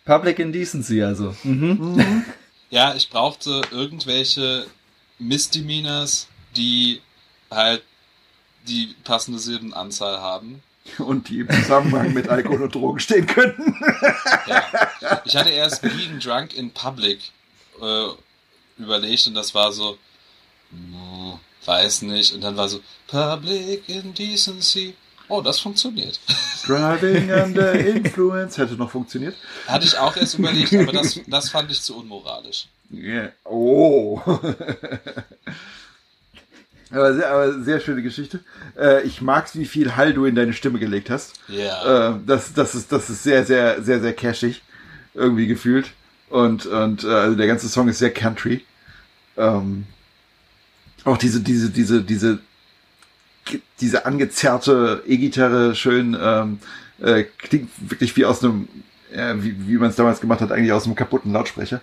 Public 0.06 0.40
Indecency, 0.40 1.02
also. 1.02 1.36
Mhm. 1.44 2.24
Ja, 2.70 2.94
ich 2.96 3.10
brauchte 3.10 3.62
irgendwelche 3.72 4.66
Misdemeanors, 5.20 6.28
die 6.56 7.02
halt 7.52 7.84
die 8.68 8.96
passende 9.04 9.40
Silbenanzahl 9.40 10.20
haben. 10.20 10.62
Und 11.00 11.30
die 11.30 11.40
im 11.40 11.50
Zusammenhang 11.50 12.14
mit 12.14 12.30
Alkohol 12.30 12.64
und 12.64 12.76
Drogen 12.76 13.00
stehen 13.00 13.26
könnten. 13.26 13.76
Ja. 15.02 15.22
Ich 15.26 15.36
hatte 15.36 15.50
erst 15.50 15.82
Being 15.82 16.20
Drunk 16.20 16.56
in 16.56 16.72
Public 16.72 17.20
äh, 17.82 18.08
überlegt 18.78 19.28
und 19.28 19.34
das 19.34 19.54
war 19.54 19.72
so, 19.72 19.98
hm, 20.72 21.40
weiß 21.66 22.04
nicht. 22.04 22.34
Und 22.34 22.42
dann 22.42 22.58
war 22.58 22.70
so, 22.70 22.82
Public 23.08 23.88
Indecency. 23.88 24.96
Oh, 25.28 25.42
das 25.42 25.60
funktioniert. 25.60 26.20
Driving 26.66 27.32
under 27.32 27.74
influence 27.74 28.58
hätte 28.58 28.76
noch 28.76 28.92
funktioniert. 28.92 29.36
Hatte 29.68 29.86
ich 29.86 29.98
auch 29.98 30.16
erst 30.16 30.38
überlegt, 30.38 30.74
aber 30.74 30.92
das, 30.92 31.20
das 31.26 31.50
fand 31.50 31.72
ich 31.72 31.82
zu 31.82 31.98
unmoralisch. 31.98 32.68
Yeah. 32.94 33.32
Oh. 33.44 34.22
aber, 36.92 37.16
sehr, 37.16 37.32
aber 37.32 37.64
sehr 37.64 37.80
schöne 37.80 38.04
Geschichte. 38.04 38.42
Äh, 38.78 39.02
ich 39.04 39.22
mag's, 39.22 39.56
wie 39.56 39.66
viel 39.66 39.96
Hall 39.96 40.14
du 40.14 40.26
in 40.26 40.36
deine 40.36 40.54
Stimme 40.54 40.78
gelegt 40.78 41.10
hast. 41.10 41.40
Ja. 41.48 42.12
Äh, 42.12 42.20
das, 42.26 42.54
das, 42.54 42.76
ist, 42.76 42.92
das 42.92 43.10
ist 43.10 43.24
sehr, 43.24 43.44
sehr, 43.46 43.82
sehr, 43.82 44.00
sehr 44.00 44.14
cashig. 44.14 44.62
Irgendwie 45.16 45.48
gefühlt. 45.48 45.88
Und, 46.36 46.66
und 46.66 47.06
äh, 47.06 47.08
also 47.08 47.38
der 47.38 47.48
ganze 47.48 47.70
Song 47.70 47.88
ist 47.88 48.00
sehr 48.00 48.12
country. 48.12 48.66
Ähm, 49.38 49.86
auch 51.06 51.18
diese, 51.18 51.40
diese, 51.40 51.70
diese, 51.70 52.04
diese, 52.04 52.40
diese 53.80 54.06
angezerrte 54.06 55.02
E-Gitarre 55.08 55.76
schön 55.76 56.18
ähm, 56.22 56.60
äh, 57.02 57.24
klingt 57.24 57.70
wirklich 57.80 58.18
wie 58.18 58.26
aus 58.26 58.44
einem, 58.44 58.68
äh, 59.14 59.36
wie, 59.38 59.56
wie 59.70 59.78
man 59.78 59.92
es 59.92 59.96
damals 59.96 60.20
gemacht 60.20 60.42
hat, 60.42 60.52
eigentlich 60.52 60.74
aus 60.74 60.84
einem 60.84 60.96
kaputten 60.96 61.32
Lautsprecher. 61.32 61.80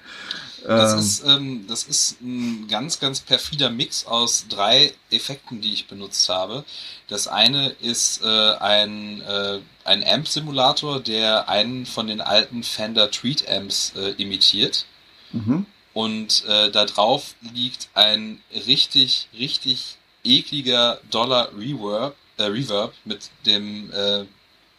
Das, 0.64 0.92
ähm, 0.92 0.98
ist, 0.98 1.24
ähm, 1.24 1.66
das 1.66 1.82
ist 1.84 2.20
ein 2.20 2.68
ganz, 2.68 3.00
ganz 3.00 3.20
perfider 3.20 3.70
Mix 3.70 4.06
aus 4.06 4.46
drei 4.48 4.94
Effekten, 5.10 5.60
die 5.60 5.72
ich 5.72 5.88
benutzt 5.88 6.28
habe. 6.28 6.64
Das 7.08 7.26
eine 7.26 7.70
ist 7.80 8.22
äh, 8.22 8.54
ein, 8.54 9.20
äh, 9.22 9.60
ein 9.84 10.04
Amp-Simulator, 10.04 11.00
der 11.00 11.48
einen 11.48 11.86
von 11.86 12.06
den 12.06 12.20
alten 12.20 12.62
Fender 12.62 13.10
Treat 13.10 13.48
Amps 13.48 13.92
äh, 13.96 14.10
imitiert. 14.22 14.86
Mhm. 15.32 15.66
Und 15.94 16.44
äh, 16.46 16.70
da 16.70 16.84
drauf 16.84 17.34
liegt 17.40 17.88
ein 17.94 18.40
richtig, 18.66 19.28
richtig 19.36 19.96
ekliger 20.24 21.00
Dollar 21.10 21.50
Reverb, 21.56 22.14
äh, 22.38 22.44
Reverb 22.44 22.94
mit 23.04 23.30
dem, 23.46 23.92
äh, 23.92 24.24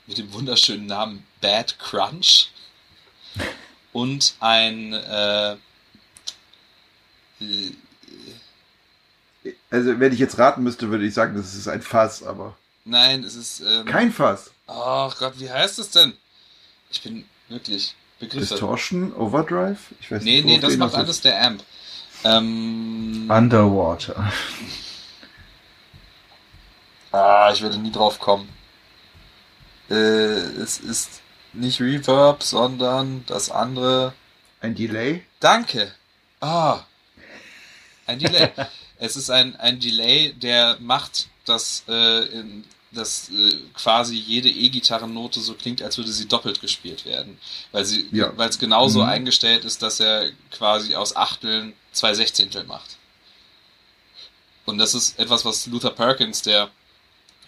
mit 0.07 0.17
dem 0.17 0.31
wunderschönen 0.33 0.85
Namen 0.85 1.25
Bad 1.41 1.77
Crunch 1.77 2.49
und 3.93 4.33
ein 4.39 4.93
äh, 4.93 5.57
also 9.69 9.99
wenn 9.99 10.13
ich 10.13 10.19
jetzt 10.19 10.37
raten 10.37 10.63
müsste, 10.63 10.89
würde 10.89 11.05
ich 11.05 11.13
sagen, 11.13 11.35
das 11.35 11.53
ist 11.53 11.67
ein 11.67 11.81
Fass, 11.81 12.23
aber. 12.23 12.55
Nein, 12.85 13.23
es 13.23 13.35
ist. 13.35 13.61
Ähm, 13.61 13.85
Kein 13.85 14.11
Fass. 14.11 14.51
Ach 14.67 15.17
Gott, 15.17 15.33
wie 15.37 15.49
heißt 15.49 15.79
es 15.79 15.91
denn? 15.91 16.13
Ich 16.91 17.01
bin 17.01 17.25
wirklich 17.49 17.95
begriffen. 18.19 18.47
Distortion, 18.47 19.13
Overdrive? 19.13 19.79
Ich 19.99 20.11
weiß 20.11 20.23
nee, 20.23 20.35
nicht. 20.35 20.45
Nee, 20.45 20.55
nee, 20.55 20.59
das 20.59 20.77
macht 20.77 20.95
alles 20.95 21.21
der 21.21 21.41
Amp. 21.45 21.63
Ähm, 22.23 23.29
Underwater. 23.29 24.31
Ah, 27.15 27.51
ich 27.53 27.61
werde 27.61 27.77
nie 27.77 27.91
drauf 27.91 28.17
kommen. 28.17 28.49
Äh, 29.87 29.93
es 29.93 30.79
ist 30.79 31.21
nicht 31.53 31.79
Reverb, 31.79 32.41
sondern 32.41 33.23
das 33.27 33.51
andere. 33.51 34.13
Ein 34.61 34.73
Delay? 34.73 35.23
Danke. 35.39 35.93
Ah. 36.41 36.79
Ein 38.05 38.19
Delay. 38.19 38.49
es 38.97 39.15
ist 39.15 39.29
ein, 39.29 39.55
ein 39.57 39.79
Delay, 39.79 40.33
der 40.33 40.77
macht, 40.79 41.27
dass, 41.45 41.83
äh, 41.87 42.25
in, 42.25 42.63
dass 42.91 43.29
äh, 43.29 43.55
quasi 43.73 44.15
jede 44.15 44.49
E-Gitarrennote 44.49 45.41
so 45.41 45.53
klingt, 45.55 45.81
als 45.81 45.97
würde 45.97 46.11
sie 46.11 46.27
doppelt 46.27 46.61
gespielt 46.61 47.05
werden. 47.05 47.37
Weil 47.71 47.85
sie, 47.85 48.07
ja. 48.11 48.35
weil 48.37 48.49
es 48.49 48.59
genauso 48.59 49.01
mhm. 49.01 49.09
eingestellt 49.09 49.65
ist, 49.65 49.81
dass 49.81 49.99
er 49.99 50.31
quasi 50.51 50.95
aus 50.95 51.15
Achteln 51.15 51.73
zwei 51.91 52.13
Sechzehntel 52.13 52.63
macht. 52.65 52.97
Und 54.65 54.77
das 54.77 54.93
ist 54.93 55.19
etwas, 55.19 55.43
was 55.43 55.65
Luther 55.67 55.91
Perkins, 55.91 56.41
der 56.41 56.69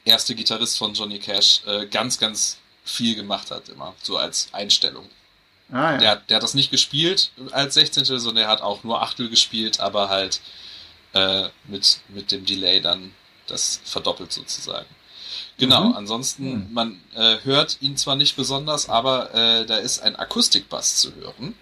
erste 0.03 0.35
Gitarrist 0.35 0.77
von 0.77 0.93
Johnny 0.93 1.19
Cash, 1.19 1.61
äh, 1.65 1.87
ganz, 1.87 2.19
ganz 2.19 2.57
viel 2.83 3.15
gemacht 3.15 3.51
hat, 3.51 3.69
immer, 3.69 3.95
so 4.01 4.17
als 4.17 4.49
Einstellung. 4.51 5.09
Ah, 5.71 5.93
ja. 5.93 5.97
der, 5.97 6.15
der 6.17 6.35
hat 6.35 6.43
das 6.43 6.53
nicht 6.53 6.71
gespielt 6.71 7.31
als 7.51 7.73
16. 7.73 8.05
sondern 8.05 8.43
er 8.43 8.47
hat 8.49 8.61
auch 8.61 8.83
nur 8.83 9.01
Achtel 9.01 9.29
gespielt, 9.29 9.79
aber 9.79 10.09
halt 10.09 10.41
äh, 11.13 11.49
mit, 11.65 11.99
mit 12.09 12.31
dem 12.31 12.45
Delay 12.45 12.81
dann 12.81 13.13
das 13.47 13.81
verdoppelt 13.83 14.31
sozusagen. 14.31 14.87
Genau, 15.57 15.85
mhm. 15.85 15.95
ansonsten, 15.95 16.67
mhm. 16.67 16.73
man 16.73 17.01
äh, 17.15 17.37
hört 17.43 17.77
ihn 17.81 17.97
zwar 17.97 18.15
nicht 18.15 18.35
besonders, 18.35 18.89
aber 18.89 19.33
äh, 19.33 19.65
da 19.65 19.77
ist 19.77 20.01
ein 20.01 20.15
Akustikbass 20.15 20.97
zu 20.97 21.15
hören. 21.15 21.55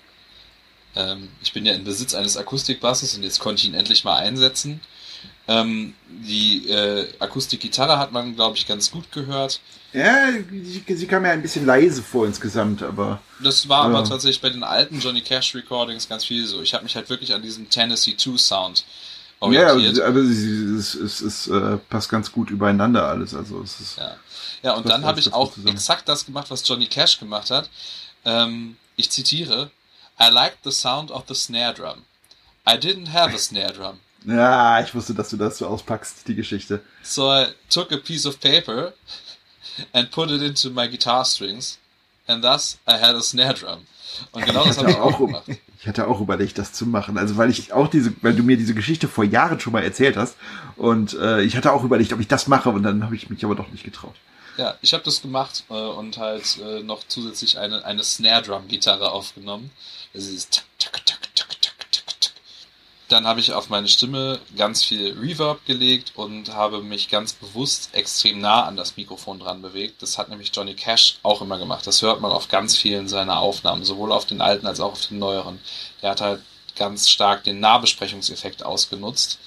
Ähm, 0.95 1.29
ich 1.41 1.53
bin 1.53 1.65
ja 1.65 1.73
in 1.73 1.83
Besitz 1.83 2.13
eines 2.13 2.37
Akustikbasses 2.37 3.15
und 3.15 3.23
jetzt 3.23 3.39
konnte 3.39 3.61
ich 3.61 3.67
ihn 3.67 3.75
endlich 3.75 4.03
mal 4.03 4.17
einsetzen. 4.17 4.81
Ähm, 5.47 5.93
die 6.07 6.69
äh, 6.69 7.07
Akustikgitarre 7.19 7.99
hat 7.99 8.13
man, 8.13 8.35
glaube 8.35 8.57
ich, 8.57 8.65
ganz 8.65 8.89
gut 8.91 9.11
gehört. 9.11 9.59
Ja, 9.91 10.29
sie, 10.49 10.83
sie, 10.87 11.05
kam 11.05 11.25
ja 11.25 11.31
ein 11.31 11.41
bisschen 11.41 11.65
leise 11.65 12.01
vor 12.01 12.25
insgesamt, 12.25 12.81
aber. 12.81 13.21
Das 13.43 13.67
war 13.67 13.85
aber 13.85 14.03
tatsächlich 14.05 14.41
bei 14.41 14.49
den 14.49 14.63
alten 14.63 14.99
Johnny 14.99 15.21
Cash 15.21 15.53
Recordings 15.53 16.07
ganz 16.07 16.25
viel 16.25 16.45
so. 16.47 16.61
Ich 16.61 16.73
habe 16.73 16.83
mich 16.83 16.95
halt 16.95 17.09
wirklich 17.09 17.33
an 17.33 17.41
diesem 17.41 17.69
Tennessee 17.69 18.15
2 18.15 18.37
Sound 18.37 18.85
orientiert. 19.41 19.97
Ja, 19.97 20.07
aber 20.07 20.21
es, 20.21 20.95
es, 20.95 21.21
es 21.21 21.47
äh, 21.47 21.77
passt 21.89 22.09
ganz 22.09 22.31
gut 22.31 22.49
übereinander 22.49 23.07
alles. 23.07 23.35
Also 23.35 23.61
es 23.61 23.79
ist, 23.79 23.97
ja. 23.97 24.15
ja, 24.63 24.73
und 24.75 24.87
dann 24.87 25.05
habe 25.05 25.19
ich 25.19 25.33
auch 25.33 25.53
exakt 25.65 26.07
das 26.07 26.25
gemacht, 26.25 26.49
was 26.49 26.67
Johnny 26.67 26.87
Cash 26.87 27.19
gemacht 27.19 27.51
hat. 27.51 27.69
Ähm, 28.25 28.77
ich 28.95 29.09
zitiere: 29.09 29.69
I 30.19 30.31
liked 30.31 30.59
the 30.63 30.71
sound 30.71 31.11
of 31.11 31.25
the 31.27 31.35
snare 31.35 31.73
drum. 31.73 32.03
I 32.65 32.77
didn't 32.77 33.11
have 33.11 33.35
a 33.35 33.37
snare 33.37 33.73
drum. 33.73 33.99
Ja, 34.25 34.81
ich 34.81 34.93
wusste, 34.95 35.13
dass 35.13 35.29
du 35.29 35.37
das 35.37 35.57
so 35.57 35.67
auspackst, 35.67 36.27
die 36.27 36.35
Geschichte. 36.35 36.81
So 37.01 37.31
I 37.31 37.47
took 37.69 37.91
a 37.91 37.97
piece 37.97 38.25
of 38.25 38.39
paper 38.39 38.93
and 39.91 40.09
put 40.11 40.29
it 40.31 40.41
into 40.41 40.69
my 40.69 40.87
guitar 40.87 41.25
strings 41.25 41.79
and 42.27 42.43
thus 42.43 42.77
I 42.87 42.93
had 42.93 43.15
a 43.15 43.21
snare 43.21 43.53
drum. 43.53 43.79
Und 44.31 44.45
genau 44.45 44.63
das 44.65 44.77
habe 44.77 44.91
ich 44.91 44.97
auch 44.97 45.17
gemacht. 45.17 45.45
Ich 45.83 45.87
hatte 45.89 46.07
auch 46.07 46.21
überlegt, 46.21 46.57
das 46.57 46.71
zu 46.71 46.85
machen. 46.85 47.17
Also 47.17 47.35
weil 47.35 47.49
ich 47.49 47.73
auch 47.73 47.89
diese, 47.89 48.13
weil 48.21 48.33
du 48.33 48.41
mir 48.41 48.55
diese 48.55 48.73
Geschichte 48.73 49.09
vor 49.09 49.25
Jahren 49.25 49.59
schon 49.59 49.73
mal 49.73 49.83
erzählt 49.83 50.15
hast 50.15 50.37
und 50.77 51.13
äh, 51.15 51.41
ich 51.41 51.57
hatte 51.57 51.73
auch 51.73 51.83
überlegt, 51.83 52.13
ob 52.13 52.21
ich 52.21 52.29
das 52.29 52.47
mache 52.47 52.69
und 52.69 52.83
dann 52.83 53.03
habe 53.03 53.17
ich 53.17 53.29
mich 53.29 53.43
aber 53.43 53.55
doch 53.55 53.67
nicht 53.67 53.83
getraut. 53.83 54.15
Ja, 54.55 54.75
ich 54.81 54.93
habe 54.93 55.03
das 55.03 55.21
gemacht 55.21 55.65
äh, 55.69 55.73
und 55.73 56.19
halt 56.19 56.57
äh, 56.59 56.83
noch 56.83 57.03
zusätzlich 57.05 57.57
eine, 57.57 57.83
eine 57.83 58.01
Snare 58.01 58.43
Drum 58.43 58.69
Gitarre 58.69 59.11
aufgenommen. 59.11 59.71
Das 60.13 60.27
ist 60.27 60.53
tak, 60.53 60.65
tak, 60.79 61.05
tak, 61.05 61.32
dann 63.13 63.27
habe 63.27 63.39
ich 63.39 63.53
auf 63.53 63.69
meine 63.69 63.87
Stimme 63.87 64.39
ganz 64.57 64.83
viel 64.83 65.15
Reverb 65.17 65.65
gelegt 65.65 66.13
und 66.15 66.53
habe 66.53 66.81
mich 66.81 67.09
ganz 67.09 67.33
bewusst 67.33 67.89
extrem 67.93 68.39
nah 68.39 68.63
an 68.63 68.75
das 68.75 68.97
Mikrofon 68.97 69.39
dran 69.39 69.61
bewegt. 69.61 70.01
Das 70.01 70.17
hat 70.17 70.29
nämlich 70.29 70.51
Johnny 70.53 70.73
Cash 70.73 71.19
auch 71.21 71.41
immer 71.43 71.59
gemacht. 71.59 71.85
Das 71.85 72.01
hört 72.01 72.21
man 72.21 72.31
auf 72.31 72.47
ganz 72.47 72.75
vielen 72.75 73.07
seiner 73.07 73.39
Aufnahmen, 73.39 73.83
sowohl 73.83 74.11
auf 74.11 74.25
den 74.25 74.41
alten 74.41 74.65
als 74.65 74.79
auch 74.79 74.93
auf 74.93 75.07
den 75.07 75.19
neueren. 75.19 75.59
Der 76.01 76.09
hat 76.09 76.21
halt 76.21 76.41
ganz 76.75 77.07
stark 77.07 77.43
den 77.43 77.59
Nahbesprechungseffekt 77.59 78.65
ausgenutzt 78.65 79.37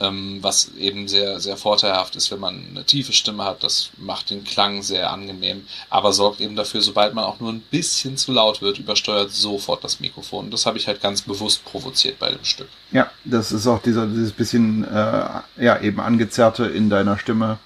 ähm, 0.00 0.38
was 0.40 0.72
eben 0.78 1.08
sehr, 1.08 1.40
sehr 1.40 1.56
vorteilhaft 1.56 2.16
ist, 2.16 2.30
wenn 2.30 2.40
man 2.40 2.66
eine 2.70 2.84
tiefe 2.84 3.12
Stimme 3.12 3.44
hat. 3.44 3.62
Das 3.62 3.90
macht 3.96 4.30
den 4.30 4.44
Klang 4.44 4.82
sehr 4.82 5.10
angenehm, 5.10 5.66
aber 5.88 6.12
sorgt 6.12 6.40
eben 6.40 6.56
dafür, 6.56 6.82
sobald 6.82 7.14
man 7.14 7.24
auch 7.24 7.40
nur 7.40 7.52
ein 7.52 7.62
bisschen 7.70 8.16
zu 8.16 8.32
laut 8.32 8.60
wird, 8.60 8.78
übersteuert 8.78 9.32
sofort 9.32 9.84
das 9.84 10.00
Mikrofon. 10.00 10.50
Das 10.50 10.66
habe 10.66 10.78
ich 10.78 10.88
halt 10.88 11.00
ganz 11.00 11.22
bewusst 11.22 11.64
provoziert 11.64 12.18
bei 12.18 12.30
dem 12.30 12.44
Stück. 12.44 12.68
Ja, 12.90 13.10
das 13.24 13.52
ist 13.52 13.66
auch 13.66 13.80
dieser, 13.82 14.06
dieses 14.06 14.32
bisschen, 14.32 14.84
äh, 14.84 15.40
ja, 15.58 15.80
eben 15.80 16.00
angezerrte 16.00 16.66
in 16.66 16.90
deiner 16.90 17.18
Stimme, 17.18 17.58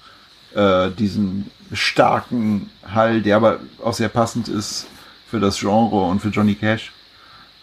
äh, 0.53 0.91
diesen 0.91 1.49
starken 1.73 2.69
Hall, 2.83 3.21
der 3.21 3.35
aber 3.35 3.59
auch 3.83 3.93
sehr 3.93 4.09
passend 4.09 4.47
ist 4.47 4.87
für 5.29 5.39
das 5.39 5.59
Genre 5.59 6.01
und 6.01 6.19
für 6.19 6.29
Johnny 6.29 6.55
Cash. 6.55 6.91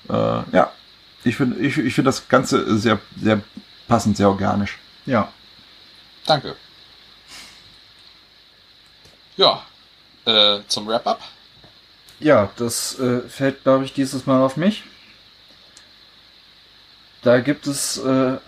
Äh, 0.08 0.12
ja, 0.12 0.72
ich 1.24 1.36
finde 1.36 1.58
ich, 1.58 1.76
ich 1.78 1.94
finde 1.94 2.08
das 2.08 2.28
Ganze 2.28 2.78
sehr, 2.78 3.00
sehr 3.20 3.40
passend, 3.88 4.16
sehr 4.16 4.28
organisch. 4.28 4.78
Ja. 5.04 5.32
Danke. 6.26 6.56
Ja, 9.36 9.62
äh, 10.24 10.60
zum 10.66 10.86
Wrap-up. 10.86 11.20
Ja, 12.18 12.50
das 12.56 12.98
äh, 12.98 13.20
fällt, 13.28 13.62
glaube 13.62 13.84
ich, 13.84 13.92
dieses 13.92 14.26
Mal 14.26 14.42
auf 14.42 14.56
mich. 14.56 14.84
Da 17.22 17.40
gibt 17.40 17.66
es 17.66 17.98
äh, 17.98 18.38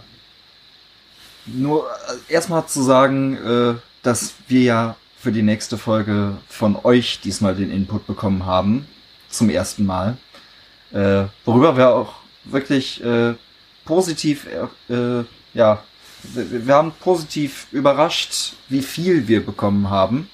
nur 1.46 1.90
äh, 2.28 2.32
erstmal 2.32 2.66
zu 2.66 2.82
sagen, 2.82 3.36
äh, 3.36 3.74
dass 4.02 4.34
wir 4.46 4.62
ja 4.62 4.96
für 5.18 5.32
die 5.32 5.42
nächste 5.42 5.76
Folge 5.76 6.38
von 6.48 6.76
euch 6.84 7.20
diesmal 7.20 7.54
den 7.54 7.70
Input 7.70 8.06
bekommen 8.06 8.46
haben. 8.46 8.86
Zum 9.28 9.50
ersten 9.50 9.84
Mal. 9.84 10.16
Äh, 10.92 11.24
worüber 11.44 11.76
wir 11.76 11.90
auch 11.90 12.14
wirklich 12.44 13.04
äh, 13.04 13.34
positiv, 13.88 14.46
äh, 14.90 15.24
ja, 15.54 15.82
wir, 16.34 16.66
wir, 16.66 16.74
haben 16.74 16.92
positiv 17.00 17.66
überrascht, 17.72 18.52
wie 18.68 18.82
viel 18.82 19.26
wir 19.28 19.44
bekommen 19.44 19.88
haben. 19.88 20.28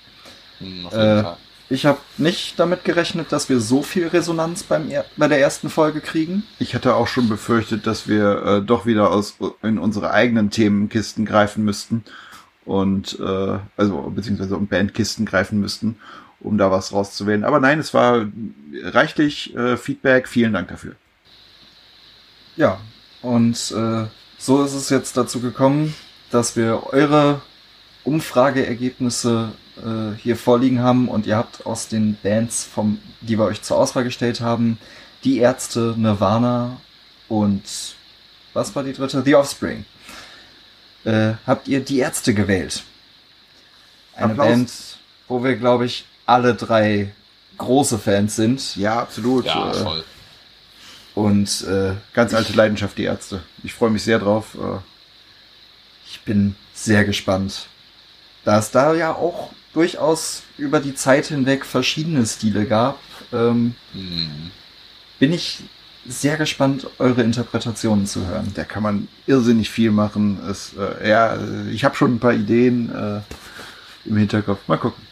Hm, 0.58 0.88
äh, 0.90 1.22
ich 1.70 1.86
habe 1.86 1.98
nicht 2.18 2.58
damit 2.58 2.84
gerechnet, 2.84 3.30
dass 3.30 3.48
wir 3.48 3.60
so 3.60 3.82
viel 3.82 4.08
Resonanz 4.08 4.64
beim 4.64 4.90
bei 5.16 5.28
der 5.28 5.38
ersten 5.38 5.70
Folge 5.70 6.00
kriegen. 6.00 6.42
Ich 6.58 6.74
hatte 6.74 6.96
auch 6.96 7.06
schon 7.06 7.28
befürchtet, 7.28 7.86
dass 7.86 8.08
wir 8.08 8.44
äh, 8.44 8.62
doch 8.62 8.86
wieder 8.86 9.12
aus 9.12 9.36
in 9.62 9.78
unsere 9.78 10.10
eigenen 10.10 10.50
Themenkisten 10.50 11.24
greifen 11.24 11.64
müssten 11.64 12.04
und 12.64 13.18
äh, 13.20 13.58
also 13.76 14.12
beziehungsweise 14.14 14.56
um 14.56 14.66
Bandkisten 14.66 15.26
greifen 15.26 15.60
müssten, 15.60 15.96
um 16.40 16.58
da 16.58 16.72
was 16.72 16.92
rauszuwählen. 16.92 17.44
Aber 17.44 17.60
nein, 17.60 17.78
es 17.78 17.94
war 17.94 18.26
reichlich 18.82 19.54
äh, 19.54 19.76
Feedback. 19.76 20.28
Vielen 20.28 20.52
Dank 20.52 20.68
dafür. 20.68 20.96
Ja, 22.56 22.80
und 23.24 23.56
äh, 23.70 24.06
so 24.38 24.62
ist 24.62 24.74
es 24.74 24.90
jetzt 24.90 25.16
dazu 25.16 25.40
gekommen, 25.40 25.94
dass 26.30 26.56
wir 26.56 26.92
eure 26.92 27.40
Umfrageergebnisse 28.04 29.52
äh, 29.78 30.14
hier 30.20 30.36
vorliegen 30.36 30.82
haben 30.82 31.08
und 31.08 31.26
ihr 31.26 31.36
habt 31.36 31.64
aus 31.64 31.88
den 31.88 32.18
Bands, 32.22 32.64
vom, 32.64 32.98
die 33.22 33.38
wir 33.38 33.46
euch 33.46 33.62
zur 33.62 33.78
Auswahl 33.78 34.04
gestellt 34.04 34.42
haben, 34.42 34.78
die 35.24 35.38
Ärzte, 35.38 35.94
Nirvana 35.96 36.76
und 37.28 37.62
was 38.52 38.76
war 38.76 38.84
die 38.84 38.92
dritte? 38.92 39.22
The 39.24 39.36
Offspring. 39.36 39.86
Äh, 41.04 41.32
habt 41.46 41.66
ihr 41.66 41.80
die 41.80 42.00
Ärzte 42.00 42.34
gewählt? 42.34 42.84
Eine 44.16 44.32
Applaus. 44.32 44.46
Band, 44.46 44.72
wo 45.28 45.42
wir, 45.42 45.56
glaube 45.56 45.86
ich, 45.86 46.04
alle 46.26 46.54
drei 46.54 47.12
große 47.56 47.98
Fans 47.98 48.36
sind. 48.36 48.76
Ja, 48.76 49.00
absolut. 49.00 49.46
Ja, 49.46 49.72
voll. 49.72 50.04
Und 51.14 51.62
äh, 51.68 51.92
ganz 52.12 52.34
alte 52.34 52.50
ich, 52.50 52.56
Leidenschaft, 52.56 52.98
die 52.98 53.04
Ärzte. 53.04 53.40
Ich 53.62 53.72
freue 53.74 53.90
mich 53.90 54.02
sehr 54.02 54.18
drauf. 54.18 54.56
Äh. 54.56 54.78
Ich 56.06 56.20
bin 56.22 56.56
sehr 56.74 57.04
gespannt. 57.04 57.68
Da 58.44 58.58
es 58.58 58.70
da 58.70 58.94
ja 58.94 59.12
auch 59.12 59.50
durchaus 59.72 60.42
über 60.58 60.80
die 60.80 60.94
Zeit 60.94 61.26
hinweg 61.26 61.64
verschiedene 61.64 62.24
Stile 62.26 62.66
gab, 62.66 62.98
ähm, 63.32 63.74
mhm. 63.92 64.50
bin 65.18 65.32
ich 65.32 65.64
sehr 66.06 66.36
gespannt, 66.36 66.86
eure 66.98 67.22
Interpretationen 67.22 68.06
zu 68.06 68.26
hören. 68.26 68.52
Da 68.54 68.64
kann 68.64 68.82
man 68.82 69.08
irrsinnig 69.26 69.70
viel 69.70 69.90
machen. 69.90 70.38
Es, 70.48 70.74
äh, 70.74 71.08
ja, 71.08 71.38
ich 71.70 71.84
habe 71.84 71.96
schon 71.96 72.16
ein 72.16 72.20
paar 72.20 72.34
Ideen 72.34 72.94
äh, 72.94 73.20
im 74.04 74.16
Hinterkopf. 74.16 74.60
Mal 74.68 74.76
gucken. 74.76 75.02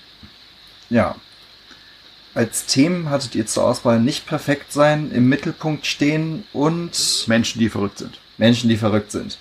Ja. 0.90 1.16
Als 2.34 2.66
Themen 2.66 3.10
hattet 3.10 3.34
ihr 3.34 3.46
zur 3.46 3.64
Auswahl 3.64 4.00
nicht 4.00 4.26
perfekt 4.26 4.72
sein, 4.72 5.10
im 5.12 5.28
Mittelpunkt 5.28 5.86
stehen 5.86 6.44
und 6.52 7.24
Menschen, 7.26 7.58
die 7.58 7.68
verrückt 7.68 7.98
sind. 7.98 8.18
Menschen, 8.38 8.70
die 8.70 8.78
verrückt 8.78 9.12
sind. 9.12 9.38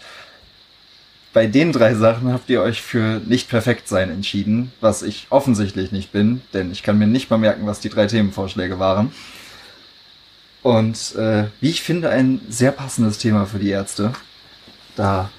Bei 1.34 1.48
den 1.48 1.72
drei 1.72 1.96
Sachen 1.96 2.34
habt 2.34 2.50
ihr 2.50 2.62
euch 2.62 2.82
für 2.82 3.22
nicht 3.26 3.50
perfekt 3.50 3.88
sein 3.88 4.10
entschieden, 4.10 4.74
was 4.82 5.02
ich 5.02 5.28
offensichtlich 5.30 5.94
nicht 5.94 6.12
bin, 6.12 6.42
denn 6.54 6.72
ich 6.74 6.84
kann 6.84 6.98
mir 6.98 7.08
nicht 7.08 7.30
mal 7.30 7.38
merken, 7.38 7.66
was 7.66 7.80
die 7.80 7.90
drei 7.90 8.08
Themenvorschläge 8.08 8.80
waren. 8.80 9.14
Und 10.62 11.16
äh, 11.16 11.46
wie 11.62 11.70
ich 11.70 11.82
finde, 11.82 12.10
ein 12.10 12.42
sehr 12.50 12.74
passendes 12.74 13.18
Thema 13.18 13.46
für 13.46 13.60
die 13.60 13.70
Ärzte. 13.70 14.12
Da 14.98 15.30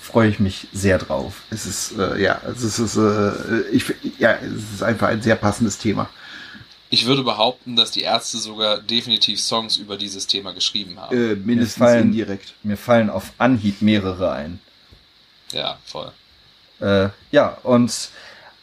freue 0.00 0.28
ich 0.28 0.40
mich 0.40 0.66
sehr 0.72 0.98
drauf. 0.98 1.42
Es 1.50 1.66
ist, 1.66 1.96
äh, 1.96 2.20
ja, 2.20 2.40
es 2.44 2.78
ist, 2.78 2.96
äh, 2.96 3.60
ich, 3.70 3.84
ja, 4.18 4.32
es 4.34 4.74
ist 4.74 4.82
einfach 4.82 5.08
ein 5.08 5.22
sehr 5.22 5.36
passendes 5.36 5.78
Thema. 5.78 6.10
Ich 6.90 7.06
würde 7.06 7.22
behaupten, 7.22 7.76
dass 7.76 7.90
die 7.90 8.02
Ärzte 8.02 8.38
sogar 8.38 8.78
definitiv 8.78 9.40
Songs 9.40 9.76
über 9.76 9.96
dieses 9.96 10.26
Thema 10.26 10.52
geschrieben 10.52 10.98
haben. 10.98 11.16
Äh, 11.16 11.34
mindestens 11.36 11.78
mir 11.78 11.86
fallen, 11.86 12.02
indirekt. 12.04 12.54
Mir 12.62 12.76
fallen 12.76 13.10
auf 13.10 13.32
Anhieb 13.38 13.82
mehrere 13.82 14.32
ein. 14.32 14.60
Ja, 15.52 15.78
voll. 15.84 16.12
Äh, 16.80 17.08
ja, 17.30 17.58
und 17.62 18.10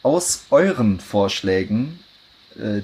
aus 0.02 0.44
euren 0.50 1.00
Vorschlägen, 1.00 2.00
äh, 2.56 2.82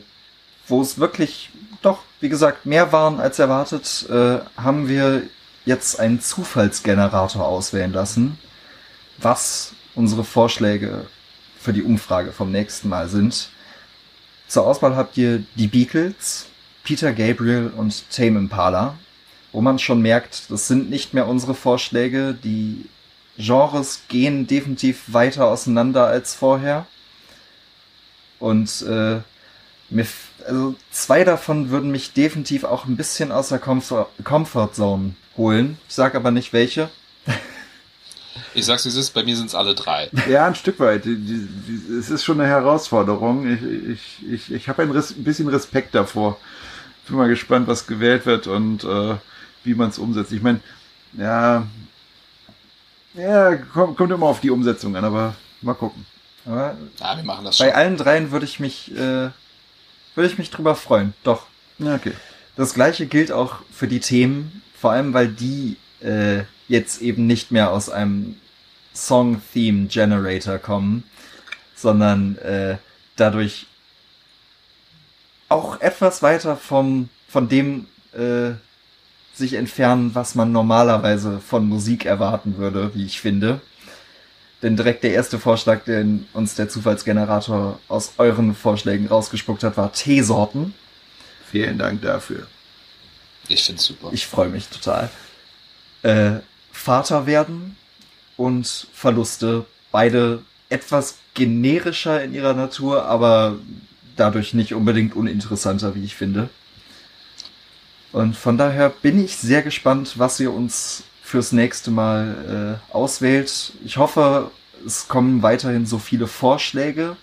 wo 0.68 0.82
es 0.82 0.99
wirklich 0.99 1.51
doch, 1.82 2.03
wie 2.20 2.28
gesagt, 2.28 2.66
mehr 2.66 2.93
waren 2.93 3.20
als 3.20 3.38
erwartet, 3.38 4.07
äh, 4.09 4.38
haben 4.57 4.88
wir 4.88 5.24
jetzt 5.64 5.99
einen 5.99 6.20
Zufallsgenerator 6.20 7.45
auswählen 7.45 7.93
lassen, 7.93 8.38
was 9.18 9.72
unsere 9.95 10.24
Vorschläge 10.24 11.07
für 11.59 11.72
die 11.72 11.82
Umfrage 11.82 12.32
vom 12.32 12.51
nächsten 12.51 12.88
Mal 12.88 13.09
sind. 13.09 13.51
Zur 14.53 14.66
Auswahl 14.66 14.96
habt 14.96 15.16
ihr 15.16 15.44
die 15.55 15.66
Beatles, 15.66 16.44
Peter 16.84 17.14
Gabriel 17.14 17.72
und 17.74 18.11
Tame 18.11 18.38
Impala, 18.38 18.98
wo 19.50 19.62
man 19.62 19.78
schon 19.78 20.03
merkt, 20.03 20.50
das 20.50 20.68
sind 20.68 20.90
nicht 20.90 21.14
mehr 21.14 21.26
unsere 21.26 21.55
Vorschläge, 21.55 22.34
die 22.34 22.84
Genres 23.38 24.03
gehen 24.09 24.46
definitiv 24.46 25.05
weiter 25.07 25.46
auseinander 25.46 26.07
als 26.07 26.34
vorher. 26.34 26.84
Und 28.40 28.82
äh, 28.82 29.20
mir, 29.88 30.07
also 30.46 30.74
zwei 30.90 31.24
davon 31.24 31.70
würden 31.70 31.90
mich 31.90 32.12
definitiv 32.12 32.64
auch 32.64 32.84
ein 32.84 32.98
bisschen 32.98 33.32
aus 33.32 33.48
der 33.48 33.59
Comfort, 33.59 34.09
Comfort 34.22 34.74
Zone 34.74 35.14
holen. 35.34 35.78
Ich 35.88 35.94
sag 35.94 36.14
aber 36.14 36.30
nicht 36.30 36.53
welche. 36.53 36.90
Ich 38.55 38.66
sag's 38.66 38.84
wie 38.84 38.90
es 38.90 38.96
ist, 38.96 39.11
bei 39.11 39.22
mir 39.22 39.36
sind 39.36 39.46
es 39.46 39.55
alle 39.55 39.74
drei. 39.74 40.11
Ja, 40.28 40.46
ein 40.46 40.55
Stück 40.55 40.78
weit. 40.80 41.07
Es 41.07 42.11
ist 42.11 42.24
schon 42.24 42.40
eine 42.40 42.48
Herausforderung. 42.48 43.46
Ich, 43.46 43.88
ich, 43.88 44.32
ich, 44.32 44.53
ich 44.53 44.68
habe 44.68 44.82
ein, 44.82 44.90
ein, 44.94 45.24
bisschen 45.24 45.48
Respekt 45.48 45.94
davor. 45.94 46.38
Bin 47.07 47.16
mal 47.16 47.28
gespannt, 47.28 47.66
was 47.66 47.86
gewählt 47.86 48.26
wird 48.26 48.46
und 48.46 48.84
äh, 48.84 49.16
wie 49.64 49.74
man 49.74 49.90
es 49.90 49.98
umsetzt. 49.98 50.32
Ich 50.32 50.42
meine, 50.42 50.61
ja, 51.14 51.66
ja, 53.14 53.57
kommt, 53.57 53.96
kommt 53.96 54.12
immer 54.12 54.26
auf 54.26 54.40
die 54.40 54.50
Umsetzung 54.50 54.96
an, 54.96 55.05
aber 55.05 55.34
mal 55.61 55.74
gucken. 55.74 56.07
Aber 56.46 56.76
ja, 57.00 57.16
wir 57.16 57.24
machen 57.24 57.44
das 57.44 57.57
schon. 57.57 57.66
Bei 57.66 57.74
allen 57.74 57.96
dreien 57.96 58.30
würde 58.30 58.46
ich 58.46 58.61
mich, 58.61 58.92
äh, 58.92 59.30
würde 60.14 60.26
ich 60.26 60.38
mich 60.38 60.50
drüber 60.50 60.74
freuen. 60.74 61.14
Doch. 61.22 61.46
Ja, 61.78 61.94
okay. 61.94 62.12
Das 62.57 62.74
gleiche 62.74 63.07
gilt 63.07 63.32
auch 63.32 63.57
für 63.72 63.88
die 63.88 64.00
Themen, 64.00 64.62
vor 64.78 64.92
allem 64.92 65.14
weil 65.14 65.28
die 65.28 65.76
äh, 66.00 66.42
jetzt 66.68 67.00
eben 67.00 67.26
nicht 67.26 67.50
mehr 67.50 67.70
aus 67.70 67.88
einem 67.88 68.36
Song-Theme-Generator 68.95 70.59
kommen, 70.59 71.05
sondern 71.74 72.36
äh, 72.38 72.76
dadurch 73.16 73.66
auch 75.49 75.80
etwas 75.80 76.22
weiter 76.22 76.57
vom, 76.57 77.09
von 77.28 77.49
dem 77.49 77.86
äh, 78.12 78.53
sich 79.34 79.55
entfernen, 79.55 80.14
was 80.14 80.34
man 80.34 80.53
normalerweise 80.53 81.40
von 81.40 81.68
Musik 81.68 82.05
erwarten 82.05 82.59
würde, 82.59 82.95
wie 82.95 83.05
ich 83.05 83.20
finde. 83.20 83.61
Denn 84.62 84.76
direkt 84.76 85.03
der 85.03 85.12
erste 85.12 85.38
Vorschlag, 85.38 85.84
den 85.84 86.26
uns 86.32 86.55
der 86.55 86.68
Zufallsgenerator 86.68 87.80
aus 87.88 88.12
euren 88.18 88.55
Vorschlägen 88.55 89.09
rausgespuckt 89.09 89.64
hat, 89.64 89.76
war 89.76 89.93
Teesorten. 89.93 90.74
Vielen 91.51 91.78
Dank 91.78 92.03
dafür. 92.03 92.47
Ich 93.49 93.64
find's 93.64 93.84
super. 93.84 94.11
Ich 94.12 94.26
freue 94.26 94.49
mich 94.49 94.68
total. 94.68 95.11
Äh, 96.03 96.40
Vater 96.70 97.26
werden 97.26 97.76
und 98.43 98.88
Verluste. 98.93 99.66
Beide 99.93 100.43
etwas 100.68 101.18
generischer 101.34 102.24
in 102.24 102.34
ihrer 102.34 102.55
Natur, 102.55 103.05
aber 103.05 103.57
dadurch 104.16 104.53
nicht 104.53 104.74
unbedingt 104.74 105.14
uninteressanter, 105.14 105.95
wie 105.95 106.05
ich 106.05 106.16
finde. 106.16 106.49
Und 108.11 108.36
von 108.36 108.59
daher 108.59 108.90
bin 108.90 109.24
ich 109.24 109.36
sehr 109.36 109.62
gespannt, 109.62 110.18
was 110.18 110.40
ihr 110.40 110.53
uns 110.53 111.05
fürs 111.22 111.53
nächste 111.53 111.93
Mal 111.93 112.80
äh, 112.93 112.93
auswählt. 112.93 113.74
Ich 113.84 113.97
hoffe, 113.97 114.51
es 114.84 115.07
kommen 115.07 115.43
weiterhin 115.43 115.86
so 115.86 115.99
viele 115.99 116.26
Vorschläge, 116.26 117.16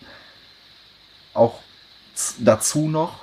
auch 1.34 1.60
dazu 2.40 2.88
noch. 2.88 3.20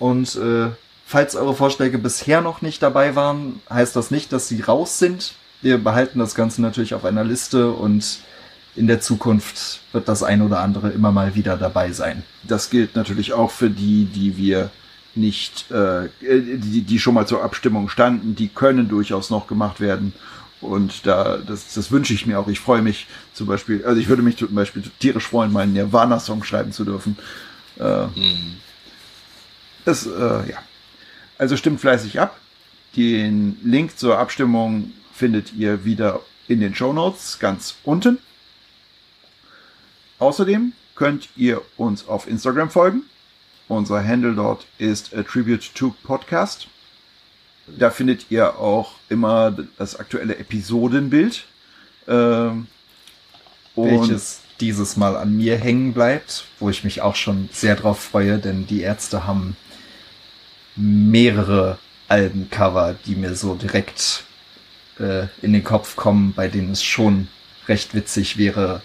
Und 0.00 0.34
äh, 0.34 0.70
falls 1.06 1.36
eure 1.36 1.54
Vorschläge 1.54 1.98
bisher 1.98 2.40
noch 2.40 2.60
nicht 2.60 2.82
dabei 2.82 3.14
waren, 3.14 3.62
heißt 3.70 3.94
das 3.94 4.10
nicht, 4.10 4.32
dass 4.32 4.48
sie 4.48 4.60
raus 4.62 4.98
sind. 4.98 5.34
Wir 5.60 5.78
behalten 5.78 6.18
das 6.18 6.34
Ganze 6.34 6.62
natürlich 6.62 6.94
auf 6.94 7.04
einer 7.04 7.24
Liste 7.24 7.70
und 7.70 8.20
in 8.76 8.86
der 8.86 9.00
Zukunft 9.00 9.80
wird 9.92 10.08
das 10.08 10.22
ein 10.22 10.42
oder 10.42 10.60
andere 10.60 10.90
immer 10.90 11.10
mal 11.10 11.34
wieder 11.34 11.56
dabei 11.56 11.92
sein. 11.92 12.22
Das 12.44 12.70
gilt 12.70 12.94
natürlich 12.94 13.32
auch 13.32 13.50
für 13.50 13.70
die, 13.70 14.04
die 14.04 14.36
wir 14.36 14.70
nicht, 15.14 15.70
äh, 15.70 16.08
die, 16.20 16.82
die 16.82 16.98
schon 17.00 17.14
mal 17.14 17.26
zur 17.26 17.42
Abstimmung 17.42 17.88
standen, 17.88 18.36
die 18.36 18.48
können 18.48 18.88
durchaus 18.88 19.30
noch 19.30 19.48
gemacht 19.48 19.80
werden. 19.80 20.12
Und 20.60 21.06
da, 21.06 21.38
das, 21.38 21.74
das 21.74 21.90
wünsche 21.90 22.14
ich 22.14 22.26
mir 22.26 22.38
auch. 22.38 22.48
Ich 22.48 22.60
freue 22.60 22.82
mich 22.82 23.06
zum 23.32 23.46
Beispiel, 23.46 23.84
also 23.84 24.00
ich 24.00 24.08
würde 24.08 24.22
mich 24.22 24.36
zum 24.36 24.54
Beispiel 24.54 24.82
tierisch 24.98 25.26
freuen, 25.26 25.52
meinen 25.52 25.72
Nirvana-Song 25.72 26.44
schreiben 26.44 26.72
zu 26.72 26.84
dürfen. 26.84 27.16
Äh, 27.78 28.06
mhm. 28.06 28.56
Das, 29.84 30.06
äh, 30.06 30.50
ja. 30.50 30.58
Also 31.36 31.56
stimmt 31.56 31.80
fleißig 31.80 32.20
ab. 32.20 32.38
Den 32.96 33.56
Link 33.62 33.98
zur 33.98 34.18
Abstimmung 34.18 34.92
findet 35.18 35.52
ihr 35.52 35.84
wieder 35.84 36.20
in 36.46 36.60
den 36.60 36.74
Show 36.74 36.92
Notes 36.92 37.38
ganz 37.38 37.74
unten. 37.82 38.18
Außerdem 40.18 40.72
könnt 40.94 41.28
ihr 41.36 41.60
uns 41.76 42.06
auf 42.06 42.28
Instagram 42.28 42.70
folgen. 42.70 43.02
Unser 43.66 44.02
Handle 44.06 44.34
dort 44.34 44.66
ist 44.78 45.14
A 45.14 45.22
Tribute 45.22 45.74
to 45.74 45.94
Podcast. 46.04 46.68
Da 47.66 47.90
findet 47.90 48.30
ihr 48.30 48.58
auch 48.58 48.92
immer 49.08 49.54
das 49.76 49.96
aktuelle 49.96 50.36
Episodenbild. 50.36 51.44
Ähm, 52.06 52.68
Welches 53.74 54.40
dieses 54.60 54.96
Mal 54.96 55.16
an 55.16 55.36
mir 55.36 55.56
hängen 55.56 55.92
bleibt, 55.92 56.44
wo 56.58 56.70
ich 56.70 56.82
mich 56.82 57.02
auch 57.02 57.14
schon 57.14 57.48
sehr 57.52 57.76
drauf 57.76 58.00
freue, 58.00 58.38
denn 58.38 58.66
die 58.66 58.80
Ärzte 58.80 59.26
haben 59.26 59.56
mehrere 60.74 61.78
Albencover, 62.08 62.96
die 63.06 63.14
mir 63.14 63.34
so 63.34 63.54
direkt 63.54 64.24
äh, 65.00 65.26
in 65.42 65.52
den 65.52 65.64
Kopf 65.64 65.96
kommen, 65.96 66.32
bei 66.34 66.48
denen 66.48 66.72
es 66.72 66.82
schon 66.82 67.28
recht 67.66 67.94
witzig 67.94 68.36
wäre, 68.38 68.82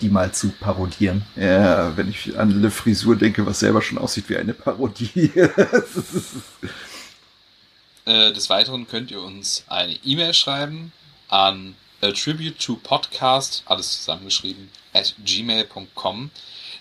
die 0.00 0.08
mal 0.08 0.32
zu 0.32 0.50
parodieren. 0.50 1.22
Ja, 1.36 1.96
wenn 1.96 2.08
ich 2.08 2.38
an 2.38 2.52
eine 2.52 2.70
Frisur 2.70 3.16
denke, 3.16 3.44
was 3.46 3.60
selber 3.60 3.82
schon 3.82 3.98
aussieht 3.98 4.28
wie 4.28 4.36
eine 4.36 4.54
Parodie. 4.54 5.32
äh, 8.04 8.32
des 8.32 8.48
Weiteren 8.50 8.86
könnt 8.86 9.10
ihr 9.10 9.20
uns 9.20 9.64
eine 9.66 9.94
E-Mail 10.04 10.34
schreiben 10.34 10.92
an 11.28 11.74
attribute 12.00 12.58
to 12.58 12.76
podcast, 12.76 13.62
alles 13.66 13.98
zusammengeschrieben, 13.98 14.70
at 14.92 15.14
gmail.com. 15.24 16.30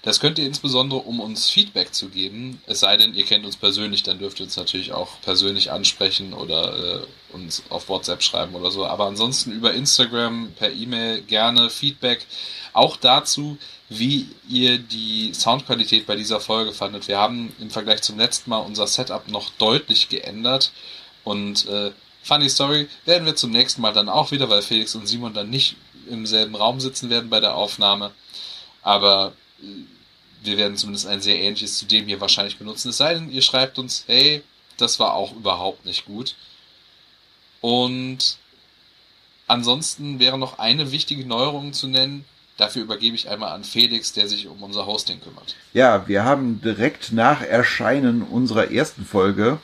Das 0.08 0.22
könnt 0.22 0.40
ihr 0.40 0.46
insbesondere, 0.46 1.02
um 1.02 1.20
uns 1.20 1.50
Feedback 1.50 1.94
zu 1.94 2.08
geben. 2.08 2.62
Es 2.66 2.80
sei 2.80 2.96
denn, 2.96 3.14
ihr 3.14 3.26
kennt 3.26 3.46
uns 3.46 3.58
persönlich, 3.58 4.04
dann 4.04 4.20
dürft 4.20 4.40
ihr 4.40 4.46
uns 4.46 4.56
natürlich 4.56 4.94
auch 4.94 5.20
persönlich 5.22 5.70
ansprechen 5.70 6.32
oder 6.32 7.02
äh, 7.02 7.36
uns 7.36 7.64
auf 7.68 7.90
WhatsApp 7.90 8.24
schreiben 8.24 8.56
oder 8.56 8.72
so. 8.72 8.86
Aber 8.86 9.06
ansonsten 9.06 9.52
über 9.52 9.74
Instagram, 9.74 10.54
per 10.58 10.72
E-Mail 10.72 11.24
gerne 11.24 11.70
Feedback. 11.70 12.26
Auch 12.72 12.96
dazu, 12.96 13.58
wie 13.90 14.30
ihr 14.48 14.78
die 14.78 15.34
Soundqualität 15.34 16.08
bei 16.08 16.16
dieser 16.16 16.40
Folge 16.40 16.72
fandet. 16.72 17.10
Wir 17.10 17.18
haben 17.18 17.54
im 17.60 17.70
Vergleich 17.70 18.02
zum 18.02 18.18
letzten 18.18 18.50
Mal 18.50 18.60
unser 18.60 18.88
Setup 18.88 19.28
noch 19.28 19.50
deutlich 19.58 20.08
geändert 20.08 20.72
Und 21.26 21.68
äh, 21.68 21.92
Funny 22.24 22.50
Story 22.50 22.88
werden 23.04 23.26
wir 23.26 23.36
zum 23.36 23.52
nächsten 23.52 23.82
Mal 23.82 23.92
dann 23.92 24.08
auch 24.08 24.32
wieder, 24.32 24.50
weil 24.50 24.62
Felix 24.62 24.96
und 24.96 25.06
Simon 25.06 25.34
dann 25.34 25.50
nicht 25.50 25.76
im 26.10 26.26
selben 26.26 26.56
Raum 26.56 26.80
sitzen 26.80 27.10
werden 27.10 27.30
bei 27.30 27.42
der 27.42 27.56
Aufnahme. 27.56 28.14
Aber 28.82 29.34
äh, 29.62 29.66
wir 30.44 30.58
werden 30.58 30.78
zumindest 30.78 31.08
ein 31.08 31.22
sehr 31.22 31.38
ähnliches 31.38 31.78
zu 31.78 31.86
dem 31.86 32.06
hier 32.06 32.22
wahrscheinlich 32.22 32.58
benutzen. 32.58 32.90
Es 32.90 32.98
sei 32.98 33.14
denn, 33.14 33.32
ihr 33.32 33.42
schreibt 33.42 33.80
uns, 33.80 34.04
hey, 34.08 34.44
das 34.78 35.00
war 35.00 35.14
auch 35.14 35.36
überhaupt 35.36 35.86
nicht 35.86 36.06
gut. 36.06 36.36
Und 37.62 38.38
ansonsten 39.48 40.20
wäre 40.20 40.38
noch 40.38 40.60
eine 40.60 40.92
wichtige 40.92 41.26
Neuerung 41.26 41.74
zu 41.74 41.88
nennen. 41.88 42.26
Dafür 42.58 42.84
übergebe 42.84 43.16
ich 43.16 43.30
einmal 43.30 43.52
an 43.52 43.64
Felix, 43.64 44.14
der 44.14 44.28
sich 44.28 44.48
um 44.48 44.64
unser 44.64 44.86
Hosting 44.86 45.22
kümmert. 45.22 45.56
Ja, 45.74 46.08
wir 46.08 46.24
haben 46.24 46.62
direkt 46.62 47.12
nach 47.12 47.42
Erscheinen 47.42 48.24
unserer 48.24 48.72
ersten 48.72 49.06
Folge 49.06 49.60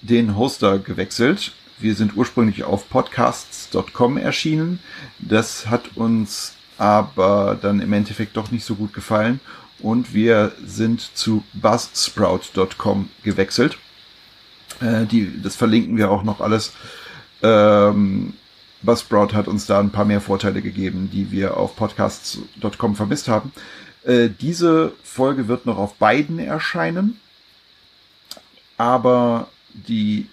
den 0.00 0.36
Hoster 0.36 0.78
gewechselt. 0.78 1.52
Wir 1.78 1.94
sind 1.94 2.16
ursprünglich 2.16 2.64
auf 2.64 2.88
podcasts.com 2.88 4.16
erschienen. 4.16 4.80
Das 5.18 5.66
hat 5.66 5.96
uns 5.96 6.54
aber 6.78 7.58
dann 7.60 7.80
im 7.80 7.92
Endeffekt 7.92 8.36
doch 8.36 8.50
nicht 8.50 8.64
so 8.64 8.74
gut 8.74 8.92
gefallen 8.92 9.40
und 9.80 10.14
wir 10.14 10.52
sind 10.64 11.00
zu 11.00 11.44
buzzsprout.com 11.54 13.10
gewechselt. 13.22 13.78
Äh, 14.80 15.06
die, 15.06 15.42
das 15.42 15.56
verlinken 15.56 15.96
wir 15.96 16.10
auch 16.10 16.22
noch 16.22 16.40
alles. 16.40 16.72
Ähm, 17.42 18.34
Buzzsprout 18.82 19.34
hat 19.34 19.48
uns 19.48 19.66
da 19.66 19.80
ein 19.80 19.90
paar 19.90 20.04
mehr 20.04 20.20
Vorteile 20.20 20.62
gegeben, 20.62 21.10
die 21.12 21.30
wir 21.30 21.56
auf 21.56 21.76
podcasts.com 21.76 22.96
vermisst 22.96 23.28
haben. 23.28 23.52
Äh, 24.04 24.30
diese 24.40 24.92
Folge 25.02 25.48
wird 25.48 25.66
noch 25.66 25.78
auf 25.78 25.94
beiden 25.94 26.38
erscheinen, 26.38 27.20
aber 28.76 29.48
die 29.72 30.28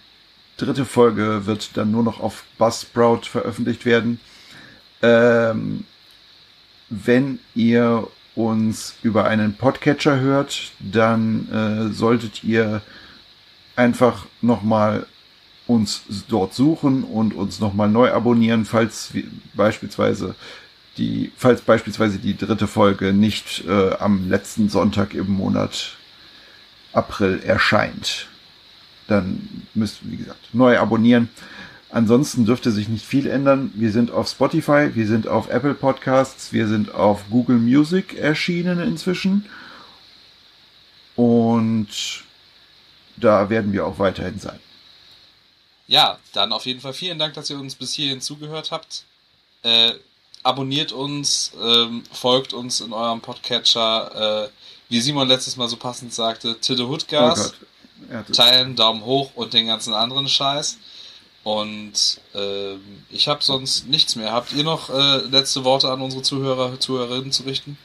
dritte 0.56 0.84
Folge 0.84 1.46
wird 1.46 1.76
dann 1.76 1.90
nur 1.90 2.02
noch 2.02 2.20
auf 2.20 2.44
Buzzsprout 2.58 3.22
veröffentlicht 3.24 3.84
werden. 3.84 4.20
Ähm, 5.02 5.84
wenn 6.88 7.40
ihr 7.54 8.06
uns 8.34 8.94
über 9.02 9.26
einen 9.26 9.54
Podcatcher 9.54 10.20
hört, 10.20 10.72
dann 10.80 11.48
äh, 11.50 11.92
solltet 11.92 12.42
ihr 12.44 12.82
einfach 13.76 14.26
nochmal 14.40 15.06
uns 15.66 16.02
dort 16.28 16.54
suchen 16.54 17.04
und 17.04 17.34
uns 17.34 17.60
nochmal 17.60 17.88
neu 17.88 18.12
abonnieren, 18.12 18.64
falls 18.64 19.12
beispielsweise 19.54 20.34
die, 20.98 21.32
falls 21.36 21.62
beispielsweise 21.62 22.18
die 22.18 22.36
dritte 22.36 22.66
Folge 22.66 23.12
nicht 23.12 23.64
äh, 23.66 23.94
am 23.98 24.28
letzten 24.28 24.68
Sonntag 24.68 25.14
im 25.14 25.30
Monat 25.30 25.96
April 26.92 27.40
erscheint. 27.44 28.28
Dann 29.08 29.66
müsst, 29.74 29.98
wie 30.02 30.16
gesagt, 30.16 30.54
neu 30.54 30.78
abonnieren. 30.78 31.28
Ansonsten 31.94 32.44
dürfte 32.44 32.72
sich 32.72 32.88
nicht 32.88 33.06
viel 33.06 33.28
ändern. 33.28 33.70
Wir 33.76 33.92
sind 33.92 34.10
auf 34.10 34.28
Spotify, 34.28 34.96
wir 34.96 35.06
sind 35.06 35.28
auf 35.28 35.48
Apple 35.48 35.74
Podcasts, 35.74 36.52
wir 36.52 36.66
sind 36.66 36.92
auf 36.92 37.22
Google 37.30 37.58
Music 37.58 38.14
erschienen 38.14 38.80
inzwischen. 38.80 39.48
Und 41.14 41.86
da 43.14 43.48
werden 43.48 43.72
wir 43.72 43.86
auch 43.86 44.00
weiterhin 44.00 44.40
sein. 44.40 44.58
Ja, 45.86 46.18
dann 46.32 46.52
auf 46.52 46.66
jeden 46.66 46.80
Fall 46.80 46.94
vielen 46.94 47.20
Dank, 47.20 47.34
dass 47.34 47.48
ihr 47.48 47.60
uns 47.60 47.76
bis 47.76 47.94
hierhin 47.94 48.20
zugehört 48.20 48.72
habt. 48.72 49.04
Äh, 49.62 49.92
abonniert 50.42 50.90
uns, 50.90 51.52
ähm, 51.62 52.02
folgt 52.10 52.54
uns 52.54 52.80
in 52.80 52.92
eurem 52.92 53.20
Podcatcher. 53.20 54.46
Äh, 54.46 54.48
wie 54.88 55.00
Simon 55.00 55.28
letztes 55.28 55.56
Mal 55.56 55.68
so 55.68 55.76
passend 55.76 56.12
sagte, 56.12 56.58
Tidde 56.60 56.88
Hoodgas. 56.88 57.52
Oh 57.52 57.66
teilen, 58.32 58.74
Daumen 58.74 59.04
hoch 59.04 59.30
und 59.36 59.54
den 59.54 59.68
ganzen 59.68 59.94
anderen 59.94 60.28
Scheiß. 60.28 60.78
Und 61.44 62.20
äh, 62.34 62.74
ich 63.10 63.28
habe 63.28 63.44
sonst 63.44 63.86
nichts 63.86 64.16
mehr. 64.16 64.32
Habt 64.32 64.52
ihr 64.54 64.64
noch 64.64 64.88
äh, 64.88 65.18
letzte 65.28 65.62
Worte 65.64 65.90
an 65.90 66.00
unsere 66.00 66.22
Zuhörer, 66.22 66.80
Zuhörerinnen 66.80 67.32
zu 67.32 67.42
richten? 67.42 67.76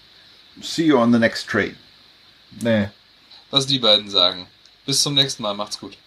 See 0.62 0.86
you 0.86 0.98
on 0.98 1.12
the 1.12 1.20
next 1.20 1.48
train. 1.48 1.76
Nee. 2.62 2.90
Was 3.52 3.68
die 3.68 3.80
beiden 3.80 4.10
sagen. 4.10 4.48
Bis 4.86 5.04
zum 5.04 5.14
nächsten 5.14 5.44
Mal. 5.44 5.54
Macht's 5.54 5.80
gut. 5.80 5.98